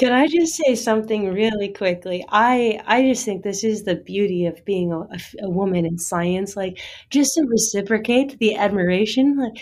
can 0.00 0.14
I 0.14 0.28
just 0.28 0.54
say 0.54 0.74
something 0.76 1.30
really 1.30 1.68
quickly? 1.68 2.24
I 2.30 2.80
I 2.86 3.02
just 3.02 3.22
think 3.22 3.42
this 3.42 3.62
is 3.62 3.82
the 3.82 3.96
beauty 3.96 4.46
of 4.46 4.64
being 4.64 4.94
a, 4.94 5.06
a, 5.42 5.50
woman 5.50 5.84
in 5.84 5.98
science. 5.98 6.56
Like, 6.56 6.78
just 7.10 7.34
to 7.34 7.44
reciprocate 7.46 8.38
the 8.38 8.56
admiration. 8.56 9.36
Like, 9.36 9.58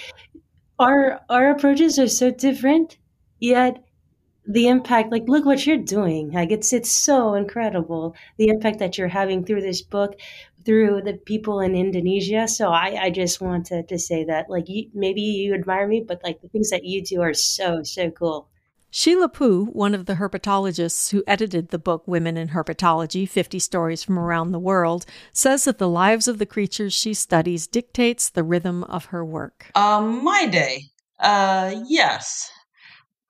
our 0.78 1.20
our 1.28 1.50
approaches 1.50 1.98
are 1.98 2.06
so 2.06 2.30
different, 2.30 2.98
yet 3.40 3.82
the 4.48 4.66
impact 4.66 5.12
like 5.12 5.28
look 5.28 5.44
what 5.44 5.66
you're 5.66 5.76
doing 5.76 6.32
like 6.32 6.50
it's 6.50 6.72
it's 6.72 6.90
so 6.90 7.34
incredible 7.34 8.16
the 8.38 8.48
impact 8.48 8.78
that 8.78 8.96
you're 8.96 9.06
having 9.06 9.44
through 9.44 9.60
this 9.60 9.82
book 9.82 10.18
through 10.64 11.02
the 11.02 11.12
people 11.12 11.60
in 11.60 11.74
indonesia 11.74 12.48
so 12.48 12.70
i 12.70 12.98
i 13.02 13.10
just 13.10 13.40
wanted 13.40 13.86
to 13.88 13.98
say 13.98 14.24
that 14.24 14.48
like 14.48 14.64
you, 14.66 14.88
maybe 14.94 15.20
you 15.20 15.54
admire 15.54 15.86
me 15.86 16.02
but 16.06 16.20
like 16.24 16.40
the 16.40 16.48
things 16.48 16.70
that 16.70 16.84
you 16.84 17.02
do 17.02 17.20
are 17.20 17.34
so 17.34 17.82
so 17.82 18.10
cool 18.10 18.48
Sheila 18.90 19.28
Poo, 19.28 19.66
one 19.66 19.94
of 19.94 20.06
the 20.06 20.14
herpetologists 20.14 21.10
who 21.10 21.22
edited 21.26 21.68
the 21.68 21.78
book 21.78 22.08
Women 22.08 22.38
in 22.38 22.48
Herpetology 22.48 23.28
50 23.28 23.58
Stories 23.58 24.02
from 24.02 24.18
Around 24.18 24.52
the 24.52 24.58
World, 24.58 25.04
says 25.30 25.64
that 25.64 25.76
the 25.76 25.90
lives 25.90 26.26
of 26.26 26.38
the 26.38 26.46
creatures 26.46 26.94
she 26.94 27.12
studies 27.12 27.66
dictates 27.66 28.30
the 28.30 28.42
rhythm 28.42 28.84
of 28.84 29.04
her 29.06 29.22
work. 29.22 29.70
Um, 29.74 30.24
my 30.24 30.46
day. 30.46 30.84
Uh, 31.20 31.74
yes. 31.86 32.50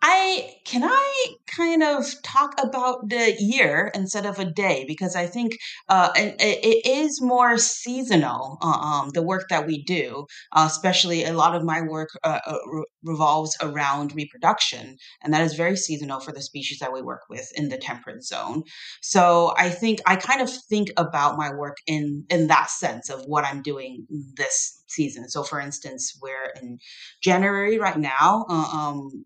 I 0.01 0.55
can 0.65 0.85
I 0.85 1.27
kind 1.57 1.83
of 1.83 2.07
talk 2.23 2.55
about 2.63 3.09
the 3.09 3.35
year 3.41 3.91
instead 3.95 4.27
of 4.27 4.39
a 4.39 4.45
day 4.45 4.85
because 4.87 5.17
I 5.17 5.27
think 5.27 5.59
uh, 5.89 6.11
it, 6.15 6.37
it 6.39 6.87
is 6.89 7.21
more 7.21 7.59
seasonal. 7.59 8.59
Uh, 8.63 8.67
um, 8.67 9.11
the 9.11 9.23
work 9.25 9.49
that 9.51 9.67
we 9.67 9.83
do, 9.83 10.27
uh, 10.53 10.67
especially 10.71 11.25
a 11.25 11.33
lot 11.33 11.57
of 11.57 11.65
my 11.65 11.81
work 11.81 12.11
uh, 12.23 12.39
uh, 12.47 12.59
re- 12.71 12.85
revolves 13.03 13.57
around 13.61 14.15
reproduction, 14.15 14.97
and 15.25 15.35
that 15.35 15.43
is 15.43 15.55
very 15.55 15.77
seasonal 15.77 16.21
for 16.21 16.31
the 16.31 16.43
species 16.43 16.79
that 16.79 16.93
we 16.93 17.03
work 17.03 17.23
with 17.29 17.51
in 17.57 17.69
the 17.69 17.79
temperate 17.79 18.23
zone. 18.23 18.63
So 19.03 19.53
I 19.57 19.69
think 19.69 19.99
I 20.07 20.15
kind 20.15 20.41
of 20.41 20.51
think 20.69 20.91
about 20.97 21.37
my 21.37 21.53
work 21.53 21.79
in 21.89 22.25
in 22.31 22.47
that 22.47 22.71
sense 22.71 23.11
of 23.11 23.23
what 23.27 23.45
I'm 23.45 23.63
doing 23.63 24.07
this 24.37 24.85
season. 24.87 25.29
So, 25.29 25.43
for 25.43 25.59
instance, 25.61 26.17
we're 26.23 26.53
in 26.63 26.79
January 27.21 27.79
right 27.79 27.99
now. 27.99 28.47
Uh, 28.49 28.69
um, 28.73 29.25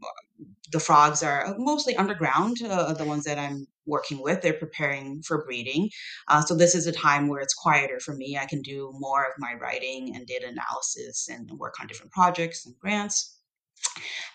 the 0.70 0.80
frogs 0.80 1.22
are 1.22 1.54
mostly 1.58 1.96
underground, 1.96 2.56
uh, 2.62 2.92
the 2.94 3.04
ones 3.04 3.24
that 3.24 3.38
I'm 3.38 3.66
working 3.86 4.22
with. 4.22 4.42
They're 4.42 4.52
preparing 4.52 5.22
for 5.22 5.44
breeding. 5.44 5.90
Uh, 6.28 6.40
so 6.42 6.54
this 6.54 6.74
is 6.74 6.86
a 6.86 6.92
time 6.92 7.28
where 7.28 7.40
it's 7.40 7.54
quieter 7.54 8.00
for 8.00 8.14
me. 8.14 8.38
I 8.38 8.46
can 8.46 8.62
do 8.62 8.92
more 8.98 9.24
of 9.24 9.32
my 9.38 9.54
writing 9.60 10.14
and 10.14 10.26
data 10.26 10.46
analysis 10.48 11.28
and 11.28 11.50
work 11.58 11.74
on 11.80 11.86
different 11.86 12.12
projects 12.12 12.64
and 12.64 12.74
grants. 12.78 13.41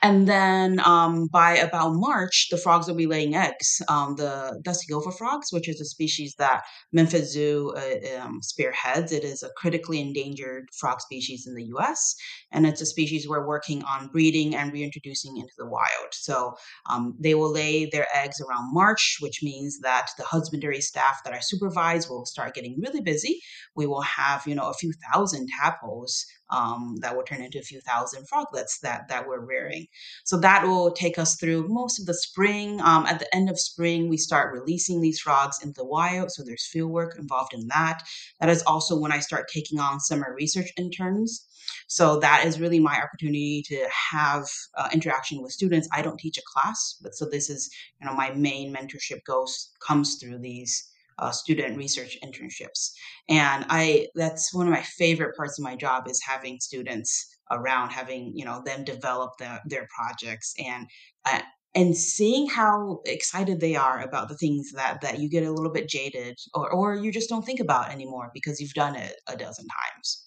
And 0.02 0.28
then 0.28 0.80
um, 0.86 1.28
by 1.28 1.58
about 1.58 1.94
March, 1.94 2.48
the 2.52 2.58
frogs 2.58 2.88
will 2.88 2.96
be 2.96 3.08
laying 3.08 3.36
eggs. 3.36 3.82
Um, 3.90 4.16
the 4.16 4.60
dusty 4.64 4.92
gopher 4.92 5.12
frogs, 5.12 5.52
which 5.52 5.68
is 5.68 5.82
a 5.82 5.86
species 5.86 6.36
that 6.38 6.64
Memphis 6.94 7.34
Zoo 7.34 7.74
uh, 7.76 8.22
um, 8.22 8.40
spearheads, 8.42 9.12
it 9.12 9.24
is 9.24 9.42
a 9.42 9.50
critically 9.58 10.00
endangered 10.00 10.70
frog 10.80 11.02
species 11.02 11.48
in 11.48 11.56
the 11.56 11.66
US. 11.76 12.16
And 12.52 12.68
it's 12.68 12.82
a 12.82 12.86
species 12.86 13.28
we're 13.28 13.48
working 13.48 13.84
on 13.84 14.08
breeding 14.10 14.56
and 14.56 14.72
reintroducing 14.72 15.38
into 15.38 15.54
the 15.58 15.68
wild. 15.68 16.12
So 16.12 16.54
um, 16.90 17.16
they 17.20 17.34
will 17.34 17.52
lay 17.52 17.86
their 17.88 18.08
eggs 18.14 18.40
around 18.40 18.74
March, 18.74 19.18
which 19.20 19.42
means 19.42 19.80
that 19.80 20.10
the 20.18 20.24
husbandry 20.24 20.80
staff 20.82 21.22
that 21.26 21.34
I 21.34 21.40
supervise 21.40 22.08
will 22.08 22.26
start 22.26 22.54
getting 22.54 22.80
really 22.80 23.02
busy. 23.02 23.42
We 23.76 23.88
will 23.88 24.02
have, 24.02 24.46
you 24.46 24.54
know, 24.54 24.70
a 24.70 24.74
few 24.74 24.94
thousand 25.12 25.48
tadpoles 25.60 26.26
um, 26.50 26.96
that 27.02 27.16
will 27.16 27.24
turn 27.24 27.42
into 27.42 27.60
a 27.60 27.64
few 27.64 27.82
thousand 27.82 28.28
froglets 28.28 28.80
that, 28.80 29.08
that 29.10 29.28
we're 29.28 29.46
rearing. 29.46 29.88
So 30.24 30.40
that 30.40 30.66
will 30.66 30.92
take 30.92 31.18
us 31.18 31.36
through 31.36 31.68
most 31.68 32.00
of 32.00 32.06
the 32.06 32.14
spring. 32.14 32.80
Um, 32.82 33.06
at 33.06 33.20
the 33.20 33.36
end 33.36 33.50
of 33.50 33.60
spring, 33.60 34.10
we 34.10 34.18
start 34.18 34.54
releasing 34.54 35.02
these 35.02 35.20
frogs 35.20 35.64
into 35.64 35.78
the 35.78 35.86
wild. 35.86 36.32
So 36.32 36.44
there's 36.44 36.66
field 36.66 36.92
work 36.92 37.18
involved 37.18 37.54
in 37.54 37.68
that. 37.68 38.04
That 38.40 38.50
is 38.50 38.64
also 38.64 38.98
when 38.98 39.12
I 39.12 39.20
start 39.20 39.50
taking 39.52 39.80
on 39.80 40.00
summer 40.00 40.34
research 40.36 40.72
interns. 40.78 41.46
So 41.88 42.20
that 42.20 42.46
is 42.46 42.60
really 42.60 42.80
my 42.80 43.02
opportunity 43.02 43.64
to 43.68 43.88
have 44.12 44.46
uh, 44.78 44.90
interaction 44.94 45.42
with 45.42 45.52
students. 45.52 45.88
I 45.92 46.02
don't 46.02 46.20
teach 46.20 46.38
a 46.38 46.42
class, 46.46 46.98
but 47.02 47.16
so 47.16 47.26
this 47.26 47.50
is, 47.50 47.70
you 48.00 48.08
know, 48.08 48.14
my 48.14 48.32
main 48.32 48.74
mentorship 48.74 49.24
goes 49.26 49.72
comes 49.86 50.16
through 50.16 50.40
these 50.40 50.87
uh, 51.19 51.32
student 51.32 51.77
research 51.77 52.17
internships. 52.23 52.91
And 53.30 53.65
I 53.69 54.08
that's 54.15 54.53
one 54.53 54.67
of 54.67 54.73
my 54.73 54.84
favorite 54.84 55.36
parts 55.36 55.60
of 55.60 55.63
my 55.63 55.75
job 55.75 56.08
is 56.08 56.21
having 56.25 56.60
students 56.60 57.27
around, 57.51 57.91
having 57.91 58.32
you 58.36 58.45
know 58.45 58.62
them 58.65 58.84
develop 58.84 59.32
the, 59.39 59.62
their 59.65 59.88
projects 59.95 60.53
and. 60.60 60.88
Uh, 61.25 61.41
and 61.75 61.95
seeing 61.95 62.47
how 62.47 63.01
excited 63.06 63.60
they 63.60 63.75
are 63.75 64.01
about 64.01 64.30
the 64.30 64.38
things 64.38 64.71
that 64.71 64.99
that 65.01 65.19
you 65.19 65.30
get 65.30 65.43
a 65.43 65.51
little 65.51 65.71
bit 65.71 65.88
jaded 65.88 66.36
or 66.56 66.71
or 66.71 66.95
you 66.95 67.12
just 67.12 67.30
don't 67.30 67.45
think 67.45 67.60
about 67.60 67.91
anymore 67.91 68.32
because 68.34 68.60
you've 68.60 68.73
done 68.73 68.95
it 68.95 69.15
a 69.27 69.38
dozen 69.38 69.67
times. 69.67 70.27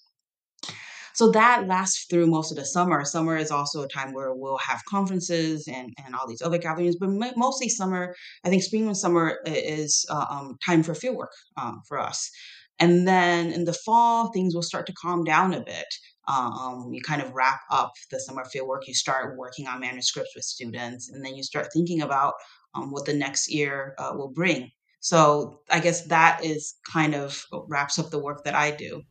So 1.13 1.31
that 1.31 1.67
lasts 1.67 2.05
through 2.09 2.27
most 2.27 2.51
of 2.51 2.57
the 2.57 2.65
summer. 2.65 3.03
Summer 3.05 3.37
is 3.37 3.51
also 3.51 3.83
a 3.83 3.87
time 3.87 4.13
where 4.13 4.33
we'll 4.33 4.57
have 4.57 4.81
conferences 4.89 5.67
and, 5.67 5.93
and 6.03 6.15
all 6.15 6.27
these 6.27 6.41
other 6.41 6.57
gatherings, 6.57 6.95
but 6.99 7.09
mostly 7.35 7.69
summer, 7.69 8.15
I 8.45 8.49
think 8.49 8.63
spring 8.63 8.87
and 8.87 8.97
summer 8.97 9.39
is 9.45 10.05
uh, 10.09 10.25
um, 10.29 10.57
time 10.65 10.83
for 10.83 10.93
fieldwork 10.93 11.33
um, 11.57 11.81
for 11.87 11.99
us. 11.99 12.29
And 12.79 13.07
then 13.07 13.51
in 13.51 13.65
the 13.65 13.73
fall, 13.73 14.31
things 14.31 14.55
will 14.55 14.63
start 14.63 14.87
to 14.87 14.93
calm 14.93 15.23
down 15.23 15.53
a 15.53 15.63
bit. 15.63 15.85
um, 16.27 16.89
you 16.93 17.01
kind 17.01 17.21
of 17.21 17.33
wrap 17.33 17.61
up 17.69 17.91
the 18.09 18.19
summer 18.19 18.45
field 18.45 18.67
work. 18.67 18.87
You 18.87 18.93
start 18.93 19.37
working 19.37 19.67
on 19.67 19.79
manuscripts 19.79 20.35
with 20.35 20.45
students, 20.45 21.09
and 21.09 21.23
then 21.25 21.35
you 21.35 21.43
start 21.43 21.67
thinking 21.73 22.01
about 22.01 22.33
um, 22.73 22.91
what 22.91 23.05
the 23.05 23.13
next 23.13 23.51
year 23.51 23.95
uh, 23.97 24.11
will 24.15 24.29
bring. 24.29 24.69
So 24.99 25.61
I 25.69 25.79
guess 25.79 26.05
that 26.07 26.43
is 26.43 26.75
kind 26.91 27.15
of 27.15 27.43
wraps 27.67 27.97
up 27.99 28.11
the 28.11 28.19
work 28.19 28.43
that 28.45 28.55
I 28.55 28.71
do. 28.71 29.01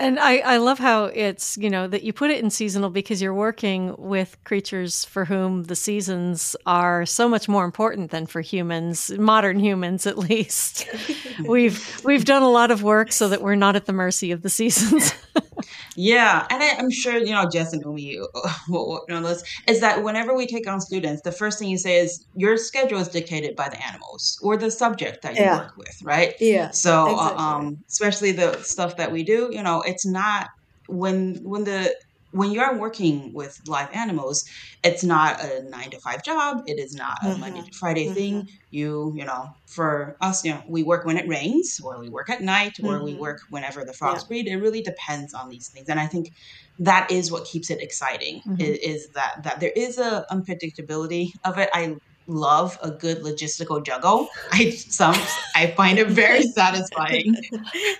And 0.00 0.18
I, 0.18 0.38
I 0.38 0.56
love 0.56 0.78
how 0.78 1.04
it's, 1.04 1.58
you 1.58 1.68
know, 1.68 1.86
that 1.86 2.02
you 2.02 2.14
put 2.14 2.30
it 2.30 2.42
in 2.42 2.48
seasonal 2.48 2.88
because 2.88 3.20
you're 3.20 3.34
working 3.34 3.94
with 3.98 4.42
creatures 4.44 5.04
for 5.04 5.26
whom 5.26 5.64
the 5.64 5.76
seasons 5.76 6.56
are 6.64 7.04
so 7.04 7.28
much 7.28 7.50
more 7.50 7.66
important 7.66 8.10
than 8.10 8.24
for 8.24 8.40
humans, 8.40 9.10
modern 9.18 9.60
humans 9.60 10.06
at 10.06 10.16
least. 10.30 10.88
we've 11.44 12.00
we've 12.02 12.24
done 12.24 12.42
a 12.42 12.48
lot 12.48 12.70
of 12.70 12.82
work 12.82 13.12
so 13.12 13.28
that 13.28 13.42
we're 13.42 13.54
not 13.54 13.76
at 13.76 13.84
the 13.84 13.92
mercy 13.92 14.32
of 14.32 14.40
the 14.40 14.48
seasons. 14.48 15.12
Yeah, 15.96 16.46
and 16.50 16.62
I, 16.62 16.66
am 16.66 16.90
sure 16.90 17.16
you 17.16 17.32
know 17.32 17.48
Jess 17.50 17.72
and 17.72 17.82
Umi 17.84 18.20
will 18.68 19.04
know 19.08 19.20
this 19.20 19.42
is 19.66 19.80
that 19.80 20.02
whenever 20.02 20.34
we 20.34 20.46
take 20.46 20.68
on 20.68 20.80
students, 20.80 21.22
the 21.22 21.32
first 21.32 21.58
thing 21.58 21.68
you 21.68 21.78
say 21.78 21.98
is 21.98 22.24
your 22.36 22.56
schedule 22.56 22.98
is 22.98 23.08
dictated 23.08 23.56
by 23.56 23.68
the 23.68 23.84
animals 23.84 24.38
or 24.42 24.56
the 24.56 24.70
subject 24.70 25.22
that 25.22 25.36
you 25.36 25.42
yeah. 25.42 25.58
work 25.58 25.76
with, 25.76 26.00
right? 26.02 26.34
Yeah. 26.40 26.70
So, 26.70 27.08
uh, 27.08 27.12
exactly. 27.12 27.44
um, 27.44 27.78
especially 27.88 28.32
the 28.32 28.62
stuff 28.62 28.96
that 28.96 29.10
we 29.12 29.22
do, 29.22 29.50
you 29.52 29.62
know, 29.62 29.82
it's 29.82 30.06
not 30.06 30.48
when 30.88 31.36
when 31.42 31.64
the 31.64 31.94
when 32.32 32.52
you're 32.52 32.76
working 32.76 33.32
with 33.32 33.60
live 33.66 33.88
animals, 33.92 34.44
it's 34.84 35.02
not 35.02 35.42
a 35.42 35.62
nine 35.68 35.90
to 35.90 35.98
five 35.98 36.22
job. 36.22 36.62
It 36.66 36.78
is 36.78 36.94
not 36.94 37.18
a 37.22 37.26
mm-hmm. 37.26 37.40
Monday 37.40 37.62
to 37.62 37.72
Friday 37.72 38.06
mm-hmm. 38.06 38.14
thing. 38.14 38.48
You, 38.70 39.12
you 39.16 39.24
know, 39.24 39.54
for 39.66 40.16
us, 40.20 40.44
you 40.44 40.52
know, 40.52 40.62
we 40.68 40.82
work 40.82 41.04
when 41.04 41.16
it 41.16 41.28
rains, 41.28 41.80
or 41.82 41.98
we 41.98 42.08
work 42.08 42.30
at 42.30 42.40
night, 42.40 42.78
or 42.80 42.94
mm-hmm. 42.94 43.04
we 43.04 43.14
work 43.14 43.40
whenever 43.50 43.84
the 43.84 43.92
frogs 43.92 44.22
yeah. 44.22 44.28
breed. 44.28 44.48
It 44.48 44.56
really 44.56 44.82
depends 44.82 45.34
on 45.34 45.48
these 45.48 45.68
things, 45.68 45.88
and 45.88 45.98
I 45.98 46.06
think 46.06 46.32
that 46.78 47.10
is 47.10 47.30
what 47.32 47.44
keeps 47.44 47.70
it 47.70 47.80
exciting. 47.82 48.40
Mm-hmm. 48.40 48.60
Is, 48.60 48.78
is 48.78 49.08
that 49.08 49.42
that 49.42 49.60
there 49.60 49.72
is 49.74 49.98
a 49.98 50.24
unpredictability 50.30 51.32
of 51.44 51.58
it. 51.58 51.68
I 51.74 51.96
love 52.26 52.78
a 52.82 52.90
good 52.90 53.22
logistical 53.22 53.84
juggle. 53.84 54.28
I 54.52 54.70
some 54.70 55.16
I 55.54 55.72
find 55.76 55.98
it 55.98 56.08
very 56.08 56.42
satisfying. 56.58 57.34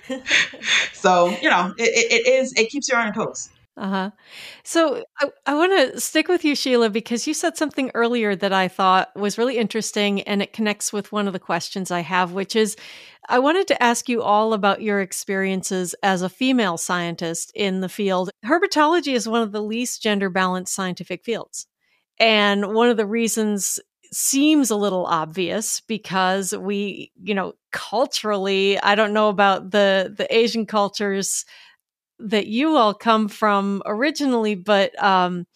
so 0.92 1.36
you 1.42 1.50
know, 1.50 1.74
it, 1.78 1.82
it, 1.82 2.26
it 2.26 2.28
is 2.28 2.52
it 2.54 2.70
keeps 2.70 2.88
you 2.88 2.96
on 2.96 3.06
your 3.06 3.26
toes. 3.26 3.50
Uh-huh. 3.80 4.10
So 4.62 5.02
I, 5.20 5.28
I 5.46 5.54
want 5.54 5.72
to 5.94 5.98
stick 6.00 6.28
with 6.28 6.44
you, 6.44 6.54
Sheila, 6.54 6.90
because 6.90 7.26
you 7.26 7.32
said 7.32 7.56
something 7.56 7.90
earlier 7.94 8.36
that 8.36 8.52
I 8.52 8.68
thought 8.68 9.08
was 9.16 9.38
really 9.38 9.56
interesting 9.56 10.20
and 10.22 10.42
it 10.42 10.52
connects 10.52 10.92
with 10.92 11.12
one 11.12 11.26
of 11.26 11.32
the 11.32 11.38
questions 11.38 11.90
I 11.90 12.00
have, 12.00 12.32
which 12.32 12.54
is 12.54 12.76
I 13.30 13.38
wanted 13.38 13.66
to 13.68 13.82
ask 13.82 14.06
you 14.06 14.22
all 14.22 14.52
about 14.52 14.82
your 14.82 15.00
experiences 15.00 15.94
as 16.02 16.20
a 16.20 16.28
female 16.28 16.76
scientist 16.76 17.52
in 17.54 17.80
the 17.80 17.88
field. 17.88 18.28
Herpetology 18.44 19.14
is 19.14 19.26
one 19.26 19.40
of 19.40 19.52
the 19.52 19.62
least 19.62 20.02
gender 20.02 20.28
balanced 20.28 20.74
scientific 20.74 21.24
fields. 21.24 21.66
And 22.18 22.74
one 22.74 22.90
of 22.90 22.98
the 22.98 23.06
reasons 23.06 23.80
seems 24.12 24.70
a 24.70 24.76
little 24.76 25.06
obvious 25.06 25.80
because 25.80 26.54
we, 26.54 27.12
you 27.22 27.34
know, 27.34 27.54
culturally, 27.72 28.78
I 28.80 28.94
don't 28.94 29.14
know 29.14 29.28
about 29.30 29.70
the 29.70 30.12
the 30.14 30.26
Asian 30.34 30.66
cultures 30.66 31.46
that 32.20 32.46
you 32.46 32.76
all 32.76 32.94
come 32.94 33.28
from 33.28 33.82
originally, 33.86 34.54
but 34.54 35.00
um, 35.02 35.46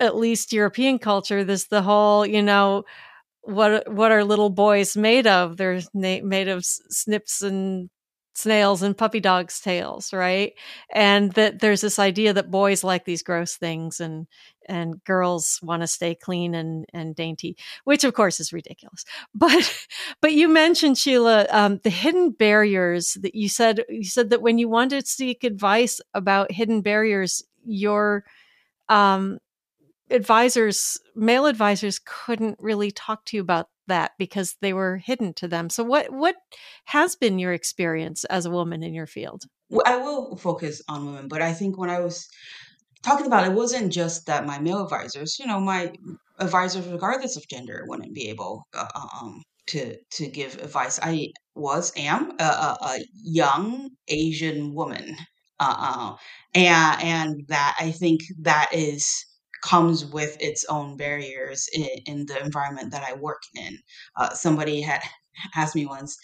at 0.00 0.16
least 0.16 0.52
European 0.52 0.98
culture, 0.98 1.44
this 1.44 1.66
the 1.66 1.82
whole, 1.82 2.24
you 2.26 2.42
know, 2.42 2.84
what 3.42 3.92
what 3.92 4.12
are 4.12 4.24
little 4.24 4.50
boys 4.50 4.96
made 4.96 5.26
of? 5.26 5.56
They're 5.56 5.80
na- 5.94 6.20
made 6.24 6.48
of 6.48 6.64
snips 6.64 7.42
and 7.42 7.90
snails 8.38 8.82
and 8.82 8.96
puppy 8.96 9.20
dogs' 9.20 9.60
tails, 9.60 10.12
right? 10.12 10.52
And 10.92 11.32
that 11.32 11.60
there's 11.60 11.80
this 11.80 11.98
idea 11.98 12.32
that 12.32 12.50
boys 12.50 12.84
like 12.84 13.04
these 13.04 13.22
gross 13.22 13.56
things 13.56 14.00
and 14.00 14.26
and 14.66 15.02
girls 15.04 15.58
want 15.62 15.82
to 15.82 15.88
stay 15.88 16.14
clean 16.14 16.54
and 16.54 16.86
and 16.92 17.16
dainty, 17.16 17.56
which 17.84 18.04
of 18.04 18.14
course 18.14 18.38
is 18.40 18.52
ridiculous. 18.52 19.04
But 19.34 19.86
but 20.20 20.32
you 20.32 20.48
mentioned 20.48 20.98
Sheila 20.98 21.46
um, 21.50 21.80
the 21.82 21.90
hidden 21.90 22.30
barriers 22.30 23.16
that 23.22 23.34
you 23.34 23.48
said 23.48 23.84
you 23.88 24.04
said 24.04 24.30
that 24.30 24.42
when 24.42 24.58
you 24.58 24.68
wanted 24.68 25.04
to 25.04 25.10
seek 25.10 25.44
advice 25.44 26.00
about 26.14 26.52
hidden 26.52 26.80
barriers, 26.82 27.42
your 27.64 28.24
um, 28.88 29.38
advisors, 30.10 30.98
male 31.14 31.46
advisors, 31.46 32.00
couldn't 32.04 32.56
really 32.60 32.90
talk 32.90 33.24
to 33.26 33.36
you 33.36 33.42
about 33.42 33.68
that 33.88 34.12
because 34.18 34.56
they 34.60 34.72
were 34.72 34.98
hidden 34.98 35.34
to 35.34 35.48
them. 35.48 35.68
So 35.68 35.84
what 35.84 36.12
what 36.12 36.36
has 36.86 37.16
been 37.16 37.38
your 37.38 37.52
experience 37.52 38.24
as 38.24 38.46
a 38.46 38.50
woman 38.50 38.82
in 38.82 38.94
your 38.94 39.06
field? 39.06 39.44
I 39.84 39.96
will 39.96 40.36
focus 40.36 40.80
on 40.88 41.06
women, 41.06 41.28
but 41.28 41.42
I 41.42 41.52
think 41.52 41.76
when 41.76 41.90
I 41.90 42.00
was 42.00 42.28
talking 43.02 43.26
about 43.26 43.44
it, 43.44 43.50
it 43.50 43.54
wasn't 43.54 43.92
just 43.92 44.26
that 44.26 44.46
my 44.46 44.58
male 44.58 44.82
advisors, 44.82 45.38
you 45.38 45.46
know, 45.46 45.60
my 45.60 45.92
advisors, 46.38 46.86
regardless 46.86 47.36
of 47.36 47.48
gender, 47.48 47.84
wouldn't 47.86 48.14
be 48.14 48.28
able 48.28 48.66
uh, 48.74 48.88
uh 48.94 49.06
um, 49.20 49.42
to 49.68 49.96
to 50.12 50.26
give 50.28 50.54
advice. 50.56 50.98
I 51.02 51.28
was 51.54 51.92
am 51.96 52.32
a, 52.38 52.44
a, 52.44 52.76
a 52.80 53.04
young 53.22 53.90
Asian 54.08 54.74
woman, 54.74 55.16
uh, 55.60 55.76
uh, 55.78 56.16
and 56.54 57.02
and 57.02 57.44
that 57.48 57.76
I 57.78 57.90
think 57.90 58.20
that 58.40 58.68
is 58.72 59.27
comes 59.68 60.04
with 60.04 60.36
its 60.40 60.64
own 60.68 60.96
barriers 60.96 61.68
in, 61.74 61.88
in 62.06 62.26
the 62.26 62.42
environment 62.42 62.90
that 62.92 63.02
I 63.02 63.14
work 63.14 63.42
in. 63.54 63.78
Uh, 64.16 64.30
somebody 64.30 64.80
had 64.80 65.02
asked 65.54 65.74
me 65.74 65.86
once 65.86 66.16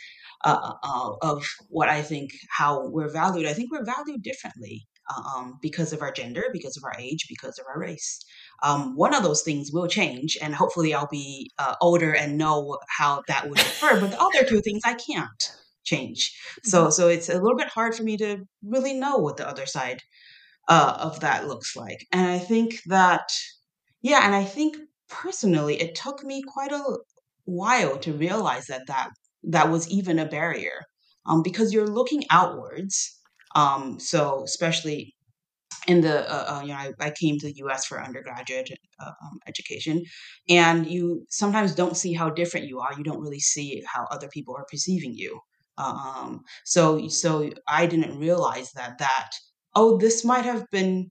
uh, 0.45 0.73
uh, 0.83 1.13
of 1.23 1.47
what 1.69 1.89
I 1.89 2.03
think 2.03 2.33
how 2.51 2.89
we're 2.89 3.13
valued. 3.13 3.47
I 3.47 3.53
think 3.53 3.71
we're 3.71 3.85
valued 3.85 4.23
differently 4.23 4.87
um, 5.15 5.59
because 5.61 5.93
of 5.93 6.03
our 6.03 6.13
gender, 6.13 6.45
because 6.53 6.77
of 6.77 6.85
our 6.85 6.95
age, 6.99 7.27
because 7.29 7.59
of 7.59 7.67
our 7.69 7.79
race. 7.79 8.25
Um, 8.63 8.97
one 8.97 9.15
of 9.15 9.23
those 9.23 9.43
things 9.43 9.71
will 9.73 9.89
change, 9.89 10.39
and 10.41 10.55
hopefully, 10.55 10.95
I'll 10.95 11.09
be 11.11 11.51
uh, 11.59 11.75
older 11.81 12.15
and 12.15 12.39
know 12.39 12.79
how 12.89 13.23
that 13.29 13.49
would 13.49 13.59
differ. 13.59 14.01
but 14.01 14.11
the 14.11 14.21
other 14.21 14.45
two 14.49 14.61
things 14.61 14.83
I 14.85 14.95
can't 14.95 15.53
change. 15.85 16.39
So, 16.63 16.83
mm-hmm. 16.83 16.91
so 16.91 17.09
it's 17.09 17.29
a 17.29 17.35
little 17.35 17.57
bit 17.57 17.69
hard 17.69 17.95
for 17.95 18.03
me 18.03 18.17
to 18.19 18.47
really 18.63 18.95
know 18.95 19.19
what 19.19 19.37
the 19.37 19.49
other 19.49 19.67
side 19.67 20.03
uh, 20.69 20.97
of 21.01 21.21
that 21.21 21.47
looks 21.47 21.77
like. 21.77 22.07
And 22.13 22.27
I 22.27 22.39
think 22.39 22.81
that, 22.87 23.29
yeah, 24.03 24.25
and 24.25 24.35
I 24.35 24.45
think 24.45 24.77
personally, 25.09 25.81
it 25.81 25.95
took 25.95 26.25
me 26.25 26.43
quite 26.43 26.73
a 26.73 26.99
while 27.45 27.99
to 27.99 28.13
realize 28.13 28.67
that 28.67 28.87
that 28.87 29.11
that 29.45 29.71
was 29.71 29.89
even 29.89 30.19
a 30.19 30.27
barrier, 30.27 30.81
um, 31.27 31.43
because 31.43 31.73
you're 31.73 31.87
looking 31.87 32.25
outwards. 32.31 33.21
Um, 33.55 34.01
so 34.01 34.43
especially 34.45 35.15
in 35.87 36.01
the 36.01 36.31
uh, 36.31 36.57
uh, 36.57 36.61
you 36.63 36.69
know 36.69 36.75
I, 36.75 36.93
I, 36.99 37.11
came 37.11 37.39
to 37.39 37.47
the 37.47 37.57
U.S. 37.59 37.85
for 37.87 38.03
undergraduate 38.03 38.71
uh, 39.01 39.13
um, 39.23 39.39
education, 39.47 40.03
and 40.49 40.87
you 40.87 41.27
sometimes 41.31 41.75
don't 41.75 41.97
see 41.97 42.13
how 42.15 42.31
different 42.31 42.67
you 42.67 42.81
are. 42.81 42.93
You 42.97 43.05
don't 43.05 43.21
really 43.21 43.41
see 43.41 43.83
how 43.87 44.07
other 44.11 44.29
people 44.29 44.57
are 44.57 44.67
perceiving 44.71 45.15
you. 45.15 45.39
Um, 45.77 46.43
so 46.65 47.09
so 47.09 47.51
I 47.69 47.87
didn't 47.87 48.19
realize 48.19 48.73
that 48.73 48.99
that 48.99 49.31
oh, 49.77 49.99
this 49.99 50.25
might 50.25 50.45
have 50.45 50.65
been 50.71 51.11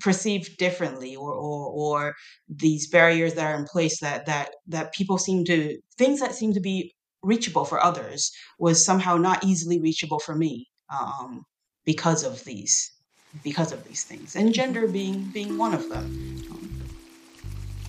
perceived 0.00 0.56
differently 0.58 1.16
or, 1.16 1.32
or 1.34 1.66
or 1.68 2.14
these 2.48 2.88
barriers 2.88 3.34
that 3.34 3.46
are 3.46 3.58
in 3.58 3.64
place 3.66 4.00
that 4.00 4.26
that 4.26 4.50
that 4.66 4.92
people 4.94 5.18
seem 5.18 5.44
to 5.44 5.78
things 5.98 6.20
that 6.20 6.34
seem 6.34 6.52
to 6.54 6.60
be 6.60 6.94
reachable 7.22 7.64
for 7.64 7.82
others 7.82 8.30
was 8.58 8.84
somehow 8.84 9.16
not 9.16 9.44
easily 9.44 9.80
reachable 9.80 10.20
for 10.20 10.34
me 10.36 10.66
um, 10.90 11.42
because 11.84 12.24
of 12.24 12.44
these 12.44 12.92
because 13.42 13.72
of 13.72 13.84
these 13.84 14.04
things 14.08 14.34
and 14.36 14.54
gender 14.54 14.88
being 14.88 15.30
being 15.32 15.56
one 15.58 15.74
of 15.74 15.86
them. 15.88 16.04
Um, 16.50 16.70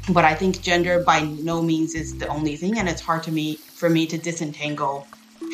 but 0.09 0.25
i 0.25 0.33
think 0.35 0.61
gender 0.63 1.03
by 1.05 1.21
no 1.21 1.61
means 1.61 1.93
is 1.95 2.15
the 2.19 2.27
only 2.27 2.55
thing 2.57 2.77
and 2.77 2.89
it's 2.89 3.01
hard 3.01 3.23
to 3.23 3.31
me 3.31 3.63
for 3.75 3.89
me 3.89 4.05
to 4.07 4.17
disentangle 4.17 5.07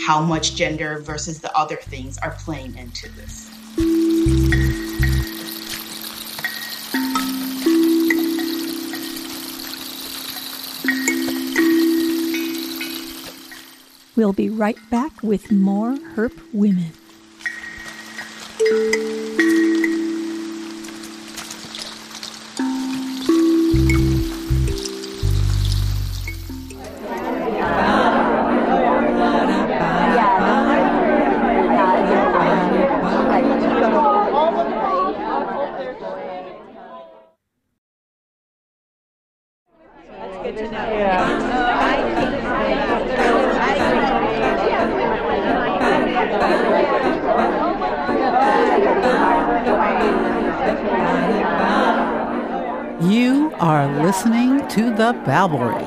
how 0.06 0.22
much 0.22 0.56
gender 0.56 1.04
versus 1.06 1.40
the 1.42 1.52
other 1.58 1.80
things 1.90 2.16
are 2.24 2.36
playing 2.46 2.76
into 2.76 3.10
this 3.16 3.47
We'll 14.18 14.34
be 14.34 14.50
right 14.50 14.78
back 14.90 15.22
with 15.22 15.52
more 15.52 15.96
Herp 16.16 16.34
Women. 16.52 16.92
You 53.02 53.54
are 53.60 54.04
listening 54.04 54.68
to 54.70 54.90
the 54.90 55.14
Babblery. 55.24 55.86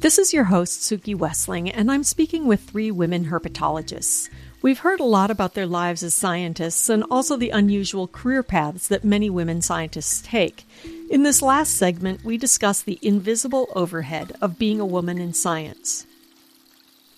This 0.00 0.16
is 0.16 0.32
your 0.32 0.44
host, 0.44 0.80
Suki 0.80 1.14
Wessling, 1.14 1.70
and 1.74 1.92
I'm 1.92 2.04
speaking 2.04 2.46
with 2.46 2.60
three 2.62 2.90
women 2.90 3.26
herpetologists. 3.26 4.30
We've 4.62 4.78
heard 4.78 4.98
a 4.98 5.04
lot 5.04 5.30
about 5.30 5.52
their 5.52 5.66
lives 5.66 6.02
as 6.02 6.14
scientists 6.14 6.88
and 6.88 7.04
also 7.10 7.36
the 7.36 7.50
unusual 7.50 8.08
career 8.08 8.42
paths 8.42 8.88
that 8.88 9.04
many 9.04 9.28
women 9.28 9.60
scientists 9.60 10.22
take. 10.22 10.66
In 11.10 11.22
this 11.22 11.42
last 11.42 11.74
segment, 11.74 12.24
we 12.24 12.38
discuss 12.38 12.80
the 12.80 12.98
invisible 13.02 13.68
overhead 13.74 14.32
of 14.40 14.58
being 14.58 14.80
a 14.80 14.86
woman 14.86 15.18
in 15.18 15.34
science. 15.34 16.06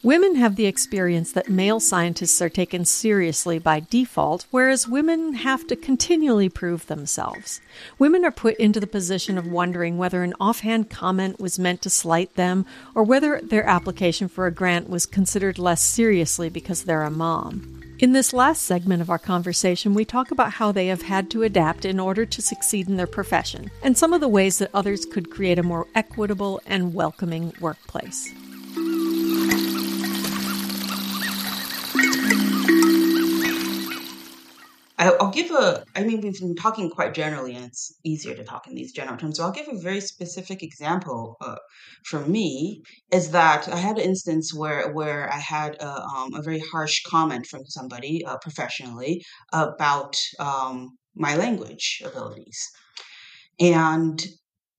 Women 0.04 0.36
have 0.36 0.54
the 0.54 0.66
experience 0.66 1.32
that 1.32 1.48
male 1.48 1.80
scientists 1.80 2.40
are 2.40 2.48
taken 2.48 2.84
seriously 2.84 3.58
by 3.58 3.80
default, 3.80 4.46
whereas 4.52 4.86
women 4.86 5.32
have 5.34 5.66
to 5.66 5.74
continually 5.74 6.48
prove 6.48 6.86
themselves. 6.86 7.60
Women 7.98 8.24
are 8.24 8.30
put 8.30 8.54
into 8.58 8.78
the 8.78 8.86
position 8.86 9.36
of 9.36 9.50
wondering 9.50 9.98
whether 9.98 10.22
an 10.22 10.34
offhand 10.38 10.88
comment 10.88 11.40
was 11.40 11.58
meant 11.58 11.82
to 11.82 11.90
slight 11.90 12.36
them 12.36 12.64
or 12.94 13.02
whether 13.02 13.40
their 13.42 13.66
application 13.66 14.28
for 14.28 14.46
a 14.46 14.52
grant 14.52 14.88
was 14.88 15.04
considered 15.04 15.58
less 15.58 15.82
seriously 15.82 16.48
because 16.48 16.84
they're 16.84 17.02
a 17.02 17.10
mom. 17.10 17.82
In 17.98 18.12
this 18.12 18.32
last 18.32 18.62
segment 18.62 19.02
of 19.02 19.10
our 19.10 19.18
conversation, 19.18 19.94
we 19.94 20.04
talk 20.04 20.30
about 20.30 20.52
how 20.52 20.70
they 20.70 20.86
have 20.86 21.02
had 21.02 21.28
to 21.32 21.42
adapt 21.42 21.84
in 21.84 21.98
order 21.98 22.24
to 22.24 22.40
succeed 22.40 22.88
in 22.88 22.98
their 22.98 23.08
profession 23.08 23.68
and 23.82 23.98
some 23.98 24.12
of 24.12 24.20
the 24.20 24.28
ways 24.28 24.58
that 24.58 24.70
others 24.72 25.04
could 25.04 25.28
create 25.28 25.58
a 25.58 25.64
more 25.64 25.88
equitable 25.96 26.60
and 26.66 26.94
welcoming 26.94 27.52
workplace. 27.60 28.32
I'll 34.98 35.30
give 35.30 35.52
a, 35.52 35.84
I 35.94 36.02
mean, 36.02 36.20
we've 36.20 36.40
been 36.40 36.56
talking 36.56 36.90
quite 36.90 37.14
generally, 37.14 37.54
and 37.54 37.64
it's 37.66 37.94
easier 38.04 38.34
to 38.34 38.42
talk 38.42 38.66
in 38.66 38.74
these 38.74 38.92
general 38.92 39.16
terms. 39.16 39.36
So 39.36 39.44
I'll 39.44 39.52
give 39.52 39.68
a 39.68 39.78
very 39.78 40.00
specific 40.00 40.60
example 40.62 41.36
uh, 41.40 41.54
for 42.04 42.20
me 42.26 42.82
is 43.12 43.30
that 43.30 43.68
I 43.68 43.76
had 43.76 43.98
an 43.98 44.04
instance 44.04 44.52
where 44.52 44.92
where 44.92 45.32
I 45.32 45.38
had 45.38 45.76
a, 45.76 46.02
um, 46.02 46.34
a 46.34 46.42
very 46.42 46.58
harsh 46.58 47.00
comment 47.06 47.46
from 47.46 47.64
somebody 47.66 48.24
uh, 48.24 48.38
professionally 48.38 49.22
about 49.52 50.16
um, 50.40 50.96
my 51.14 51.36
language 51.36 52.02
abilities, 52.04 52.58
and 53.60 54.20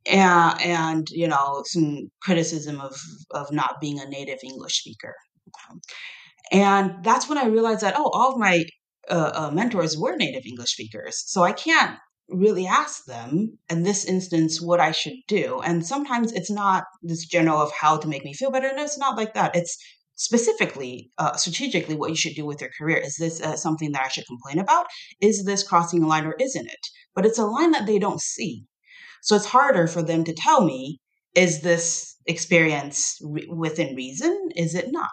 and, 0.06 0.62
and 0.62 1.10
you 1.12 1.30
know 1.30 1.64
some 1.66 2.10
criticism 2.22 2.82
of 2.82 3.00
of 3.32 3.54
not 3.54 3.80
being 3.80 4.00
a 4.00 4.10
native 4.10 4.40
English 4.44 4.80
speaker. 4.82 5.14
And 6.52 7.04
that's 7.04 7.30
when 7.30 7.38
I 7.38 7.46
realized 7.46 7.82
that, 7.82 7.94
oh, 7.96 8.10
all 8.14 8.34
of 8.34 8.40
my 8.40 8.66
uh, 9.10 9.32
uh, 9.34 9.52
mentors 9.52 9.98
were 9.98 10.16
native 10.16 10.46
English 10.46 10.72
speakers. 10.72 11.24
So 11.28 11.44
I 11.44 11.52
can't 11.52 11.98
really 12.30 12.68
ask 12.68 13.06
them 13.06 13.58
in 13.70 13.84
this 13.84 14.06
instance 14.06 14.62
what 14.62 14.80
I 14.80 14.92
should 14.92 15.16
do. 15.28 15.62
And 15.62 15.86
sometimes 15.86 16.32
it's 16.32 16.52
not 16.52 16.84
this 17.02 17.26
general 17.26 17.60
of 17.60 17.72
how 17.72 17.98
to 17.98 18.08
make 18.08 18.24
me 18.24 18.34
feel 18.34 18.52
better. 18.52 18.72
No, 18.76 18.84
it's 18.84 19.00
not 19.00 19.18
like 19.18 19.34
that. 19.34 19.56
It's 19.56 19.78
specifically, 20.16 21.12
uh, 21.18 21.36
strategically, 21.36 21.96
what 21.96 22.10
you 22.10 22.16
should 22.16 22.36
do 22.36 22.46
with 22.46 22.62
your 22.62 22.70
career. 22.78 22.98
Is 22.98 23.16
this 23.18 23.42
uh, 23.42 23.56
something 23.56 23.92
that 23.94 24.06
I 24.06 24.10
should 24.10 24.28
complain 24.28 24.60
about? 24.60 24.86
Is 25.22 25.46
this 25.46 25.68
crossing 25.68 26.04
a 26.04 26.08
line 26.08 26.26
or 26.26 26.36
isn't 26.40 26.68
it? 26.68 26.88
But 27.16 27.26
it's 27.26 27.40
a 27.40 27.46
line 27.46 27.72
that 27.72 27.88
they 27.88 28.00
don't 28.00 28.22
see. 28.22 28.66
So 29.22 29.36
it's 29.36 29.46
harder 29.46 29.88
for 29.88 30.02
them 30.02 30.24
to 30.26 30.34
tell 30.34 30.64
me, 30.64 31.00
is 31.36 31.62
this 31.62 32.16
experience 32.26 33.18
re- 33.24 33.48
within 33.50 33.96
reason? 33.96 34.50
Is 34.56 34.76
it 34.76 34.92
not? 34.92 35.10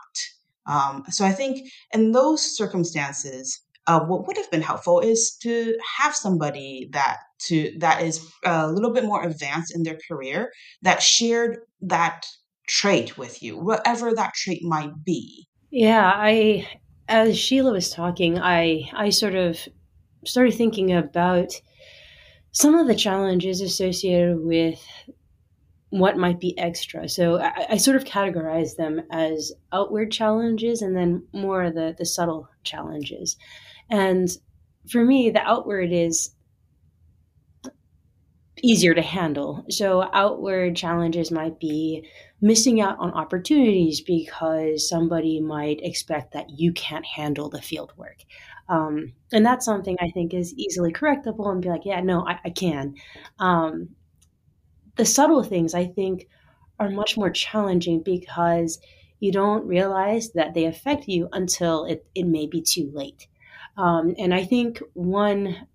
Um, 0.67 1.05
so 1.11 1.25
I 1.25 1.33
think 1.33 1.69
in 1.95 2.13
those 2.13 2.57
circumstances, 2.57 3.61
uh, 3.87 4.01
what 4.01 4.27
would 4.27 4.37
have 4.37 4.51
been 4.51 4.63
helpful 4.63 5.01
is 5.01 5.37
to 5.43 5.77
have 5.99 6.15
somebody 6.15 6.89
that 6.93 7.19
to 7.39 7.73
that 7.79 8.03
is 8.03 8.27
a 8.45 8.71
little 8.71 8.93
bit 8.93 9.05
more 9.05 9.23
advanced 9.23 9.75
in 9.75 9.83
their 9.83 9.99
career 10.09 10.51
that 10.83 11.03
shared 11.03 11.59
that 11.83 12.27
trait 12.67 13.17
with 13.17 13.43
you, 13.43 13.57
whatever 13.59 14.13
that 14.15 14.35
trait 14.35 14.63
might 14.63 15.05
be. 15.05 15.47
Yeah, 15.71 16.11
I 16.15 16.69
as 17.09 17.39
Sheila 17.39 17.73
was 17.73 17.91
talking, 17.91 18.39
I 18.39 18.91
I 18.93 19.11
sort 19.11 19.35
of 19.35 19.59
started 20.25 20.55
thinking 20.55 20.93
about 20.93 21.53
some 22.53 22.75
of 22.75 22.87
the 22.87 22.95
challenges 22.95 23.61
associated 23.61 24.41
with 24.41 24.85
what 25.91 26.17
might 26.17 26.41
be 26.41 26.59
extra. 26.59 27.09
So 27.09 27.39
I, 27.39 27.67
I, 27.71 27.77
sort 27.77 27.97
of 27.97 28.05
categorize 28.05 28.77
them 28.77 29.03
as 29.13 29.53
outward 29.73 30.11
challenges 30.11 30.83
and 30.83 30.97
then 30.97 31.23
more 31.33 31.71
the 31.71 31.95
the 31.97 32.05
subtle 32.05 32.49
challenges. 32.65 33.37
And 33.91 34.29
for 34.91 35.05
me, 35.05 35.31
the 35.31 35.43
outward 35.43 35.93
is 35.93 36.35
easier 38.63 38.95
to 38.95 39.03
handle. 39.03 39.65
So 39.69 40.09
outward 40.13 40.77
challenges 40.77 41.31
might 41.31 41.61
be 41.61 42.09
missing 42.41 42.81
out 42.81 42.99
on 42.99 43.13
opportunities 43.13 44.01
because 44.01 44.89
somebody 44.89 45.41
might 45.41 45.81
expect 45.83 46.33
that 46.33 46.51
you 46.51 46.73
can't 46.73 47.05
handle 47.05 47.49
the 47.49 47.61
field 47.63 47.93
work. 47.97 48.19
Um, 48.69 49.13
and 49.33 49.45
that's 49.45 49.65
something 49.65 49.97
I 50.01 50.11
think 50.11 50.35
is 50.35 50.55
easily 50.55 50.93
correctable 50.93 51.51
and 51.53 51.63
be 51.63 51.69
like, 51.69 51.85
yeah, 51.85 52.01
no, 52.01 52.27
I, 52.27 52.39
I 52.45 52.51
can. 52.51 52.95
Um, 53.39 53.91
the 54.97 55.05
subtle 55.05 55.43
things 55.43 55.75
I 55.75 55.87
think 55.87 56.27
are 56.79 56.91
much 56.91 57.17
more 57.17 57.31
challenging 57.31 58.03
because 58.03 58.79
you 59.21 59.33
don't 59.33 59.67
realize 59.67 60.33
that 60.33 60.55
they 60.55 60.65
affect 60.65 61.09
you 61.09 61.29
until 61.33 61.85
it, 61.85 62.07
it 62.15 62.27
may 62.27 62.47
be 62.47 62.61
too 62.61 62.91
late. 62.93 63.29
Um, 63.77 64.15
and 64.19 64.33
I 64.33 64.45
think 64.45 64.83
one 64.95 65.67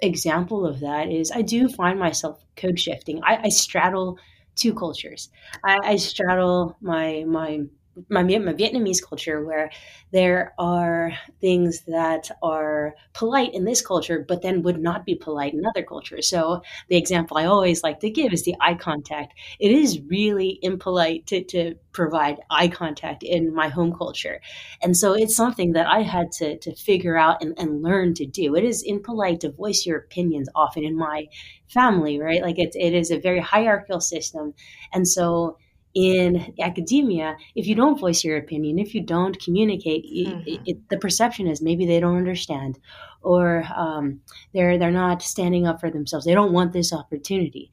example 0.00 0.66
of 0.66 0.80
that 0.80 1.10
is 1.10 1.30
I 1.30 1.42
do 1.42 1.68
find 1.68 1.98
myself 1.98 2.42
code 2.56 2.78
shifting. 2.78 3.20
I, 3.22 3.38
I 3.44 3.48
straddle 3.48 4.18
two 4.56 4.74
cultures. 4.74 5.30
I, 5.64 5.78
I 5.82 5.96
straddle 5.96 6.76
my 6.80 7.24
my 7.26 7.62
my, 8.08 8.22
my 8.22 8.52
Vietnamese 8.52 9.02
culture 9.02 9.44
where 9.44 9.70
there 10.12 10.54
are 10.58 11.12
things 11.40 11.82
that 11.86 12.30
are 12.42 12.94
polite 13.12 13.54
in 13.54 13.64
this 13.64 13.84
culture, 13.84 14.24
but 14.26 14.42
then 14.42 14.62
would 14.62 14.80
not 14.80 15.04
be 15.04 15.14
polite 15.14 15.54
in 15.54 15.66
other 15.66 15.82
cultures. 15.82 16.28
So 16.28 16.62
the 16.88 16.96
example 16.96 17.36
I 17.36 17.46
always 17.46 17.82
like 17.82 18.00
to 18.00 18.10
give 18.10 18.32
is 18.32 18.44
the 18.44 18.56
eye 18.60 18.74
contact. 18.74 19.34
It 19.58 19.70
is 19.70 20.00
really 20.08 20.58
impolite 20.62 21.26
to, 21.26 21.44
to 21.44 21.74
provide 21.92 22.40
eye 22.50 22.68
contact 22.68 23.22
in 23.22 23.54
my 23.54 23.68
home 23.68 23.92
culture. 23.92 24.40
And 24.82 24.96
so 24.96 25.12
it's 25.12 25.36
something 25.36 25.72
that 25.72 25.86
I 25.86 26.00
had 26.02 26.32
to, 26.32 26.58
to 26.58 26.74
figure 26.74 27.16
out 27.16 27.42
and, 27.42 27.54
and 27.58 27.82
learn 27.82 28.14
to 28.14 28.26
do. 28.26 28.54
It 28.54 28.64
is 28.64 28.82
impolite 28.82 29.40
to 29.40 29.50
voice 29.50 29.84
your 29.84 29.98
opinions 29.98 30.48
often 30.54 30.84
in 30.84 30.96
my 30.96 31.26
family, 31.68 32.18
right? 32.18 32.42
Like 32.42 32.58
it, 32.58 32.74
it 32.74 32.94
is 32.94 33.10
a 33.10 33.18
very 33.18 33.40
hierarchical 33.40 34.00
system. 34.00 34.54
And 34.92 35.06
so 35.06 35.58
in 35.94 36.54
academia, 36.60 37.36
if 37.54 37.66
you 37.66 37.74
don't 37.74 37.98
voice 37.98 38.24
your 38.24 38.36
opinion, 38.36 38.78
if 38.78 38.94
you 38.94 39.02
don't 39.02 39.38
communicate, 39.42 40.04
mm-hmm. 40.04 40.40
it, 40.46 40.60
it, 40.64 40.88
the 40.88 40.98
perception 40.98 41.46
is 41.46 41.60
maybe 41.60 41.84
they 41.86 42.00
don't 42.00 42.16
understand, 42.16 42.78
or 43.20 43.64
um, 43.74 44.20
they're 44.54 44.78
they're 44.78 44.90
not 44.90 45.22
standing 45.22 45.66
up 45.66 45.80
for 45.80 45.90
themselves. 45.90 46.24
They 46.24 46.34
don't 46.34 46.52
want 46.52 46.72
this 46.72 46.92
opportunity, 46.92 47.70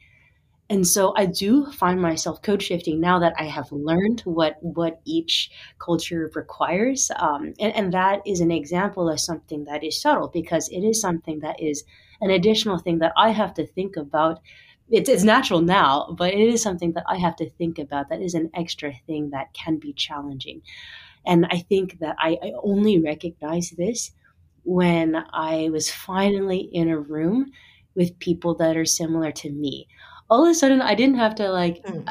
and 0.70 0.86
so 0.86 1.14
I 1.16 1.26
do 1.28 1.72
find 1.72 2.02
myself 2.02 2.42
code 2.42 2.62
shifting 2.62 3.00
now 3.00 3.20
that 3.20 3.34
I 3.40 3.46
have 3.46 3.72
learned 3.72 4.22
what 4.22 4.58
what 4.62 5.00
each 5.06 5.50
culture 5.80 6.30
requires, 6.36 7.10
um, 7.16 7.54
and, 7.60 7.74
and 7.74 7.94
that 7.94 8.22
is 8.26 8.42
an 8.42 8.52
example 8.52 9.10
of 9.10 9.20
something 9.20 9.64
that 9.66 9.84
is 9.84 10.02
subtle 10.02 10.28
because 10.28 10.68
it 10.70 10.82
is 10.82 11.00
something 11.00 11.40
that 11.40 11.62
is 11.62 11.86
an 12.22 12.32
additional 12.32 12.78
thing 12.78 13.00
that 13.00 13.14
I 13.18 13.30
have 13.30 13.54
to 13.54 13.66
think 13.66 13.96
about 13.96 14.42
it's, 14.92 15.10
it's 15.10 15.24
natural 15.24 15.62
now, 15.62 16.16
but 16.18 16.34
it 16.34 16.40
is 16.40 16.62
something 16.62 16.94
that 16.94 17.06
I 17.08 17.18
have 17.18 17.36
to 17.38 17.50
think 17.50 17.80
about. 17.80 18.10
That 18.10 18.22
is 18.22 18.34
an 18.34 18.50
extra 18.54 18.94
thing 19.06 19.30
that 19.32 19.54
can 19.54 19.78
be 19.78 19.94
challenging. 19.94 20.62
And 21.26 21.48
I 21.52 21.60
think 21.60 22.00
that 22.00 22.16
I, 22.20 22.38
I 22.42 22.52
only 22.64 23.00
recognize 23.00 23.72
this 23.72 24.12
when 24.64 25.16
I 25.34 25.70
was 25.70 25.92
finally 25.92 26.60
in 26.60 26.90
a 26.90 27.00
room 27.00 27.52
with 27.96 28.18
people 28.20 28.56
that 28.56 28.78
are 28.78 28.86
similar 28.86 29.32
to 29.32 29.52
me. 29.52 29.88
All 30.30 30.44
of 30.44 30.52
a 30.52 30.54
sudden, 30.54 30.82
I 30.82 30.96
didn't 30.96 31.18
have 31.18 31.36
to 31.36 31.52
like, 31.52 31.84
mm. 31.84 32.08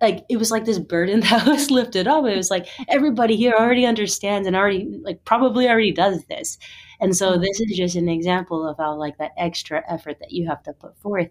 like 0.00 0.24
it 0.28 0.36
was 0.36 0.50
like 0.50 0.64
this 0.64 0.78
burden 0.78 1.20
that 1.28 1.46
was 1.46 1.70
lifted 1.70 2.06
up. 2.06 2.24
It 2.26 2.36
was 2.36 2.50
like 2.50 2.66
everybody 2.88 3.36
here 3.36 3.52
already 3.52 3.84
understands 3.86 4.46
and 4.46 4.56
already 4.56 5.00
like 5.02 5.24
probably 5.24 5.68
already 5.68 5.92
does 5.92 6.24
this. 6.24 6.58
And 7.00 7.16
so 7.16 7.32
mm. 7.32 7.40
this 7.40 7.60
is 7.60 7.76
just 7.76 7.96
an 7.96 8.08
example 8.08 8.66
of 8.66 8.76
how 8.78 8.94
like 8.96 9.18
that 9.18 9.32
extra 9.36 9.82
effort 9.88 10.18
that 10.20 10.32
you 10.32 10.48
have 10.48 10.62
to 10.64 10.72
put 10.72 10.98
forth 10.98 11.28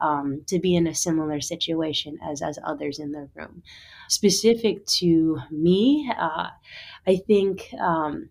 um, 0.00 0.42
to 0.46 0.58
be 0.58 0.74
in 0.74 0.86
a 0.86 0.94
similar 0.94 1.40
situation 1.40 2.18
as 2.24 2.42
as 2.42 2.58
others 2.64 2.98
in 2.98 3.12
the 3.12 3.28
room. 3.34 3.62
Specific 4.08 4.86
to 4.86 5.38
me, 5.50 6.10
uh, 6.18 6.48
I 7.06 7.16
think. 7.26 7.72
Um, 7.78 8.30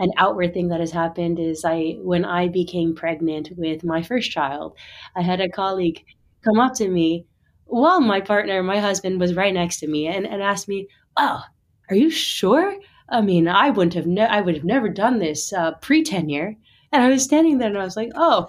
an 0.00 0.12
outward 0.16 0.54
thing 0.54 0.68
that 0.68 0.78
has 0.78 0.92
happened 0.92 1.40
is 1.40 1.64
I 1.64 1.96
when 1.98 2.24
I 2.24 2.46
became 2.46 2.94
pregnant 2.94 3.50
with 3.56 3.82
my 3.82 4.00
first 4.00 4.30
child, 4.30 4.76
I 5.16 5.22
had 5.22 5.40
a 5.40 5.48
colleague 5.48 6.04
come 6.44 6.60
up 6.60 6.74
to 6.74 6.88
me 6.88 7.26
while 7.64 8.00
my 8.00 8.20
partner, 8.20 8.62
my 8.62 8.80
husband, 8.80 9.20
was 9.20 9.34
right 9.34 9.52
next 9.52 9.80
to 9.80 9.86
me 9.86 10.06
and, 10.06 10.26
and 10.26 10.42
asked 10.42 10.68
me, 10.68 10.88
Wow, 11.16 11.42
are 11.90 11.96
you 11.96 12.10
sure? 12.10 12.76
I 13.08 13.20
mean, 13.20 13.48
I 13.48 13.70
wouldn't 13.70 13.94
have, 13.94 14.06
ne- 14.06 14.26
I 14.26 14.40
would 14.40 14.54
have 14.54 14.64
never 14.64 14.88
done 14.88 15.18
this 15.18 15.52
uh, 15.52 15.72
pre 15.80 16.02
tenure. 16.02 16.56
And 16.92 17.02
I 17.02 17.08
was 17.08 17.22
standing 17.22 17.58
there 17.58 17.68
and 17.68 17.78
I 17.78 17.84
was 17.84 17.96
like, 17.96 18.10
oh, 18.14 18.48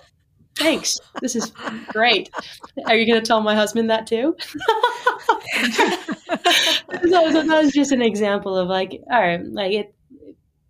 thanks. 0.55 0.99
This 1.21 1.35
is 1.35 1.51
great. 1.87 2.29
Are 2.85 2.95
you 2.95 3.05
going 3.05 3.21
to 3.21 3.25
tell 3.25 3.41
my 3.41 3.55
husband 3.55 3.89
that 3.89 4.07
too? 4.07 4.35
so, 7.09 7.31
so 7.31 7.43
that 7.43 7.61
was 7.61 7.71
just 7.73 7.91
an 7.91 8.01
example 8.01 8.57
of 8.57 8.67
like, 8.67 9.01
all 9.11 9.21
right, 9.21 9.45
like 9.45 9.73
it, 9.73 9.95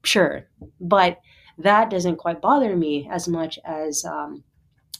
sure. 0.03 0.47
But 0.79 1.19
that 1.57 1.89
doesn't 1.89 2.17
quite 2.17 2.41
bother 2.41 2.75
me 2.75 3.07
as 3.11 3.27
much 3.27 3.59
as 3.65 4.05
um, 4.05 4.43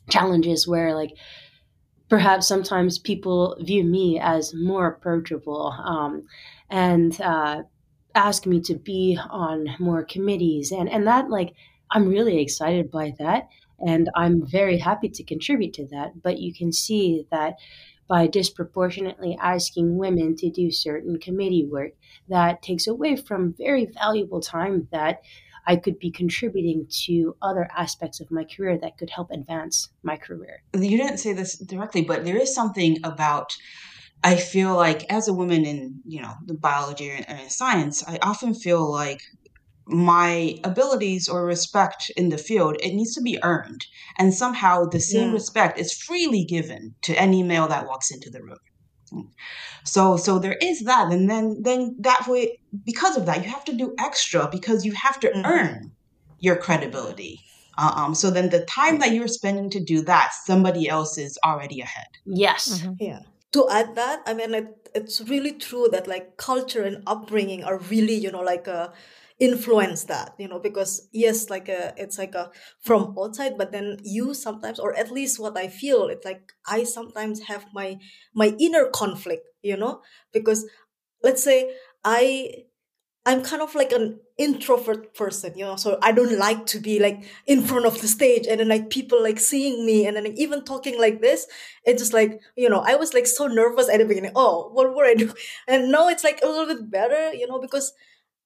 challenges 0.10 0.68
where 0.68 0.94
like 0.94 1.14
perhaps 2.10 2.48
sometimes 2.48 3.00
people 3.00 3.56
view 3.62 3.84
me 3.84 4.20
as 4.20 4.54
more 4.54 4.88
approachable 4.88 5.74
um, 5.84 6.24
and 6.70 7.20
uh, 7.22 7.64
ask 8.16 8.46
me 8.46 8.60
to 8.62 8.76
be 8.76 9.18
on 9.30 9.76
more 9.80 10.04
committees 10.04 10.72
and 10.72 10.90
and 10.90 11.06
that 11.06 11.30
like 11.30 11.54
i'm 11.92 12.08
really 12.08 12.42
excited 12.42 12.90
by 12.90 13.14
that 13.20 13.48
and 13.80 14.10
i'm 14.16 14.46
very 14.46 14.78
happy 14.78 15.10
to 15.10 15.24
contribute 15.24 15.74
to 15.74 15.86
that 15.88 16.22
but 16.22 16.40
you 16.40 16.54
can 16.54 16.72
see 16.72 17.26
that 17.32 17.56
by 18.08 18.26
disproportionately 18.26 19.38
asking 19.40 19.98
women 19.98 20.36
to 20.36 20.50
do 20.50 20.72
certain 20.72 21.20
committee 21.20 21.66
work 21.66 21.92
that 22.28 22.62
takes 22.62 22.88
away 22.88 23.16
from 23.16 23.54
very 23.54 23.86
valuable 23.86 24.42
time 24.42 24.88
that 24.92 25.22
I 25.68 25.76
could 25.76 26.00
be 26.00 26.10
contributing 26.10 26.88
to 27.06 27.36
other 27.44 27.70
aspects 27.78 28.20
of 28.20 28.32
my 28.32 28.44
career 28.44 28.80
that 28.80 28.98
could 28.98 29.12
help 29.12 29.30
advance 29.30 29.90
my 30.02 30.18
career. 30.18 30.64
You 30.74 30.98
didn't 30.98 31.20
say 31.20 31.34
this 31.34 31.60
directly, 31.60 32.02
but 32.02 32.26
there 32.26 32.38
is 32.38 32.56
something 32.56 32.98
about 33.04 33.56
I 34.24 34.36
feel 34.36 34.76
like 34.76 35.06
as 35.12 35.28
a 35.28 35.34
woman 35.34 35.66
in, 35.66 36.02
you 36.06 36.22
know, 36.22 36.34
the 36.46 36.54
biology 36.54 37.10
and 37.10 37.52
science, 37.52 38.04
I 38.08 38.20
often 38.22 38.54
feel 38.54 38.90
like 38.92 39.22
my 39.86 40.56
abilities 40.64 41.28
or 41.28 41.46
respect 41.46 42.12
in 42.16 42.30
the 42.30 42.38
field 42.38 42.78
it 42.80 42.94
needs 42.94 43.16
to 43.16 43.22
be 43.22 43.42
earned. 43.44 43.86
And 44.18 44.34
somehow 44.34 44.86
the 44.86 45.00
same 45.00 45.30
yeah. 45.30 45.34
respect 45.34 45.80
is 45.80 45.94
freely 45.94 46.46
given 46.46 46.96
to 47.04 47.20
any 47.20 47.44
male 47.44 47.68
that 47.68 47.88
walks 47.88 48.12
into 48.12 48.30
the 48.30 48.44
room. 48.44 49.32
So 49.84 50.18
so 50.18 50.38
there 50.38 50.58
is 50.62 50.84
that. 50.84 51.12
And 51.12 51.30
then 51.30 51.62
then 51.62 51.96
that 52.00 52.28
way 52.28 52.60
because 52.86 53.18
of 53.18 53.26
that 53.26 53.44
you 53.44 53.50
have 53.50 53.66
to 53.66 53.74
do 53.74 53.96
extra 53.98 54.48
because 54.52 54.86
you 54.86 54.94
have 54.94 55.20
to 55.22 55.30
mm-hmm. 55.30 55.46
earn 55.46 55.92
your 56.40 56.58
credibility. 56.58 57.40
Um, 57.78 58.14
so 58.14 58.30
then 58.30 58.50
the 58.50 58.66
time 58.66 59.00
that 59.00 59.14
you're 59.14 59.30
spending 59.30 59.70
to 59.72 59.80
do 59.80 60.02
that 60.02 60.34
somebody 60.44 60.90
else 60.90 61.18
is 61.18 61.40
already 61.44 61.80
ahead. 61.82 62.08
Yes. 62.26 62.82
Mm-hmm. 62.82 62.94
yeah 63.00 63.20
to 63.52 63.68
add 63.70 63.96
that 63.96 64.22
i 64.26 64.34
mean 64.34 64.54
it, 64.54 64.90
it's 64.96 65.22
really 65.22 65.52
true 65.52 65.88
that 65.92 66.08
like 66.08 66.38
culture 66.38 66.84
and 66.84 67.04
upbringing 67.08 67.64
are 67.64 67.78
really 67.90 68.14
you 68.14 68.32
know 68.32 68.42
like 68.42 68.68
a 68.68 68.92
influence 69.40 70.04
that 70.06 70.34
you 70.38 70.48
know 70.48 70.60
because 70.60 71.08
yes 71.14 71.50
like 71.50 71.70
a, 71.70 71.94
it's 71.96 72.18
like 72.18 72.36
a 72.36 72.52
from 72.82 73.16
outside 73.18 73.58
but 73.58 73.72
then 73.72 73.98
you 74.04 74.34
sometimes 74.34 74.80
or 74.80 74.94
at 74.98 75.12
least 75.12 75.40
what 75.40 75.58
i 75.58 75.68
feel 75.68 76.08
it's 76.08 76.26
like 76.26 76.52
i 76.68 76.84
sometimes 76.84 77.42
have 77.44 77.66
my 77.74 77.98
my 78.34 78.54
inner 78.60 78.86
conflict 78.94 79.48
you 79.62 79.78
know 79.78 80.02
because 80.34 80.66
let's 81.24 81.44
say 81.44 81.74
i 82.04 82.50
i'm 83.26 83.44
kind 83.44 83.62
of 83.62 83.76
like 83.76 83.92
an 83.92 84.20
introvert 84.40 85.14
person 85.14 85.54
you 85.56 85.66
know? 85.66 85.76
So 85.76 86.00
i 86.02 86.12
don't 86.12 86.38
like 86.40 86.66
to 86.68 86.80
be 86.80 87.00
like 87.00 87.24
in 87.46 87.62
front 87.62 87.86
of 87.86 88.02
the 88.02 88.08
stage 88.08 88.48
and 88.48 88.60
then 88.60 88.70
like 88.70 88.90
people 88.90 89.22
like 89.22 89.40
seeing 89.40 89.86
me 89.86 90.08
and 90.08 90.16
then 90.18 90.28
even 90.38 90.64
talking 90.64 91.00
like 91.00 91.22
this 91.22 91.46
it's 91.86 92.02
just 92.02 92.14
like 92.14 92.42
you 92.56 92.70
know 92.70 92.80
i 92.86 92.96
was 92.96 93.14
like 93.14 93.28
so 93.28 93.48
nervous 93.48 93.90
at 93.90 94.00
the 94.00 94.06
beginning. 94.06 94.32
Oh 94.36 94.70
what 94.74 94.96
would 94.96 95.06
i 95.08 95.14
do? 95.14 95.34
And 95.68 95.92
now 95.92 96.08
it's 96.10 96.24
like 96.24 96.40
a 96.44 96.48
little 96.48 96.68
bit 96.74 96.90
better 96.90 97.34
you 97.34 97.48
know 97.48 97.60
because 97.60 97.94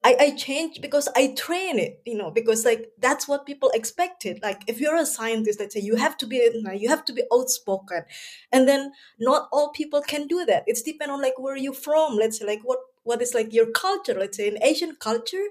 I, 0.05 0.17
I 0.19 0.31
changed 0.31 0.81
because 0.81 1.07
I 1.15 1.33
train 1.37 1.79
it, 1.79 2.01
you 2.05 2.15
know, 2.17 2.29
because 2.29 2.65
like 2.65 2.91
that's 2.99 3.25
what 3.27 3.45
people 3.45 3.69
expected. 3.73 4.39
Like 4.43 4.61
if 4.67 4.81
you're 4.81 4.97
a 4.97 5.05
scientist, 5.05 5.59
let's 5.61 5.73
say 5.73 5.79
you 5.81 5.95
have 5.95 6.17
to 6.17 6.27
be 6.27 6.37
you 6.75 6.89
have 6.89 7.05
to 7.05 7.13
be 7.13 7.23
outspoken. 7.33 8.03
And 8.51 8.67
then 8.67 8.91
not 9.19 9.47
all 9.53 9.71
people 9.71 10.01
can 10.01 10.27
do 10.27 10.43
that. 10.45 10.63
It's 10.67 10.81
depend 10.81 11.11
on 11.11 11.21
like 11.21 11.39
where 11.39 11.55
you're 11.55 11.73
from. 11.73 12.15
Let's 12.17 12.39
say 12.39 12.45
like 12.45 12.61
what 12.63 12.79
what 13.03 13.21
is 13.21 13.33
like 13.33 13.53
your 13.53 13.71
culture. 13.71 14.13
Let's 14.13 14.37
say 14.37 14.47
in 14.49 14.61
Asian 14.63 14.95
culture, 14.95 15.45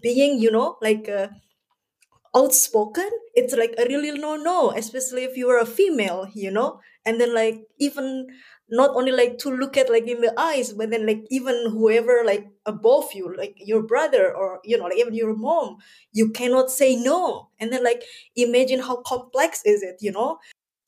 being, 0.00 0.38
you 0.38 0.50
know, 0.50 0.78
like 0.80 1.08
uh, 1.08 1.28
outspoken, 2.36 3.08
it's 3.34 3.54
like 3.54 3.74
a 3.78 3.84
really 3.88 4.12
no 4.18 4.36
no, 4.36 4.70
especially 4.72 5.24
if 5.24 5.36
you 5.36 5.48
are 5.48 5.58
a 5.60 5.66
female, 5.66 6.28
you 6.34 6.50
know. 6.50 6.80
And 7.04 7.20
then 7.20 7.34
like 7.34 7.62
even 7.78 8.26
not 8.70 8.90
only 8.94 9.12
like 9.12 9.38
to 9.38 9.50
look 9.50 9.76
at 9.76 9.88
like 9.90 10.06
in 10.06 10.20
the 10.20 10.34
eyes 10.38 10.74
but 10.74 10.90
then 10.90 11.06
like 11.06 11.24
even 11.30 11.70
whoever 11.70 12.20
like 12.22 12.46
above 12.68 13.06
you 13.14 13.34
like 13.34 13.56
your 13.56 13.82
brother 13.82 14.34
or 14.34 14.60
you 14.62 14.76
know 14.76 14.84
like 14.84 14.98
even 14.98 15.14
your 15.14 15.34
mom 15.34 15.78
you 16.12 16.30
cannot 16.30 16.70
say 16.70 16.94
no. 16.94 17.48
And 17.58 17.72
then 17.72 17.82
like 17.82 18.04
imagine 18.36 18.80
how 18.80 18.96
complex 19.02 19.62
is 19.64 19.82
it 19.82 19.96
you 20.00 20.12
know? 20.12 20.38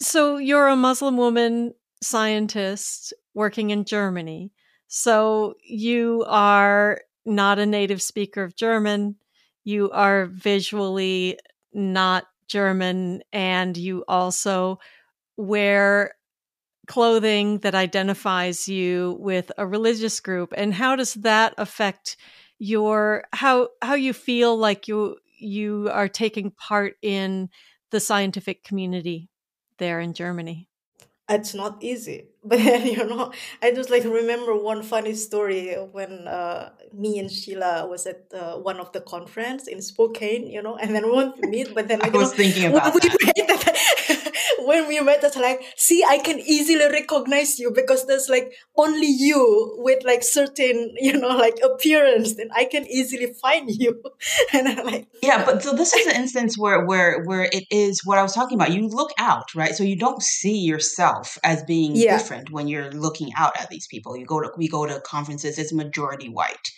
So 0.00 0.36
you're 0.36 0.68
a 0.68 0.76
muslim 0.76 1.16
woman 1.16 1.74
scientist 2.02 3.12
working 3.34 3.70
in 3.70 3.84
germany. 3.84 4.52
So 4.86 5.54
you 5.62 6.24
are 6.26 7.00
not 7.24 7.58
a 7.58 7.66
native 7.66 8.02
speaker 8.02 8.42
of 8.42 8.56
german. 8.56 9.16
You 9.64 9.90
are 9.90 10.26
visually 10.26 11.38
not 11.72 12.24
german 12.48 13.22
and 13.32 13.76
you 13.76 14.04
also 14.08 14.78
wear 15.36 16.14
clothing 16.90 17.60
that 17.60 17.72
identifies 17.72 18.66
you 18.66 19.16
with 19.20 19.52
a 19.56 19.64
religious 19.64 20.18
group 20.18 20.52
and 20.56 20.74
how 20.74 20.96
does 20.96 21.14
that 21.14 21.54
affect 21.56 22.16
your 22.58 23.22
how 23.32 23.68
how 23.80 23.94
you 23.94 24.12
feel 24.12 24.58
like 24.58 24.88
you 24.88 25.16
you 25.38 25.88
are 25.92 26.08
taking 26.08 26.50
part 26.50 26.94
in 27.00 27.48
the 27.92 28.00
scientific 28.00 28.64
community 28.64 29.28
there 29.78 30.00
in 30.00 30.12
Germany 30.12 30.66
it's 31.28 31.54
not 31.54 31.78
easy 31.80 32.26
but 32.44 32.58
you 32.58 33.04
know 33.06 33.30
i 33.62 33.70
just 33.70 33.88
like 33.88 34.02
remember 34.02 34.52
one 34.56 34.82
funny 34.82 35.14
story 35.14 35.74
when 35.92 36.26
uh, 36.26 36.70
me 36.92 37.20
and 37.20 37.30
sheila 37.30 37.86
was 37.86 38.04
at 38.04 38.26
uh, 38.34 38.56
one 38.56 38.80
of 38.80 38.90
the 38.90 39.00
conference 39.00 39.68
in 39.68 39.80
spokane 39.80 40.44
you 40.48 40.60
know 40.60 40.74
and 40.76 40.92
then 40.92 41.04
we 41.06 41.12
want 41.12 41.36
to 41.40 41.46
meet 41.46 41.72
but 41.72 41.86
then 41.86 41.98
like, 42.04 42.12
i 42.12 42.18
was 42.18 42.32
know, 42.32 42.36
thinking 42.36 42.66
about 42.66 42.92
that. 42.94 44.16
when 44.60 44.88
we 44.88 45.00
met 45.00 45.22
it's 45.22 45.36
like 45.36 45.62
see 45.76 46.04
i 46.08 46.18
can 46.18 46.38
easily 46.40 46.86
recognize 46.86 47.58
you 47.58 47.70
because 47.70 48.06
there's 48.06 48.28
like 48.28 48.52
only 48.76 49.06
you 49.06 49.74
with 49.78 50.02
like 50.04 50.22
certain 50.22 50.94
you 51.00 51.18
know 51.18 51.28
like 51.28 51.58
appearance 51.62 52.34
then 52.34 52.48
i 52.54 52.64
can 52.64 52.86
easily 52.86 53.32
find 53.34 53.70
you. 53.80 54.02
And 54.52 54.68
i'm 54.68 54.86
like 54.86 55.06
yeah 55.22 55.44
but 55.44 55.62
so 55.62 55.74
this 55.74 55.92
is 55.92 56.06
an 56.06 56.16
instance 56.16 56.58
where 56.58 56.84
where 56.84 57.22
where 57.24 57.44
it 57.44 57.64
is 57.70 58.04
what 58.04 58.18
i 58.18 58.22
was 58.22 58.34
talking 58.34 58.56
about. 58.56 58.72
You 58.72 58.88
look 58.88 59.10
out 59.18 59.54
right? 59.54 59.74
So 59.74 59.84
you 59.84 59.96
don't 59.96 60.22
see 60.22 60.58
yourself 60.58 61.38
as 61.44 61.62
being 61.64 61.94
yeah. 61.94 62.16
different 62.16 62.50
when 62.50 62.68
you're 62.68 62.90
looking 62.92 63.30
out 63.36 63.58
at 63.60 63.68
these 63.70 63.86
people. 63.86 64.16
You 64.16 64.26
go 64.26 64.40
to 64.40 64.50
we 64.56 64.68
go 64.68 64.86
to 64.86 65.00
conferences 65.00 65.58
it's 65.58 65.72
majority 65.72 66.28
white 66.28 66.70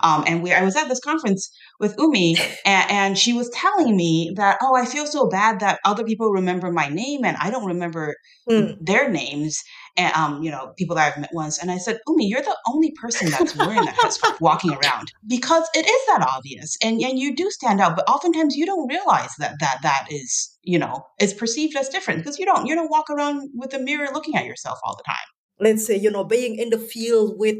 um, 0.00 0.24
and 0.26 0.42
we, 0.42 0.52
I 0.52 0.62
was 0.62 0.76
at 0.76 0.88
this 0.88 1.00
conference 1.00 1.50
with 1.78 1.94
Umi, 1.98 2.36
and, 2.64 2.90
and, 2.90 3.18
she 3.18 3.32
was 3.32 3.50
telling 3.50 3.96
me 3.96 4.32
that, 4.36 4.58
oh, 4.62 4.74
I 4.74 4.84
feel 4.84 5.06
so 5.06 5.28
bad 5.28 5.60
that 5.60 5.80
other 5.84 6.04
people 6.04 6.30
remember 6.30 6.70
my 6.70 6.88
name 6.88 7.24
and 7.24 7.36
I 7.38 7.50
don't 7.50 7.66
remember 7.66 8.14
mm. 8.48 8.76
their 8.80 9.10
names. 9.10 9.62
And, 9.96 10.14
um, 10.14 10.42
you 10.42 10.50
know, 10.50 10.72
people 10.78 10.96
that 10.96 11.12
I've 11.12 11.20
met 11.20 11.30
once. 11.32 11.58
And 11.58 11.70
I 11.70 11.78
said, 11.78 11.98
Umi, 12.06 12.26
you're 12.26 12.42
the 12.42 12.56
only 12.68 12.92
person 12.92 13.28
that's 13.30 13.56
wearing 13.56 13.84
that 13.84 13.96
headscarf 13.96 14.40
walking 14.40 14.72
around 14.72 15.12
because 15.26 15.68
it 15.74 15.86
is 15.86 16.06
that 16.06 16.26
obvious. 16.26 16.76
And, 16.82 17.00
and 17.02 17.18
you 17.18 17.34
do 17.34 17.50
stand 17.50 17.80
out, 17.80 17.96
but 17.96 18.08
oftentimes 18.08 18.56
you 18.56 18.64
don't 18.66 18.88
realize 18.88 19.30
that, 19.38 19.56
that 19.60 19.78
that 19.82 20.06
is, 20.10 20.56
you 20.62 20.78
know, 20.78 21.04
is 21.20 21.34
perceived 21.34 21.76
as 21.76 21.88
different 21.88 22.20
because 22.20 22.38
you 22.38 22.46
don't, 22.46 22.66
you 22.66 22.74
don't 22.74 22.90
walk 22.90 23.10
around 23.10 23.50
with 23.54 23.74
a 23.74 23.78
mirror 23.80 24.08
looking 24.14 24.36
at 24.36 24.46
yourself 24.46 24.78
all 24.84 24.96
the 24.96 25.04
time. 25.04 25.16
Let's 25.58 25.84
say, 25.86 25.96
you 25.96 26.10
know, 26.10 26.24
being 26.24 26.56
in 26.56 26.70
the 26.70 26.78
field 26.78 27.34
with, 27.36 27.58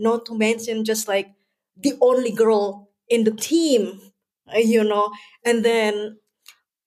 not 0.00 0.26
to 0.26 0.36
mention 0.36 0.84
just 0.84 1.06
like 1.06 1.28
the 1.76 1.94
only 2.00 2.32
girl 2.32 2.90
in 3.08 3.24
the 3.24 3.32
team, 3.32 4.00
you 4.54 4.84
know, 4.84 5.10
and 5.44 5.64
then 5.64 6.18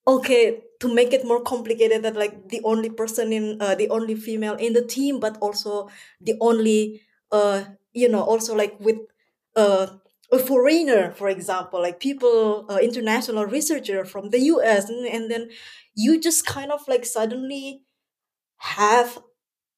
okay 0.07 0.61
to 0.79 0.93
make 0.93 1.13
it 1.13 1.25
more 1.25 1.41
complicated 1.41 2.03
that 2.03 2.15
like 2.15 2.49
the 2.49 2.61
only 2.63 2.89
person 2.89 3.31
in 3.31 3.61
uh, 3.61 3.75
the 3.75 3.89
only 3.89 4.15
female 4.15 4.55
in 4.55 4.73
the 4.73 4.81
team 4.85 5.19
but 5.19 5.37
also 5.39 5.89
the 6.19 6.35
only 6.41 7.01
uh 7.31 7.63
you 7.93 8.09
know 8.09 8.21
also 8.21 8.55
like 8.55 8.77
with 8.79 8.97
uh 9.55 9.87
a 10.31 10.39
foreigner 10.39 11.11
for 11.13 11.29
example 11.29 11.81
like 11.81 11.99
people 11.99 12.65
uh, 12.69 12.77
international 12.77 13.45
researcher 13.45 14.03
from 14.03 14.29
the 14.31 14.39
us 14.39 14.89
and, 14.89 15.05
and 15.07 15.31
then 15.31 15.49
you 15.95 16.19
just 16.19 16.45
kind 16.45 16.71
of 16.71 16.81
like 16.87 17.05
suddenly 17.05 17.81
have 18.57 19.19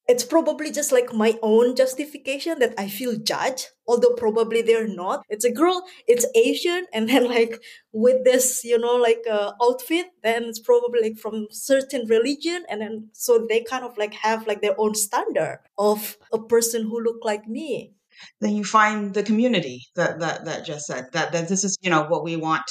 it's 0.08 0.24
probably 0.24 0.70
just 0.70 0.92
like 0.92 1.12
my 1.12 1.36
own 1.42 1.74
justification 1.74 2.58
that 2.60 2.74
I 2.78 2.88
feel 2.88 3.16
judged, 3.16 3.68
although 3.86 4.14
probably 4.14 4.62
they're 4.62 4.86
not. 4.88 5.24
It's 5.28 5.44
a 5.44 5.50
girl, 5.52 5.84
it's 6.06 6.26
Asian, 6.34 6.86
and 6.92 7.08
then 7.08 7.28
like 7.36 7.62
with 7.92 8.24
this, 8.24 8.64
you 8.64 8.78
know, 8.78 8.96
like 8.96 9.24
uh, 9.30 9.52
outfit, 9.62 10.06
then 10.22 10.44
it's 10.44 10.60
probably 10.60 11.00
like 11.02 11.18
from 11.18 11.48
certain 11.50 12.06
religion, 12.06 12.64
and 12.68 12.80
then 12.80 13.08
so 13.12 13.46
they 13.48 13.62
kind 13.62 13.84
of 13.84 13.96
like 13.98 14.14
have 14.14 14.46
like 14.46 14.62
their 14.62 14.78
own 14.78 14.94
standard 14.94 15.60
of 15.78 16.16
a 16.32 16.38
person 16.38 16.82
who 16.84 17.00
look 17.00 17.24
like 17.24 17.46
me. 17.48 17.92
then 18.40 18.54
you 18.56 18.64
find 18.64 19.14
the 19.14 19.22
community 19.22 19.86
that 19.96 20.20
that 20.20 20.44
that 20.46 20.64
just 20.64 20.86
said 20.86 21.04
that 21.12 21.32
that 21.32 21.48
this 21.48 21.64
is 21.64 21.76
you 21.82 21.90
know 21.90 22.04
what 22.04 22.24
we 22.24 22.36
want 22.36 22.64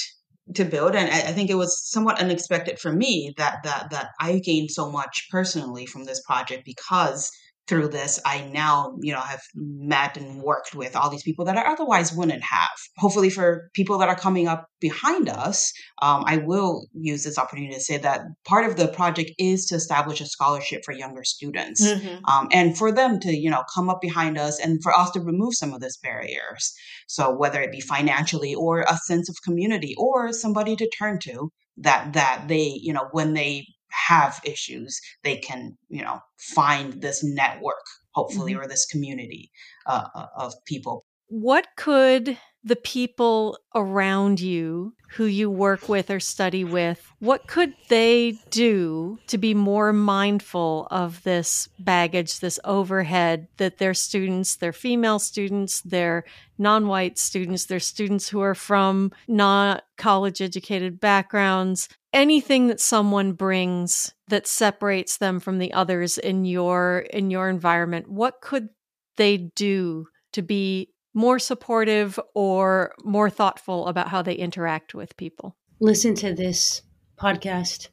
to 0.54 0.64
build 0.64 0.96
and 0.96 1.10
I, 1.10 1.30
I 1.30 1.32
think 1.34 1.50
it 1.50 1.56
was 1.56 1.89
somewhat 1.89 2.20
unexpected 2.20 2.80
for 2.80 2.91
me 2.91 3.34
that 3.38 3.64
that 3.64 3.89
that 3.89 4.12
i 4.20 4.38
gained 4.39 4.70
so 4.70 4.91
much 4.91 5.28
personally 5.32 5.86
from 5.86 6.06
this 6.06 6.22
project 6.22 6.66
because 6.66 7.32
through 7.68 7.88
this, 7.88 8.20
I 8.26 8.41
now, 8.53 8.95
you 9.01 9.11
know, 9.11 9.20
have 9.20 9.41
met 9.55 10.18
and 10.18 10.41
worked 10.41 10.76
with 10.76 10.95
all 10.95 11.09
these 11.09 11.24
people 11.24 11.45
that 11.45 11.57
I 11.57 11.72
otherwise 11.72 12.13
wouldn't 12.13 12.43
have. 12.43 12.70
Hopefully, 12.97 13.30
for 13.30 13.70
people 13.74 13.97
that 13.97 14.09
are 14.09 14.16
coming 14.16 14.47
up 14.47 14.68
behind 14.80 15.30
us, 15.30 15.74
um, 16.01 16.24
I 16.28 16.38
will 16.38 16.86
use 16.93 17.24
this 17.24 17.39
opportunity 17.39 17.74
to 17.74 17.80
say 17.80 17.97
that 17.97 18.22
part 18.45 18.66
of 18.66 18.78
the 18.78 18.88
project 18.88 19.32
is 19.39 19.66
to 19.68 19.76
establish 19.76 20.22
a 20.22 20.26
scholarship 20.26 20.84
for 20.86 20.93
younger 20.93 21.24
students 21.24 21.86
mm-hmm. 21.86 22.24
um, 22.26 22.47
and 22.51 22.78
for 22.78 22.91
them 22.91 23.20
to, 23.22 23.36
you 23.36 23.49
know, 23.49 23.63
come 23.74 23.89
up 23.89 23.99
behind 24.01 24.38
us 24.38 24.59
and 24.59 24.82
for 24.84 24.95
us 24.95 25.09
to 25.11 25.20
remove 25.20 25.55
some 25.55 25.74
of 25.74 25.82
these 25.82 25.97
barriers. 25.97 26.74
So, 27.07 27.36
whether 27.36 27.61
it 27.61 27.72
be 27.72 27.82
financially 27.82 28.53
or 28.53 28.82
a 28.82 28.97
sense 28.97 29.28
of 29.28 29.36
community 29.43 29.95
or 29.97 30.32
somebody 30.34 30.76
to 30.76 30.89
turn 30.97 31.20
to 31.20 31.51
that 31.78 32.13
that 32.13 32.45
they 32.47 32.80
you 32.82 32.93
know 32.93 33.07
when 33.11 33.34
they 33.34 33.66
have 34.08 34.39
issues, 34.43 35.00
they 35.24 35.38
can, 35.38 35.78
you 35.89 36.04
know, 36.04 36.20
find 36.38 37.02
this 37.02 37.24
network, 37.24 37.84
hopefully, 38.12 38.54
mm-hmm. 38.54 38.62
or 38.62 38.68
this 38.68 38.86
community 38.86 39.52
uh, 39.86 40.08
uh 40.14 40.28
of 40.38 40.54
people. 40.66 41.06
What 41.28 41.68
could 41.76 42.38
the 42.66 42.76
people 42.76 43.60
around 43.76 44.41
you 44.41 44.96
who 45.12 45.26
you 45.26 45.50
work 45.50 45.88
with 45.88 46.10
or 46.10 46.20
study 46.20 46.64
with, 46.64 47.12
what 47.20 47.48
could 47.48 47.74
they 47.89 48.38
do 48.50 49.20
to 49.28 49.38
be 49.38 49.54
more 49.54 49.93
mindful 49.93 50.88
of 50.89 51.22
this 51.24 51.70
baggage, 51.80 52.39
this 52.39 52.60
overhead 52.66 53.48
that 53.58 53.78
their 53.78 53.93
students, 53.93 54.56
their 54.56 54.74
female 54.74 55.20
students, 55.20 55.82
their 55.82 56.26
non 56.58 56.88
white 56.88 57.20
students, 57.20 57.66
their 57.66 57.80
students 57.80 58.30
who 58.30 58.41
are 58.41 58.56
from 58.56 59.12
not 59.28 59.84
college 59.96 60.41
educated 60.41 61.00
backgrounds, 61.00 61.88
anything 62.16 62.68
that 62.68 62.80
someone 62.80 63.34
brings 63.34 64.13
that 64.30 64.47
separates 64.47 65.18
them 65.18 65.39
from 65.39 65.59
the 65.59 65.74
others 65.74 66.18
in 66.18 66.45
your 66.45 66.99
in 67.11 67.30
your 67.30 67.49
environment 67.49 68.09
what 68.09 68.41
could 68.41 68.70
they 69.18 69.38
do 69.38 70.07
to 70.34 70.41
be 70.41 70.89
more 71.16 71.39
supportive 71.39 72.20
or 72.36 72.93
more 73.03 73.30
thoughtful 73.30 73.88
about 73.88 74.09
how 74.09 74.22
they 74.22 74.36
interact 74.36 74.93
with 74.93 75.18
people? 75.18 75.55
Listen 75.80 76.13
to 76.16 76.34
this 76.34 76.82
podcast. 77.18 77.88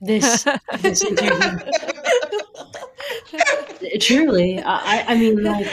This 0.00 0.46
this 0.80 1.04
interview. 1.10 1.58
Truly 4.00 4.60
i 4.60 5.04
i 5.08 5.16
mean 5.16 5.42
like 5.42 5.66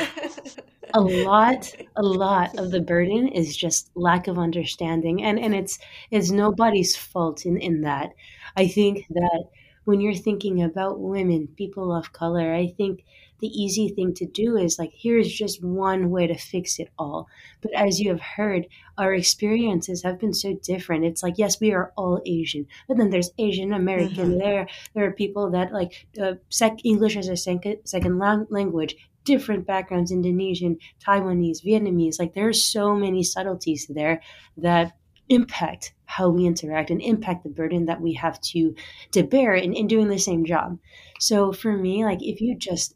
a 0.95 1.01
lot 1.01 1.73
a 1.97 2.01
lot 2.03 2.57
of 2.57 2.71
the 2.71 2.79
burden 2.79 3.27
is 3.27 3.55
just 3.55 3.91
lack 3.95 4.27
of 4.27 4.39
understanding 4.39 5.23
and 5.23 5.37
and 5.37 5.53
it's 5.53 5.77
it's 6.09 6.31
nobody's 6.31 6.95
fault 6.95 7.45
in 7.45 7.57
in 7.57 7.81
that. 7.81 8.11
I 8.55 8.67
think 8.67 9.05
that 9.09 9.43
when 9.83 9.99
you're 10.01 10.15
thinking 10.15 10.63
about 10.63 10.99
women 10.99 11.47
people 11.57 11.93
of 11.93 12.13
color 12.13 12.53
i 12.53 12.67
think 12.77 13.03
the 13.39 13.47
easy 13.47 13.89
thing 13.89 14.13
to 14.13 14.25
do 14.25 14.55
is 14.57 14.79
like 14.79 14.93
here's 14.95 15.31
just 15.31 15.61
one 15.63 16.09
way 16.09 16.25
to 16.25 16.35
fix 16.35 16.79
it 16.79 16.89
all. 16.97 17.27
But 17.61 17.73
as 17.73 17.99
you 17.99 18.09
have 18.09 18.21
heard 18.21 18.65
our 18.97 19.13
experiences 19.13 20.03
have 20.03 20.19
been 20.19 20.33
so 20.33 20.57
different. 20.63 21.03
It's 21.03 21.21
like 21.21 21.37
yes 21.37 21.59
we 21.59 21.73
are 21.73 21.91
all 21.97 22.21
asian 22.25 22.65
but 22.87 22.97
then 22.97 23.09
there's 23.09 23.31
asian 23.37 23.73
american. 23.73 24.29
Mm-hmm. 24.29 24.39
there 24.39 24.67
there 24.93 25.05
are 25.05 25.11
people 25.11 25.51
that 25.51 25.73
like 25.73 26.07
uh, 26.21 26.35
sec- 26.49 26.85
english 26.85 27.17
as 27.17 27.27
a 27.27 27.37
second 27.37 27.79
second 27.83 28.17
language 28.49 28.95
different 29.25 29.67
backgrounds 29.67 30.11
Indonesian, 30.11 30.77
Taiwanese, 31.05 31.65
Vietnamese. 31.65 32.19
Like 32.19 32.33
there 32.33 32.47
are 32.47 32.53
so 32.53 32.95
many 32.95 33.23
subtleties 33.23 33.87
there 33.89 34.21
that 34.57 34.93
impact 35.29 35.93
how 36.05 36.29
we 36.29 36.45
interact 36.45 36.91
and 36.91 37.01
impact 37.01 37.43
the 37.43 37.49
burden 37.49 37.85
that 37.85 37.99
we 37.99 38.13
have 38.13 38.39
to 38.39 38.75
to 39.11 39.23
bear 39.23 39.53
in, 39.55 39.73
in 39.73 39.87
doing 39.87 40.07
the 40.07 40.19
same 40.19 40.45
job. 40.45 40.77
So 41.19 41.51
for 41.51 41.75
me, 41.75 42.05
like 42.05 42.21
if 42.21 42.41
you 42.41 42.55
just 42.55 42.95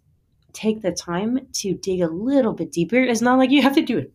take 0.54 0.82
the 0.82 0.92
time 0.92 1.48
to 1.54 1.74
dig 1.74 2.02
a 2.02 2.08
little 2.08 2.54
bit 2.54 2.72
deeper, 2.72 2.98
it's 2.98 3.22
not 3.22 3.38
like 3.38 3.52
you 3.52 3.62
have 3.62 3.76
to 3.76 3.82
do 3.82 4.06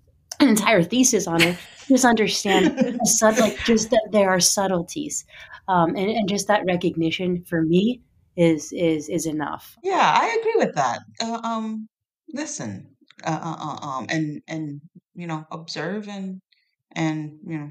an 0.41 0.49
entire 0.49 0.83
thesis 0.83 1.27
on 1.27 1.43
it. 1.43 1.57
Just 1.89 2.05
understand 2.05 2.99
sub- 3.05 3.39
like 3.39 3.59
just 3.65 3.91
that 3.91 4.09
there 4.13 4.31
are 4.31 4.41
subtleties. 4.41 5.25
Um, 5.69 5.91
and, 5.91 6.11
and 6.11 6.29
just 6.29 6.49
that 6.49 6.65
recognition 6.67 7.45
for 7.45 7.63
me 7.63 8.03
is 8.37 8.73
is 8.73 9.09
is 9.09 9.27
enough. 9.27 9.77
Yeah, 9.83 10.15
I 10.17 10.37
agree 10.41 10.67
with 10.67 10.75
that. 10.75 11.01
Uh, 11.21 11.41
um, 11.43 11.89
listen 12.35 12.95
uh, 13.25 13.41
uh, 13.43 13.57
uh, 13.59 13.87
um, 13.87 14.07
and 14.11 14.43
and 14.49 14.81
you 15.15 15.27
know 15.27 15.47
observe 15.51 16.09
and 16.09 16.43
and 16.93 17.39
you 17.47 17.57
know 17.57 17.71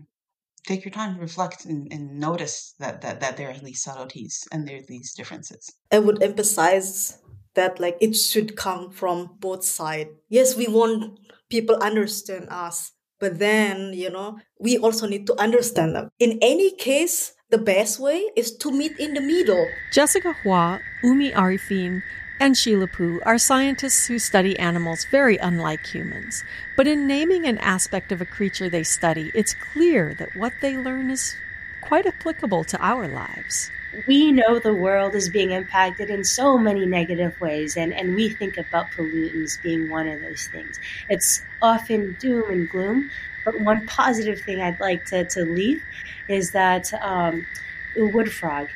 take 0.66 0.86
your 0.86 0.92
time 0.92 1.16
to 1.16 1.22
reflect 1.22 1.66
and, 1.66 1.92
and 1.92 2.20
notice 2.20 2.74
that, 2.80 3.02
that 3.02 3.20
that 3.20 3.36
there 3.38 3.52
are 3.52 3.60
these 3.60 3.84
subtleties 3.84 4.48
and 4.52 4.68
there 4.68 4.78
are 4.78 4.88
these 4.88 5.14
differences. 5.14 5.70
I 5.92 6.00
would 6.00 6.24
emphasize 6.24 7.20
that 7.56 7.80
like 7.80 7.98
it 8.00 8.16
should 8.16 8.56
come 8.56 8.90
from 8.90 9.36
both 9.40 9.64
sides 9.64 10.10
yes 10.30 10.56
we 10.56 10.66
want 10.68 11.20
people 11.52 11.76
understand 11.76 12.48
us 12.50 12.94
but 13.20 13.38
then 13.38 13.94
you 13.94 14.10
know 14.10 14.40
we 14.60 14.78
also 14.78 15.06
need 15.06 15.28
to 15.28 15.40
understand 15.40 15.96
them. 15.96 16.10
In 16.20 16.40
any 16.42 16.72
case 16.72 17.34
the 17.50 17.58
best 17.60 18.00
way 18.00 18.32
is 18.36 18.56
to 18.58 18.72
meet 18.72 18.98
in 18.98 19.14
the 19.14 19.22
middle. 19.22 19.68
Jessica 19.92 20.34
hua 20.42 20.80
umi 21.04 21.32
arifin 21.32 22.02
and 22.44 22.58
Sheila 22.58 22.88
Poo 22.88 23.22
are 23.26 23.38
scientists 23.38 24.08
who 24.08 24.20
study 24.20 24.60
animals 24.60 25.06
very 25.06 25.38
unlike 25.38 25.86
humans. 25.86 26.44
But 26.76 26.88
in 26.88 27.08
naming 27.08 27.48
an 27.48 27.58
aspect 27.60 28.12
of 28.12 28.20
a 28.20 28.26
creature 28.26 28.68
they 28.68 28.84
study, 28.84 29.32
it's 29.34 29.54
clear 29.54 30.14
that 30.16 30.36
what 30.36 30.52
they 30.60 30.78
learn 30.78 31.10
is 31.10 31.38
quite 31.80 32.06
applicable 32.06 32.66
to 32.66 32.86
our 32.86 33.08
lives. 33.08 33.72
We 34.08 34.34
know 34.34 34.60
the 34.60 34.74
world 34.74 35.16
is 35.16 35.30
being 35.30 35.52
impacted 35.52 36.10
in 36.10 36.26
so 36.26 36.58
many 36.58 36.86
negative 36.86 37.40
ways, 37.40 37.78
and, 37.78 37.94
and 37.94 38.14
we 38.14 38.28
think 38.28 38.58
about 38.58 38.92
pollutants 38.92 39.62
being 39.62 39.90
one 39.90 40.10
of 40.10 40.20
those 40.20 40.48
things. 40.48 40.82
It's 41.08 41.46
often 41.62 42.18
doom 42.20 42.50
and 42.50 42.70
gloom, 42.70 43.10
but 43.46 43.62
one 43.62 43.88
positive 43.88 44.42
thing 44.42 44.62
I'd 44.62 44.82
like 44.82 45.06
to, 45.06 45.24
to 45.24 45.46
leave 45.46 45.82
is 46.28 46.52
that 46.52 46.94
um, 46.96 47.48
wood 47.96 48.34
frog, 48.34 48.68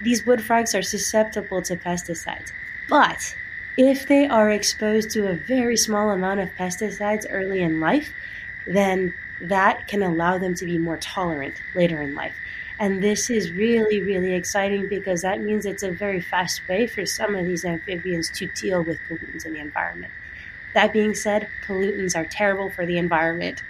these 0.00 0.24
wood 0.24 0.40
frogs 0.40 0.72
are 0.72 0.82
susceptible 0.82 1.62
to 1.62 1.74
pesticides. 1.74 2.52
But 2.88 3.34
if 3.76 4.06
they 4.06 4.26
are 4.26 4.50
exposed 4.50 5.10
to 5.10 5.28
a 5.28 5.34
very 5.34 5.76
small 5.76 6.10
amount 6.10 6.40
of 6.40 6.54
pesticides 6.56 7.26
early 7.30 7.62
in 7.62 7.80
life, 7.80 8.12
then 8.66 9.14
that 9.40 9.88
can 9.88 10.02
allow 10.02 10.38
them 10.38 10.54
to 10.54 10.64
be 10.64 10.78
more 10.78 10.98
tolerant 10.98 11.54
later 11.74 12.00
in 12.00 12.14
life. 12.14 12.36
And 12.78 13.02
this 13.02 13.30
is 13.30 13.52
really, 13.52 14.00
really 14.00 14.34
exciting 14.34 14.88
because 14.88 15.22
that 15.22 15.40
means 15.40 15.66
it's 15.66 15.82
a 15.82 15.90
very 15.90 16.20
fast 16.20 16.66
way 16.68 16.86
for 16.86 17.06
some 17.06 17.34
of 17.34 17.46
these 17.46 17.64
amphibians 17.64 18.28
to 18.30 18.46
deal 18.46 18.82
with 18.82 18.98
pollutants 19.08 19.46
in 19.46 19.54
the 19.54 19.60
environment. 19.60 20.12
That 20.74 20.92
being 20.92 21.14
said, 21.14 21.48
pollutants 21.66 22.16
are 22.16 22.24
terrible 22.24 22.70
for 22.70 22.86
the 22.86 22.98
environment 22.98 23.62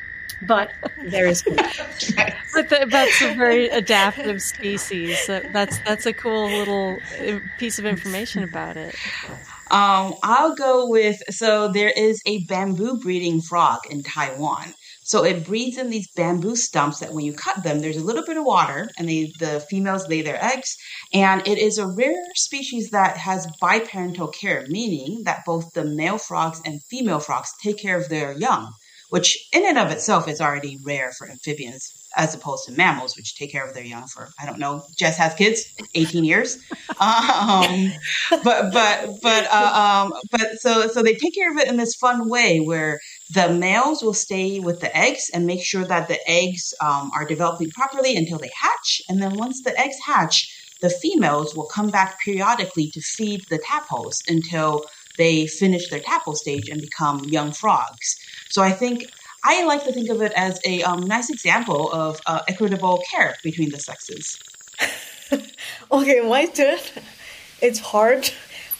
but 0.46 0.72
there 1.04 1.26
is 1.26 1.42
but 2.54 2.68
the, 2.68 2.86
that's 2.88 3.22
a 3.22 3.34
very 3.34 3.68
adaptive 3.68 4.42
species. 4.42 5.18
That's 5.26 5.78
that's 5.80 6.06
a 6.06 6.12
cool 6.12 6.46
little 6.46 6.98
uh, 7.20 7.38
piece 7.58 7.78
of 7.78 7.86
information 7.86 8.42
about 8.42 8.76
it. 8.76 8.94
Um, 9.70 10.14
I'll 10.22 10.54
go 10.54 10.88
with 10.88 11.22
so 11.30 11.68
there 11.72 11.92
is 11.96 12.20
a 12.26 12.44
bamboo 12.44 12.98
breeding 13.00 13.40
frog 13.40 13.80
in 13.90 14.02
Taiwan. 14.02 14.74
So 15.04 15.24
it 15.24 15.44
breeds 15.44 15.78
in 15.78 15.90
these 15.90 16.08
bamboo 16.14 16.56
stumps 16.56 17.00
that 17.00 17.12
when 17.12 17.24
you 17.24 17.32
cut 17.32 17.64
them, 17.64 17.80
there's 17.80 17.96
a 17.96 18.04
little 18.04 18.24
bit 18.24 18.36
of 18.36 18.44
water, 18.44 18.88
and 18.96 19.08
they, 19.08 19.32
the 19.40 19.60
females 19.68 20.08
lay 20.08 20.22
their 20.22 20.42
eggs. 20.42 20.76
And 21.12 21.46
it 21.46 21.58
is 21.58 21.76
a 21.76 21.86
rare 21.86 22.22
species 22.34 22.90
that 22.90 23.16
has 23.16 23.48
biparental 23.60 24.32
care, 24.32 24.64
meaning 24.68 25.22
that 25.24 25.44
both 25.44 25.72
the 25.74 25.84
male 25.84 26.18
frogs 26.18 26.60
and 26.64 26.80
female 26.84 27.18
frogs 27.18 27.52
take 27.62 27.78
care 27.78 27.98
of 27.98 28.08
their 28.08 28.32
young 28.38 28.72
which 29.12 29.36
in 29.52 29.66
and 29.66 29.76
of 29.76 29.90
itself 29.90 30.26
is 30.26 30.40
already 30.40 30.78
rare 30.86 31.12
for 31.18 31.28
amphibians 31.28 31.92
as 32.16 32.34
opposed 32.34 32.64
to 32.64 32.72
mammals, 32.72 33.14
which 33.14 33.36
take 33.36 33.52
care 33.52 33.66
of 33.66 33.74
their 33.74 33.84
young 33.84 34.06
for 34.06 34.30
I 34.40 34.46
don't 34.46 34.58
know. 34.58 34.86
Jess 34.98 35.18
has 35.18 35.34
kids, 35.34 35.62
eighteen 35.94 36.24
years, 36.24 36.56
um, 36.98 37.92
but 38.42 38.72
but 38.72 39.10
but 39.22 39.46
uh, 39.52 40.06
um, 40.06 40.12
but 40.30 40.54
so 40.60 40.88
so 40.88 41.02
they 41.02 41.14
take 41.14 41.34
care 41.34 41.52
of 41.52 41.58
it 41.58 41.68
in 41.68 41.76
this 41.76 41.94
fun 41.96 42.30
way 42.30 42.60
where 42.60 42.98
the 43.34 43.52
males 43.52 44.02
will 44.02 44.14
stay 44.14 44.60
with 44.60 44.80
the 44.80 44.96
eggs 44.96 45.28
and 45.34 45.44
make 45.44 45.62
sure 45.62 45.84
that 45.84 46.08
the 46.08 46.18
eggs 46.26 46.72
um, 46.80 47.10
are 47.14 47.26
developing 47.26 47.70
properly 47.70 48.16
until 48.16 48.38
they 48.38 48.50
hatch, 48.58 49.02
and 49.10 49.20
then 49.20 49.36
once 49.36 49.60
the 49.62 49.78
eggs 49.78 49.96
hatch, 50.06 50.48
the 50.80 50.88
females 50.88 51.54
will 51.54 51.66
come 51.66 51.90
back 51.90 52.18
periodically 52.24 52.90
to 52.94 53.00
feed 53.02 53.42
the 53.50 53.58
tadpoles 53.58 54.22
until 54.26 54.86
they 55.18 55.46
finish 55.46 55.88
their 55.90 56.00
tadpole 56.00 56.34
stage 56.34 56.68
and 56.70 56.80
become 56.80 57.22
young 57.28 57.52
frogs. 57.52 58.16
So 58.52 58.62
I 58.62 58.70
think 58.72 59.06
I 59.44 59.64
like 59.64 59.84
to 59.84 59.92
think 59.92 60.10
of 60.10 60.20
it 60.22 60.32
as 60.36 60.60
a 60.64 60.82
um, 60.82 61.00
nice 61.06 61.30
example 61.30 61.90
of 61.92 62.20
uh, 62.26 62.42
equitable 62.48 63.02
care 63.10 63.34
between 63.42 63.70
the 63.70 63.80
sexes. 63.80 64.38
okay, 65.92 66.20
my 66.20 66.46
turn. 66.46 66.78
It's 67.60 67.78
hard, 67.80 68.30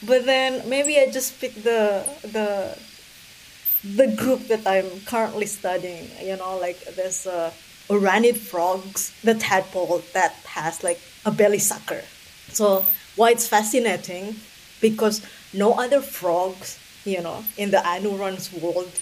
but 0.07 0.27
then 0.27 0.69
maybe 0.69 0.99
I 0.99 1.11
just 1.11 1.41
pick 1.41 1.55
the 1.55 2.05
the 2.23 2.77
the 3.85 4.09
group 4.15 4.47
that 4.49 4.67
I'm 4.67 5.01
currently 5.07 5.47
studying, 5.47 6.09
you 6.23 6.37
know, 6.37 6.57
like 6.59 6.79
there's 6.95 7.27
uh, 7.27 7.51
oranid 7.89 8.37
frogs, 8.37 9.13
the 9.23 9.35
tadpole 9.35 10.03
that 10.13 10.33
has 10.47 10.85
like 10.85 11.01
a 11.25 11.31
belly 11.33 11.59
sucker. 11.59 12.03
So 12.49 12.85
why 13.17 13.31
it's 13.31 13.49
fascinating 13.49 14.37
because 14.81 15.25
no 15.53 15.73
other 15.75 16.01
frogs, 16.01 16.79
you 17.05 17.23
know, 17.23 17.45
in 17.57 17.71
the 17.71 17.79
Anurans 17.79 18.53
world 18.61 18.93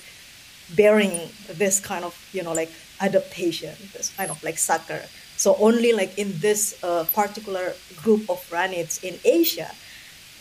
bearing 0.76 1.30
this 1.48 1.80
kind 1.80 2.04
of, 2.04 2.14
you 2.32 2.42
know, 2.42 2.52
like 2.52 2.70
adaptation, 3.00 3.74
this 3.92 4.12
kind 4.16 4.30
of 4.30 4.42
like 4.42 4.58
sucker. 4.58 5.02
So 5.36 5.56
only 5.58 5.92
like 5.92 6.18
in 6.18 6.38
this 6.40 6.82
uh, 6.84 7.04
particular 7.14 7.74
group 8.02 8.28
of 8.28 8.38
ranids 8.50 9.02
in 9.02 9.18
Asia 9.24 9.70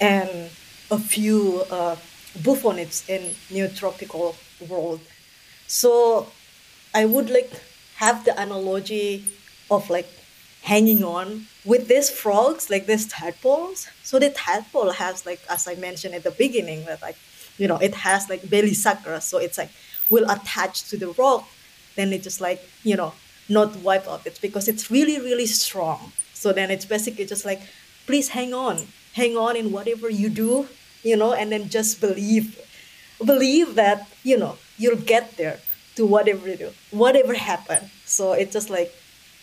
and 0.02 0.50
a 0.92 0.98
few 0.98 1.64
uh, 1.72 1.96
bufonids 2.40 3.08
in 3.10 3.22
neotropical 3.50 4.36
world. 4.68 5.00
So 5.68 6.28
I 6.94 7.06
would 7.06 7.30
like 7.30 7.52
have 7.96 8.26
the 8.26 8.40
analogy 8.42 9.26
of 9.70 9.90
like 9.90 10.08
hanging 10.64 11.04
on 11.04 11.46
with 11.64 11.88
these 11.88 12.10
frogs, 12.10 12.70
like 12.70 12.86
these 12.86 13.08
tadpoles. 13.08 13.88
So 14.04 14.20
the 14.20 14.30
tadpole 14.30 14.92
has 14.92 15.26
like, 15.26 15.40
as 15.50 15.68
I 15.68 15.76
mentioned 15.76 16.14
at 16.16 16.24
the 16.24 16.32
beginning, 16.32 16.86
that 16.86 17.02
like, 17.02 17.16
you 17.58 17.68
know, 17.68 17.78
it 17.78 17.94
has 17.94 18.30
like 18.30 18.50
belly 18.50 18.74
sucker. 18.74 19.20
So 19.20 19.38
it's 19.38 19.58
like 19.58 19.70
will 20.10 20.30
attach 20.30 20.90
to 20.90 20.98
the 20.98 21.10
rock, 21.10 21.48
then 21.96 22.14
it 22.14 22.24
just 22.24 22.42
like, 22.42 22.62
you 22.84 22.96
know, 22.96 23.14
not 23.48 23.76
wipe 23.78 24.08
off 24.08 24.26
it 24.26 24.40
because 24.42 24.68
it's 24.68 24.92
really, 24.92 25.20
really 25.20 25.46
strong. 25.46 26.12
So 26.34 26.54
then 26.54 26.72
it's 26.72 26.86
basically 26.86 27.26
just 27.26 27.46
like, 27.46 27.62
please 28.06 28.30
hang 28.30 28.54
on, 28.54 28.88
hang 29.14 29.38
on 29.38 29.56
in 29.56 29.72
whatever 29.72 30.10
you 30.10 30.30
do, 30.30 30.68
you 31.04 31.18
know, 31.18 31.34
and 31.34 31.52
then 31.52 31.70
just 31.70 32.00
believe, 32.00 32.60
believe 33.24 33.76
that, 33.76 34.08
you 34.24 34.38
know, 34.38 34.58
you'll 34.78 34.98
get 34.98 35.38
there 35.38 35.60
to 35.96 36.06
whatever 36.06 36.48
you 36.48 36.56
do, 36.56 36.72
whatever 36.92 37.34
happen. 37.34 37.90
So 38.06 38.34
it's 38.34 38.54
just 38.54 38.70
like 38.70 38.94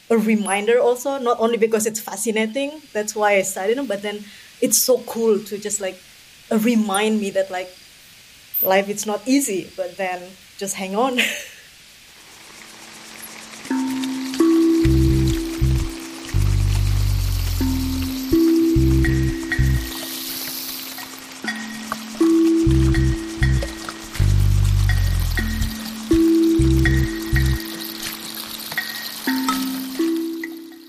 a 0.09 0.17
reminder 0.17 0.79
also, 0.81 1.19
not 1.19 1.39
only 1.41 1.59
because 1.59 1.87
it's 1.87 2.01
fascinating, 2.01 2.81
that's 2.93 3.15
why 3.15 3.35
I 3.37 3.43
studied 3.43 3.79
it, 3.79 3.89
but 3.89 4.03
then 4.03 4.25
it's 4.61 4.79
so 4.79 4.99
cool 5.01 5.39
to 5.39 5.59
just 5.59 5.81
like 5.81 5.99
remind 6.51 7.21
me 7.21 7.31
that 7.31 7.51
like 7.51 7.69
life 8.63 8.89
it's 8.89 9.05
not 9.05 9.27
easy, 9.27 9.71
but 9.77 9.97
then 9.97 10.23
just 10.59 10.77
hang 10.77 10.97
on. 10.97 11.19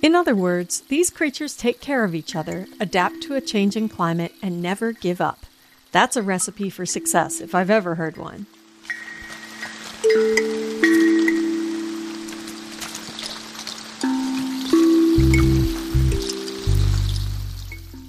In 0.07 0.15
other 0.15 0.35
words, 0.35 0.81
these 0.87 1.09
creatures 1.09 1.57
take 1.57 1.81
care 1.81 2.05
of 2.05 2.15
each 2.15 2.33
other, 2.33 2.65
adapt 2.79 3.21
to 3.23 3.35
a 3.35 3.41
changing 3.41 3.89
climate, 3.89 4.31
and 4.41 4.61
never 4.61 4.93
give 4.93 5.19
up. 5.19 5.45
That's 5.91 6.15
a 6.15 6.23
recipe 6.23 6.69
for 6.69 6.85
success 6.85 7.41
if 7.41 7.53
I've 7.53 7.69
ever 7.69 7.95
heard 7.95 8.15
one. 8.15 8.45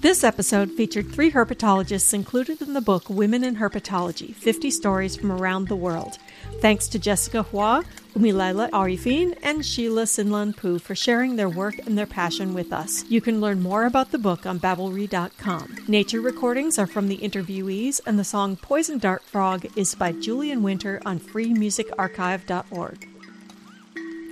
This 0.00 0.22
episode 0.22 0.72
featured 0.72 1.10
three 1.10 1.30
herpetologists 1.30 2.12
included 2.12 2.60
in 2.60 2.74
the 2.74 2.82
book 2.82 3.08
Women 3.08 3.42
in 3.42 3.56
Herpetology 3.56 4.34
50 4.34 4.70
Stories 4.70 5.16
from 5.16 5.32
Around 5.32 5.68
the 5.68 5.76
World. 5.76 6.18
Thanks 6.60 6.88
to 6.88 6.98
Jessica 6.98 7.44
Hua, 7.44 7.84
Umilaila 8.14 8.68
Arifin, 8.70 9.38
and 9.42 9.64
Sheila 9.64 10.02
Sinlan 10.02 10.56
Poo 10.56 10.78
for 10.78 10.94
sharing 10.94 11.36
their 11.36 11.48
work 11.48 11.78
and 11.86 11.96
their 11.96 12.06
passion 12.06 12.52
with 12.52 12.72
us. 12.72 13.04
You 13.08 13.20
can 13.20 13.40
learn 13.40 13.62
more 13.62 13.86
about 13.86 14.10
the 14.10 14.18
book 14.18 14.44
on 14.44 14.58
Babblery.com. 14.58 15.84
Nature 15.86 16.20
recordings 16.20 16.78
are 16.78 16.86
from 16.86 17.08
the 17.08 17.18
interviewees, 17.18 18.00
and 18.04 18.18
the 18.18 18.24
song 18.24 18.56
Poison 18.56 18.98
Dart 18.98 19.22
Frog 19.22 19.66
is 19.76 19.94
by 19.94 20.12
Julian 20.12 20.62
Winter 20.62 21.00
on 21.06 21.20
freemusicarchive.org. 21.20 23.08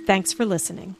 Thanks 0.05 0.33
for 0.33 0.45
listening. 0.45 0.95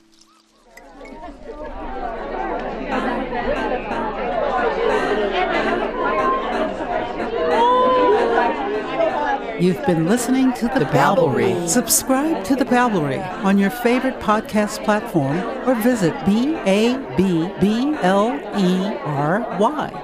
You've 9.59 9.83
been 9.87 10.05
listening 10.05 10.53
to 10.53 10.67
The, 10.67 10.79
The 10.79 10.85
Babblery. 10.85 11.67
Subscribe 11.67 12.43
to 12.45 12.55
The 12.55 12.65
Babblery 12.65 13.19
on 13.43 13.57
your 13.57 13.71
favorite 13.71 14.19
podcast 14.19 14.83
platform 14.85 15.37
or 15.67 15.73
visit 15.81 16.13
B-A-B-B-L-E-R-Y 16.27 16.89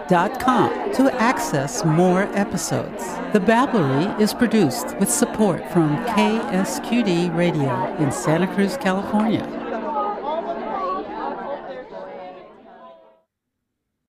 dot 0.08 0.40
com 0.40 0.94
to 0.94 1.14
access 1.22 1.86
more 1.86 2.24
episodes. 2.36 3.04
The 3.34 3.40
Babblery 3.40 4.20
is 4.20 4.34
produced 4.34 4.98
with 4.98 5.12
support 5.12 5.72
from 5.72 5.98
KSQD 6.06 7.36
Radio 7.36 7.96
in 7.98 8.12
Santa 8.12 8.48
Cruz, 8.56 8.76
California. 8.78 9.63